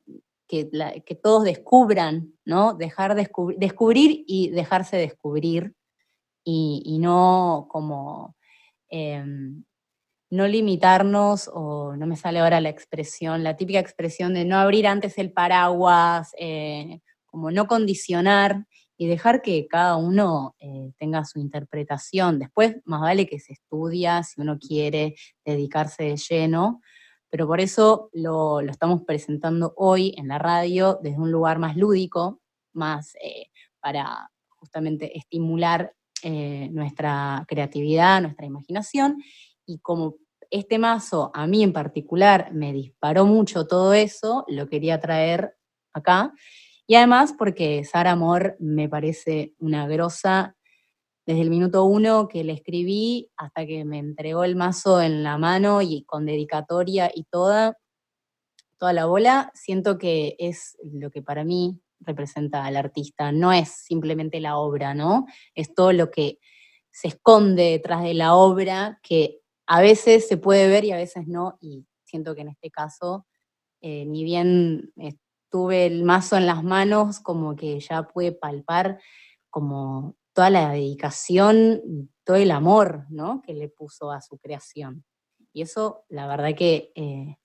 [0.48, 2.74] que, todos descubran, ¿no?
[2.74, 5.74] Dejar descubrir y dejarse descubrir
[6.44, 8.34] y, no como
[8.88, 9.64] em,
[10.30, 14.86] no limitarnos, o no me sale ahora la expresión, la típica expresión de no abrir
[14.86, 18.66] antes el paraguas, eh, como no condicionar
[19.00, 22.40] y dejar que cada uno eh, tenga su interpretación.
[22.40, 25.14] Después, más vale que se estudia si uno quiere
[25.44, 26.82] dedicarse de lleno,
[27.30, 32.40] pero por eso lo, estamos presentando hoy en la radio desde un lugar más lúdico,
[32.72, 33.46] más eh,
[33.80, 35.94] para justamente estimular
[36.24, 39.22] eh, nuestra creatividad, nuestra imaginación,
[39.64, 40.16] y como
[40.50, 45.54] este mazo a mí en particular me disparó mucho todo eso, lo quería traer
[45.92, 46.32] acá,
[46.88, 50.56] y además porque Sara Amor me parece una grosa
[51.26, 55.36] desde el minuto uno que le escribí hasta que me entregó el mazo en la
[55.36, 57.76] mano y con dedicatoria y toda,
[58.78, 63.68] toda la bola, siento que es lo que para mí representa al artista, no es
[63.68, 65.26] simplemente la obra, ¿no?
[65.54, 66.38] Es todo lo que
[66.90, 71.28] se esconde detrás de la obra, que a veces se puede ver y a veces
[71.28, 73.26] no, y siento que en este caso,
[73.82, 74.90] eh, ni bien
[75.50, 79.00] tuve el mazo en las manos, como que ya pude palpar
[79.50, 83.42] como toda la dedicación, todo el amor, ¿no?
[83.42, 85.04] Que le puso a su creación.
[85.52, 87.38] Y eso, la verdad que eh,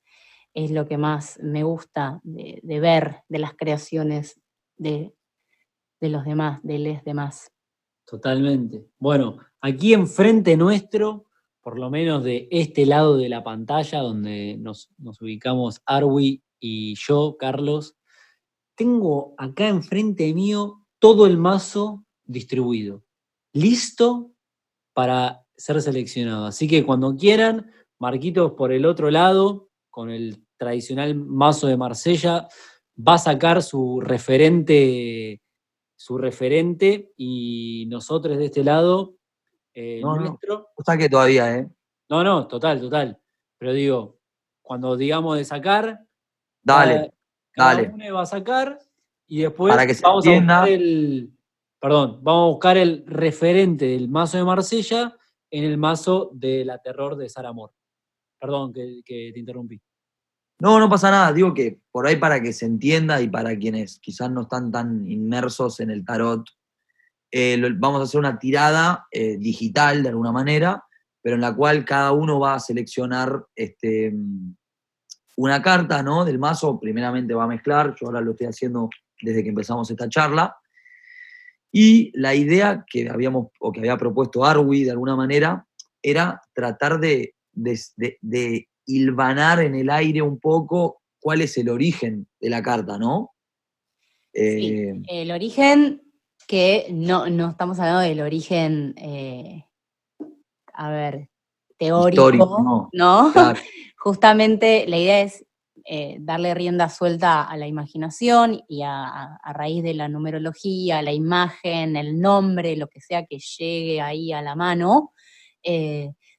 [0.53, 4.39] es lo que más me gusta de, de, ver de las creaciones
[4.77, 5.13] de,
[6.01, 7.51] los demás, de les demás.
[8.05, 8.85] Totalmente.
[8.99, 11.25] Bueno, aquí enfrente nuestro,
[11.61, 14.89] por lo menos de este lado de la pantalla, donde nos,
[15.21, 17.97] ubicamos Arwi y yo, Carlos,
[18.75, 23.03] tengo acá enfrente mío todo el mazo distribuido,
[23.51, 24.31] listo
[24.93, 26.45] para ser seleccionado.
[26.45, 27.69] Así que cuando quieran,
[27.99, 32.47] Marquitos por el otro lado, con el tradicional mazo de Marsella,
[32.97, 35.41] va a sacar su referente,
[35.97, 39.15] su referente y nosotros de este lado,
[39.73, 40.69] eh, no, nuestro.
[40.77, 41.69] No, saque todavía, ¿eh?
[42.09, 43.19] No, no, total, total.
[43.57, 44.19] Pero digo,
[44.61, 45.99] cuando digamos de sacar,
[46.63, 47.13] dale,
[47.51, 47.91] cada, dale.
[47.93, 48.79] uno va a sacar
[49.27, 51.31] y después vamos a buscar el,
[51.79, 55.15] perdón, vamos a buscar el referente del mazo de Marsella
[55.51, 57.71] en el mazo de la terror de Saramor.
[58.39, 59.79] Perdón que te interrumpí.
[60.63, 61.33] No, no pasa nada.
[61.33, 65.05] Digo que por ahí para que se entienda y para quienes quizás no están tan
[65.09, 66.47] inmersos en el tarot,
[67.31, 70.83] eh, vamos a hacer una tirada eh, digital de alguna manera,
[71.21, 74.13] pero en la cual cada uno va a seleccionar este,
[75.37, 76.25] una carta ¿no?
[76.25, 76.79] del mazo.
[76.79, 78.89] Primeramente va a mezclar, yo ahora lo estoy haciendo
[79.21, 80.55] desde que empezamos esta charla.
[81.71, 85.65] Y la idea que habíamos, o que había propuesto Arwi de alguna manera,
[86.01, 92.49] era tratar de, de hilvanar en el aire un poco cuál es el origen de
[92.49, 93.31] la carta, ¿no?
[94.33, 96.01] Eh, el origen
[96.47, 99.65] que no, no, estamos hablando del origen, eh,
[100.73, 101.29] a ver,
[101.77, 103.31] teórico, ¿no?
[104.03, 105.45] Justamente la idea es
[105.85, 111.95] eh, darle rienda suelta a la imaginación y a, raíz de la numerología, la imagen,
[111.95, 115.13] el nombre, lo que sea que llegue ahí a la mano,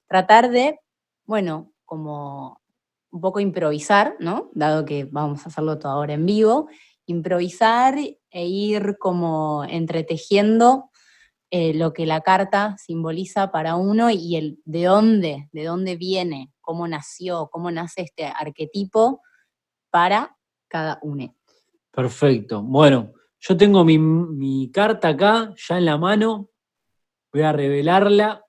[0.07, 0.79] tratar de,
[1.25, 2.61] bueno, como
[3.11, 4.51] un poco improvisar, ¿no?
[4.53, 6.69] Dado que vamos a hacerlo todo ahora en vivo,
[7.07, 10.91] improvisar e ir como entretejiendo
[11.51, 16.51] eh, lo que la carta simboliza para uno y el de dónde, de dónde viene,
[16.65, 19.21] cómo nació, cómo nace este arquetipo
[19.91, 20.37] para
[20.69, 21.37] cada uno.
[21.91, 22.63] Perfecto.
[22.63, 26.51] Bueno, yo tengo mi, mi carta acá, ya en la mano.
[27.33, 28.45] Voy a revelarla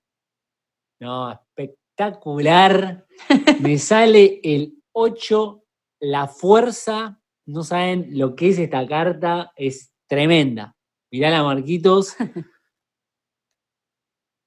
[1.00, 3.06] No, espectacular.
[3.62, 5.64] Me sale el 8,
[6.00, 7.20] la fuerza.
[7.46, 10.76] No saben lo que es esta carta, es tremenda.
[11.12, 12.16] Mirá la Marquitos.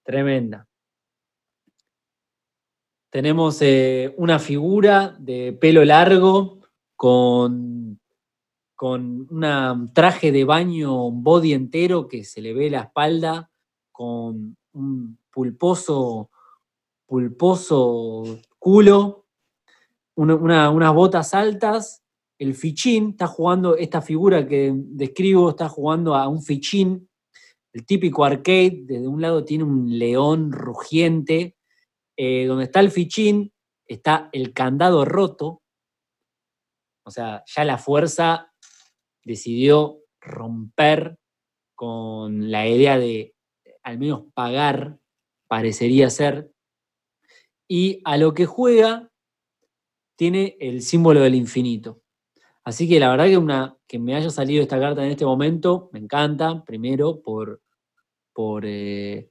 [0.05, 0.68] tremenda.
[3.11, 6.61] Tenemos eh, una figura de pelo largo
[6.95, 7.99] con,
[8.75, 13.51] con un traje de baño, body entero que se le ve la espalda,
[13.93, 16.31] con un pulposo,
[17.07, 19.25] pulposo culo,
[20.15, 22.03] una- una- unas botas altas.
[22.39, 27.09] El fichín está jugando, esta figura que describo está jugando a un fichín,
[27.73, 31.57] el típico arcade, desde un lado tiene un león rugiente,
[32.21, 33.53] eh, donde está el fichín
[33.87, 35.63] está el candado roto,
[37.07, 38.53] o sea, ya la fuerza
[39.25, 41.17] decidió romper
[41.77, 43.35] con la idea de
[43.85, 44.99] al menos pagar,
[45.47, 46.53] parecería ser,
[47.69, 49.11] y a lo que juega
[50.17, 52.03] tiene el símbolo del infinito.
[52.65, 55.89] Así que la verdad que, una, que me haya salido esta carta en este momento
[55.93, 57.63] me encanta, primero por,
[58.35, 59.31] por eh,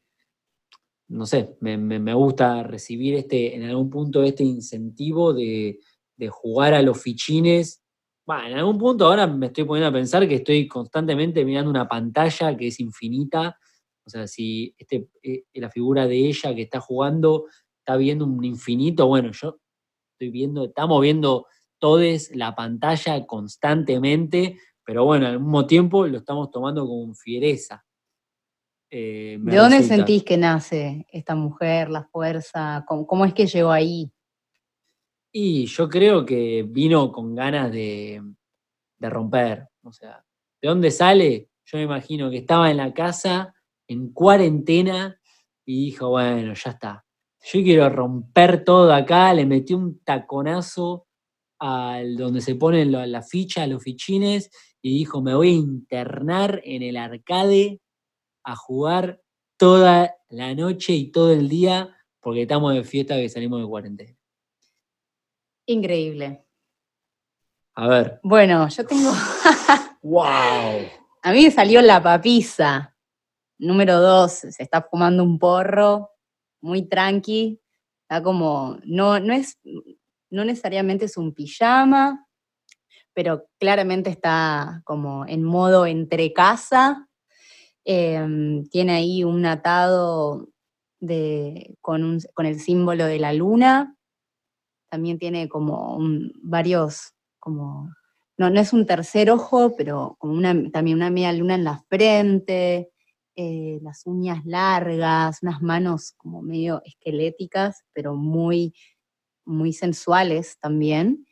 [1.09, 5.79] no sé, me, me- me gusta recibir este, en algún punto este incentivo de,
[6.17, 7.83] de jugar a los fichines.
[8.25, 11.87] Bah, en algún punto ahora me estoy poniendo a pensar que estoy constantemente mirando una
[11.87, 13.57] pantalla que es infinita.
[14.05, 17.45] O sea, si este, eh, la figura de ella que está jugando
[17.79, 19.59] está viendo un infinito, bueno, yo
[20.13, 21.47] estoy viendo, estamos viendo
[21.79, 27.85] todos la pantalla constantemente, pero bueno, al mismo tiempo lo estamos tomando con fiereza.
[28.89, 29.95] Eh, ¿De dónde resulta.
[29.95, 32.85] sentís que nace esta mujer, la fuerza?
[32.87, 34.11] ¿Cómo, cómo es que llegó ahí?
[35.31, 38.21] Y yo creo que vino con ganas de,
[38.97, 39.67] de romper.
[39.83, 40.23] O sea,
[40.61, 41.49] ¿de dónde sale?
[41.65, 43.53] Yo me imagino que estaba en la casa,
[43.87, 45.19] en cuarentena,
[45.65, 47.05] y dijo, bueno, ya está.
[47.43, 51.07] Yo quiero romper todo acá, le metí un taconazo
[51.59, 54.49] al donde se ponen la, la ficha, los fichines,
[54.81, 57.81] y dijo, me voy a internar en el arcade
[58.47, 59.21] a jugar
[59.57, 64.17] toda la noche y todo el día, porque estamos de fiesta que salimos de cuarentena.
[65.65, 66.45] Increíble.
[67.75, 68.21] A ver.
[68.23, 69.11] Bueno, yo tengo.
[70.01, 70.87] ¡Wow!
[71.23, 72.95] A mí me salió la papisa.
[73.59, 76.11] Número dos, se está fumando un porro,
[76.61, 77.59] muy tranqui.
[78.03, 78.79] Está como.
[78.85, 79.59] No, no es.
[80.29, 82.25] No necesariamente es un pijama,
[83.13, 87.06] pero claramente está como en modo entre casa.
[87.89, 90.49] Em, tiene ahí un atado
[91.79, 93.95] con, el símbolo de la luna.
[94.89, 95.97] También tiene como
[96.43, 97.89] varios, como,
[98.37, 100.17] no, no es un tercer ojo, pero
[100.73, 102.91] también una media luna en la frente,
[103.37, 108.73] eh, las uñas largas, unas manos como medio esqueléticas, pero muy,
[109.45, 111.25] muy sensuales también.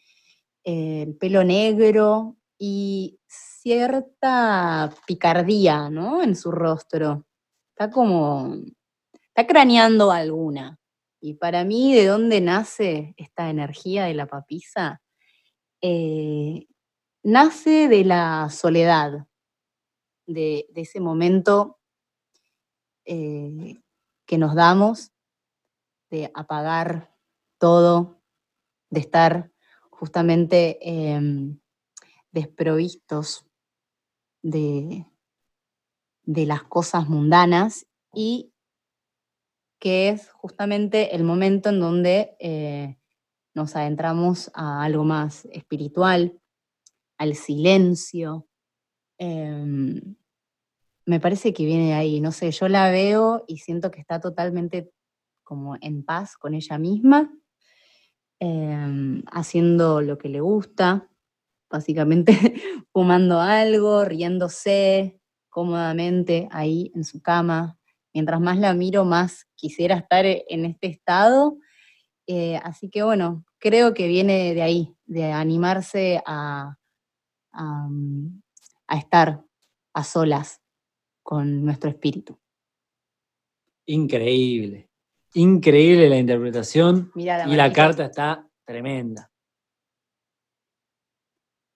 [0.64, 3.20] eh, el pelo negro y
[3.66, 6.22] cierta picardía, ¿no?
[6.22, 7.26] En su rostro.
[7.72, 8.54] Está como,
[9.12, 10.78] está craneando alguna.
[11.20, 15.02] Y para mí, ¿de dónde nace esta energía de la papisa?
[15.82, 16.68] Eh,
[17.24, 19.26] nace de la soledad,
[20.28, 21.80] de, ese momento
[23.04, 23.82] eh,
[24.28, 25.12] que nos damos,
[26.12, 27.16] de apagar
[27.58, 28.22] todo,
[28.92, 29.52] de estar
[29.90, 31.60] justamente em,
[32.32, 33.45] desprovistos
[34.46, 35.08] de,
[36.24, 38.54] de las cosas mundanas y
[39.80, 42.98] que es justamente el momento en donde eh,
[43.56, 46.40] nos adentramos a algo más espiritual,
[47.18, 48.48] al silencio.
[49.18, 50.16] em,
[51.08, 54.20] me parece que viene de ahí, no sé, yo la veo y siento que está
[54.20, 54.92] totalmente
[55.44, 57.32] como en paz con ella misma,
[58.40, 61.10] em, haciendo lo que le gusta,
[61.70, 62.32] básicamente
[62.94, 65.20] fumando algo, riéndose
[65.50, 67.78] cómodamente ahí en su cama.
[68.14, 71.58] Mientras más la miro, más quisiera estar e- en este estado.
[72.28, 76.78] Eh, así que bueno, creo que viene de ahí, de animarse a,
[77.52, 78.42] a, mm,
[78.88, 79.44] a estar
[79.94, 80.62] a solas
[81.24, 82.38] con nuestro espíritu.
[83.86, 84.90] Increíble.
[85.34, 89.32] Increíble la interpretación la y la carta está tremenda.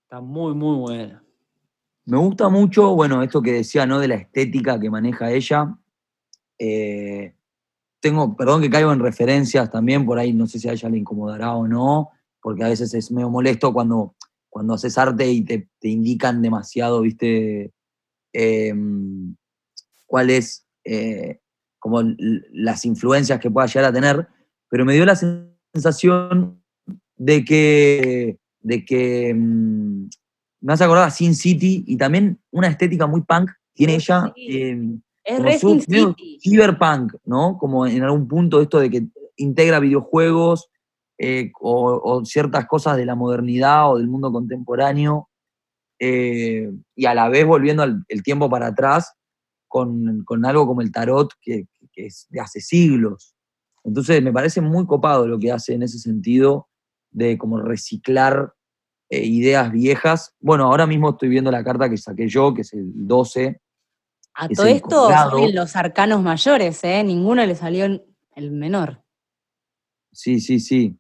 [0.10, 1.24] Está muy, muy buena.
[2.06, 4.00] Me gusta mucho, bueno, esto que decía, ¿no?
[4.00, 5.78] De la estética que maneja ella.
[6.58, 7.36] Eh,
[8.00, 10.98] tengo, perdón que caigo en referencias también, por ahí no sé si a ella le
[10.98, 12.10] incomodará o no,
[12.42, 14.16] porque a veces es medio molesto cuando,
[14.50, 17.72] cuando haces arte y te, indican demasiado, ¿viste?
[18.34, 19.36] Em,
[20.86, 21.40] eh,
[21.78, 22.02] como
[22.52, 24.28] las influencias que pueda llegar a tener,
[24.70, 26.64] pero me dio la sensación
[27.16, 30.10] de que, de que mm,
[30.62, 34.32] me hace acordar a Sin City y también una estética muy punk tiene ella.
[34.36, 34.48] Sí.
[34.50, 34.78] eh,
[35.24, 36.40] Es re Sin City.
[36.42, 37.58] cyberpunk, ¿no?
[37.58, 39.08] Como en algún punto esto de que
[39.38, 40.70] integra videojuegos
[41.18, 45.30] eh, o, o ciertas cosas de la modernidad o del mundo contemporáneo
[46.00, 49.14] eh, y a la vez volviendo al- el tiempo para atrás
[49.68, 53.36] con, con algo como el tarot que, que es de hace siglos.
[53.84, 56.69] Entonces me parece muy copado lo que hace en ese sentido
[57.12, 58.54] de como reciclar
[59.10, 60.36] eh, ideas viejas.
[60.40, 63.60] Bueno, ahora mismo estoy viendo la carta que saqué yo, que es el 12,
[64.34, 67.04] A todo esto salen los arcanos mayores, ¿eh?
[67.04, 68.06] Ninguno le salió el
[68.40, 69.04] el menor.
[70.12, 70.98] Sí, sí, sí.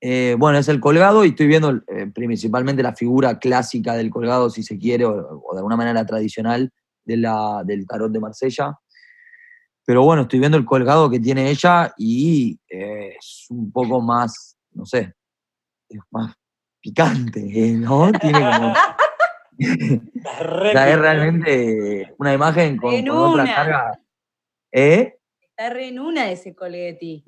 [0.00, 4.50] Eh, bueno, es el colgado y estoy viendo eh, principalmente la figura clásica del colgado,
[4.50, 6.70] si se quiere, o, o de alguna manera tradicional
[7.04, 8.78] de la, del tarot de Marsella.
[9.86, 14.56] Pero bueno, estoy viendo el colgado que tiene ella y eh, es un poco más,
[14.72, 15.14] no sé,
[15.88, 16.34] es más
[16.80, 18.12] picante, eh, ¿no?
[18.12, 18.74] Tiene como...
[20.72, 24.00] sea, es realmente una imagen con, con otra carga.
[24.72, 25.14] ¿Eh?
[25.40, 27.24] Está re en una ese coletti.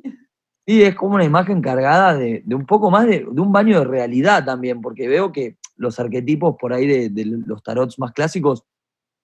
[0.66, 3.78] Sí, es como una imagen cargada de, de un poco más de, de un baño
[3.78, 8.12] de realidad también, porque veo que los arquetipos por ahí de, de los tarots más
[8.12, 8.65] clásicos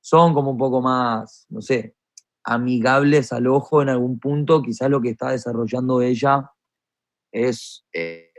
[0.01, 1.97] son como un poco más, no sé,
[2.45, 4.63] amigables al ojo en algún punto.
[4.63, 6.51] Quizás lo que está desarrollando ella
[7.33, 8.32] es eh,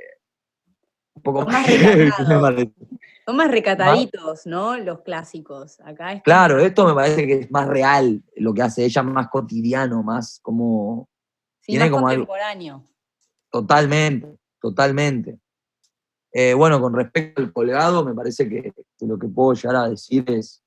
[1.16, 1.66] un poco Son más.
[3.26, 4.78] Son más recataditos, ¿no?
[4.78, 5.80] Los clásicos.
[5.80, 9.30] Acá es Claro, esto me parece que es más real, lo que hace ella más
[9.30, 11.08] cotidiano, más como
[11.62, 12.84] sí, tiene más como algo- contemporáneo.
[13.50, 14.28] Totalmente,
[14.60, 15.40] totalmente.
[16.34, 19.90] Eh, bueno, con respecto al colgado, me parece que, que lo que puedo llegar a
[19.90, 20.62] decir es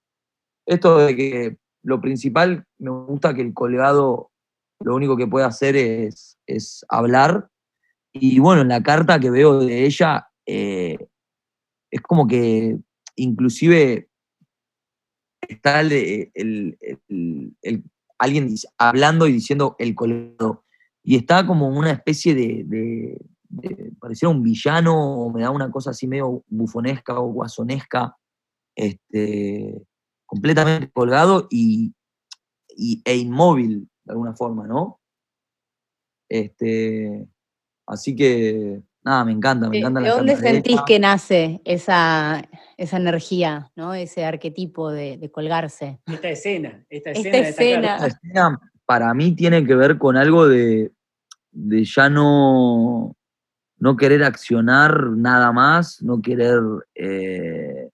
[0.64, 4.31] esto de que lo principal, me gusta que el colgado
[4.81, 7.48] lo único que puede hacer es, es hablar.
[8.12, 10.97] Y bueno, en la carta que veo de ella, eh,
[11.90, 12.78] es como que
[13.16, 14.09] inclusive
[15.48, 16.32] está el,
[18.18, 20.64] alguien hablando y diciendo el colgado.
[21.02, 26.09] Y está como una especie de, de, un villano, o me da una cosa así
[26.09, 28.16] medio bufonesca o guasonesca,
[28.74, 29.86] este,
[30.27, 31.94] completamente colgado y-
[33.05, 35.01] e inmóvil de alguna forma, ¿no?
[36.28, 37.27] Este,
[37.86, 42.43] así que, nada, me encanta, me ¿De, encanta de la dónde sentís que nace esa,
[42.77, 43.95] esa energía, ¿no?
[43.95, 46.01] Ese arquetipo de, de colgarse.
[46.07, 47.37] Esta escena, esta Esta escena.
[47.43, 47.89] de esta escena.
[47.89, 48.07] carta.
[48.07, 50.93] Esta escena para mí tiene que ver con algo de,
[51.53, 53.16] de ya no,
[53.78, 56.61] no querer accionar nada más, no querer
[56.95, 57.91] eh,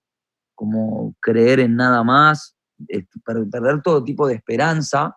[0.55, 2.57] como creer en nada más,
[3.25, 5.17] per- perder todo tipo de esperanza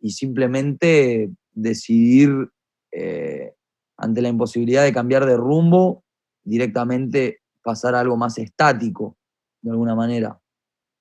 [0.00, 2.48] y simplemente decidir
[2.92, 3.52] eh,
[4.00, 6.04] ante la imposibilidad de cambiar de rumbo,
[6.42, 9.16] directamente pasar a algo más estático,
[9.62, 10.40] de alguna manera.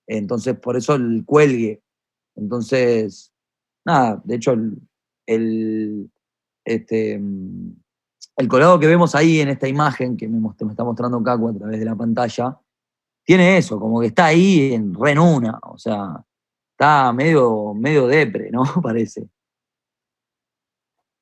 [0.08, 1.82] Entonces, por eso el cuelgue.
[2.36, 3.32] Entonces,
[3.86, 4.78] nada, de hecho, el,
[5.26, 6.12] el,
[6.66, 11.50] este, el colgado que vemos ahí en esta imagen que me, me está mostrando Caco
[11.50, 12.60] a través de la pantalla,
[13.24, 16.26] tiene eso, como que está ahí en re en una, o sea,
[16.72, 18.64] está medio, medio depre, ¿no?
[18.82, 19.30] Parece.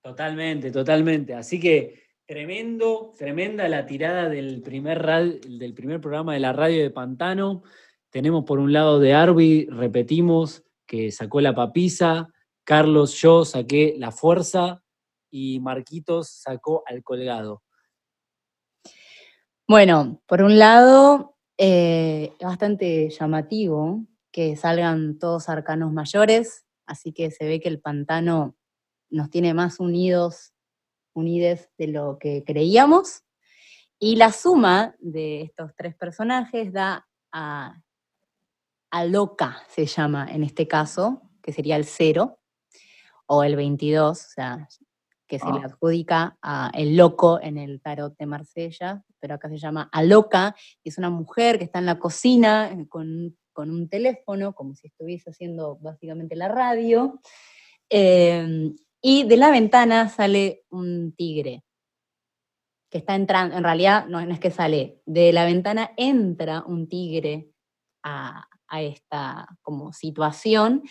[0.07, 1.33] Totalmente, totalmente.
[1.33, 5.03] Así que tremendo, tremenda la tirada del primer,
[5.41, 7.63] del primer programa de la radio de Pantano.
[8.09, 12.29] Tenemos por un lado de Arby, repetimos, que sacó la papisa,
[12.63, 14.81] Carlos, yo saqué la fuerza
[15.29, 17.63] y Marquitos sacó al colgado.
[19.67, 27.45] Bueno, por un lado, eh, bastante llamativo que salgan todos arcanos mayores, así que se
[27.45, 28.56] ve que el pantano
[29.09, 30.53] nos tiene más unidos,
[31.13, 33.23] unides de lo que creíamos.
[33.99, 37.81] Y la suma de estos tres personajes da a,
[38.91, 42.39] a Loca, se llama en este caso, que sería el cero,
[43.25, 44.67] o el 22, o sea,
[45.27, 45.65] que se le Ah.
[45.65, 50.89] adjudica a el loco en el tarot de Marsella, pero acá se llama Aloca, y
[50.89, 54.87] es una mujer que está en la cocina eh, con, con un teléfono, como si
[54.87, 57.19] estuviese haciendo básicamente la radio,
[57.89, 58.71] eh,
[59.01, 61.63] y de la ventana sale un tigre
[62.89, 66.87] que está entrando, en realidad no, no es que sale, de la ventana entra un
[66.87, 67.49] tigre
[68.03, 70.83] a, a esta como situación.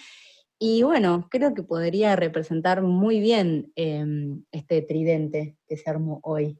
[0.58, 6.58] Y bueno, creo que podría representar muy bien em, este tridente que se armó hoy.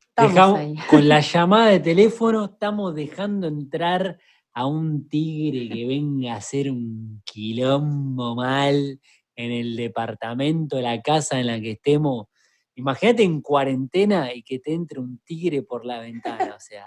[0.00, 0.74] Estamos Dejamos- ahí.
[0.90, 4.18] con la llamada de teléfono estamos dejando entrar
[4.52, 9.00] a un tigre que venga a hacer un quilombo mal
[9.38, 12.26] en el departamento, la casa en la que estemos.
[12.74, 16.86] Imagínate en cuarentena y que te entre un tigre por la ventana, o sea,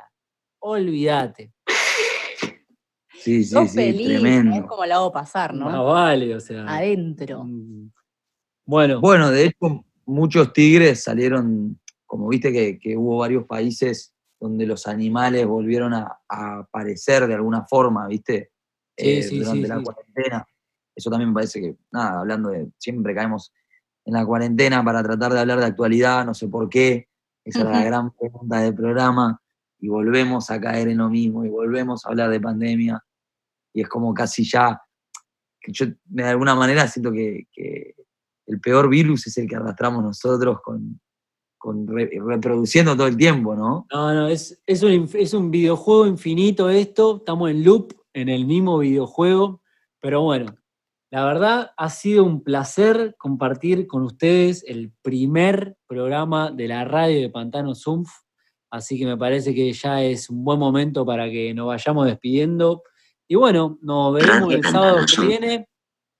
[0.60, 1.54] olvídate.
[3.14, 4.56] Sí, sí, Sos sí, feliz, tremendo.
[4.56, 5.86] es como la hago pasar, ¿no?
[5.86, 6.66] vale, o sea.
[6.68, 7.44] Adentro.
[7.46, 7.92] mm.
[8.66, 14.66] Bueno, Bueno, de hecho, muchos tigres salieron, como viste que, que hubo varios países donde
[14.66, 18.52] los animales volvieron a, a aparecer de alguna forma, ¿viste?
[18.98, 19.84] Sí, Eh, sí, durante sí, la sí.
[19.84, 20.48] cuarentena.
[20.96, 23.54] Eso también me parece que, nada, hablando de, siempre caemos
[24.06, 27.08] en la cuarentena para tratar de hablar de actualidad, no sé por qué,
[27.46, 27.86] esa era la Ujú.
[27.88, 29.42] gran pregunta del programa,
[29.80, 33.04] y volvemos a caer en lo mismo, y volvemos a hablar de pandemia,
[33.74, 34.82] y es como casi ya,
[35.60, 37.96] que yo de alguna manera siento que, que
[38.48, 41.00] el peor virus es el que arrastramos nosotros con,
[41.58, 43.86] con re- reproduciendo todo el tiempo, ¿no?
[43.92, 48.46] no, no, es, es, un, es un videojuego infinito esto, estamos en loop en el
[48.46, 49.62] mismo videojuego,
[50.00, 50.56] pero bueno,
[51.12, 57.20] la verdad ha sido un placer compartir con ustedes el primer programa de la radio
[57.20, 58.10] de Pantano Zumpf,
[58.70, 62.84] así que me parece que ya es un buen momento para que nos vayamos despidiendo.
[63.28, 65.68] Y bueno, nos veremos el sábado que viene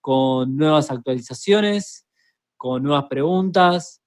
[0.02, 2.06] con nuevas actualizaciones,
[2.58, 4.02] con nuevas preguntas,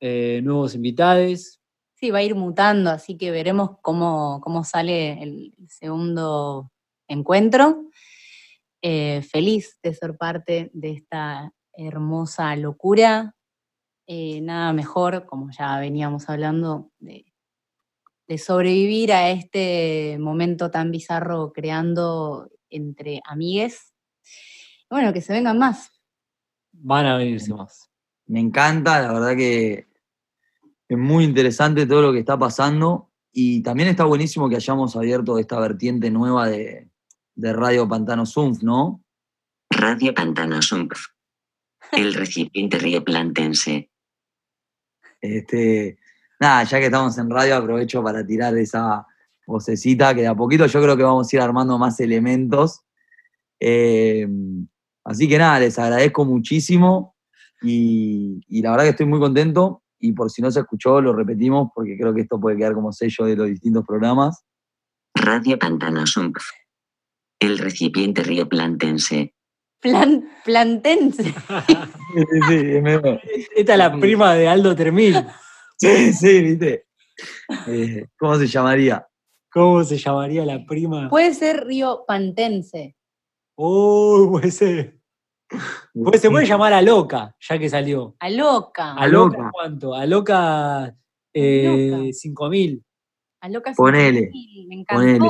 [0.00, 1.60] eh, nuevos invitados.
[1.94, 6.70] Sí, va a ir mutando, así que veremos cómo, cómo sale el segundo
[7.08, 7.86] encuentro.
[8.82, 13.34] Eh, feliz de ser parte de esta hermosa locura.
[14.06, 17.26] Eh, nada mejor, como ya veníamos hablando, de,
[18.26, 23.92] de sobrevivir a este momento tan bizarro creando entre amigues.
[24.88, 25.90] Bueno, que se vengan más.
[26.72, 27.90] Van a venirse más.
[28.26, 29.88] Me encanta, la verdad que
[30.88, 35.38] es muy interesante todo lo que está pasando y también está buenísimo que hayamos abierto
[35.38, 36.89] esta vertiente nueva de,
[37.40, 39.02] de Radio Pantano Zumpf, ¿no?
[39.70, 40.98] Radio Pantano Sumpf.
[41.92, 43.90] El recipiente rioplantense.
[45.20, 45.98] Este,
[46.38, 49.06] nada, ya que estamos en radio, aprovecho para tirar esa
[49.46, 52.82] vocecita que de a poquito yo creo que vamos a ir armando más elementos.
[53.58, 54.28] Eh,
[55.04, 57.16] así que nada, les agradezco muchísimo
[57.62, 59.82] y, y la verdad que estoy muy contento.
[59.98, 62.92] Y por si no se escuchó, lo repetimos porque creo que esto puede quedar como
[62.92, 64.44] sello de los distintos programas.
[65.14, 66.42] Radio Pantano Sumpf.
[67.40, 69.34] El recipiente rioplantense.
[69.80, 71.24] Plan, plantense.
[72.12, 73.20] Sí, sí, sí, es medio-
[73.56, 75.14] Esta es la prima de Aldo Termil.
[75.76, 76.86] sí, sí, viste.
[77.68, 79.06] Eh, ¿Cómo se llamaría?
[79.52, 81.08] ¿Cómo se llamaría la prima?
[81.08, 82.96] Puede ser río pantense.
[83.56, 84.98] Uy, puede ser.
[85.94, 88.16] Pues se puede llamar a Loca, ya que salió.
[88.20, 88.94] A loca.
[88.94, 89.94] ¿A Loca cuánto?
[89.94, 90.94] A Loca
[91.32, 92.82] eh, 5000.
[93.40, 95.00] A loca Ponele, 5000, Me encantó.
[95.04, 95.28] ponele.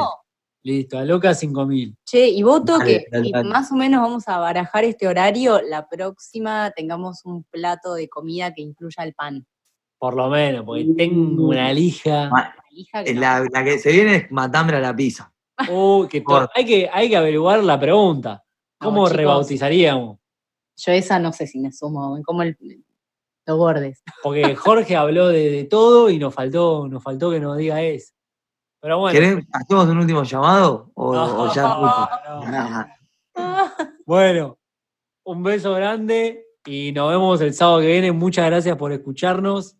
[0.62, 1.96] Listo, a Loca 5000.
[2.04, 3.48] Che, y voto que dale, y dale.
[3.48, 5.60] más o menos vamos a barajar este horario.
[5.62, 9.46] La próxima tengamos un plato de comida que incluya el pan.
[9.98, 12.30] Por lo menos, porque tengo una lija.
[13.04, 13.20] Que Eh, no.
[13.20, 15.32] La, que se viene es matambre a la pizza.
[15.70, 16.24] Uy, que
[16.54, 18.42] hay, que, hay que averiguar la pregunta.
[18.78, 19.16] ¿Cómo chicos.
[19.16, 20.18] rebautizaríamos?
[20.76, 22.56] Yo esa no sé si me sumo, como el,
[23.46, 24.02] los bordes.
[24.22, 28.14] Porque Jorge habló de, de todo y nos faltó, nos faltó que nos diga eso.
[28.80, 29.18] Pero bueno.
[29.18, 30.90] ¿Querés, ¿Hacemos un último llamado?
[30.94, 31.62] ¿O, o ya?
[31.62, 32.86] No, no.
[34.06, 34.58] Bueno,
[35.24, 38.12] un beso grande y nos vemos el sábado que viene.
[38.12, 39.76] Muchas gracias por escucharnos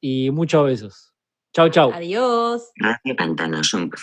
[0.00, 1.14] y muchos besos.
[1.54, 1.92] Chau, chau.
[1.92, 2.70] Adiós.
[2.76, 4.00] Radio Pantano Sumpf.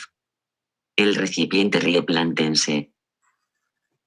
[0.95, 2.93] El recipiente rioplantense.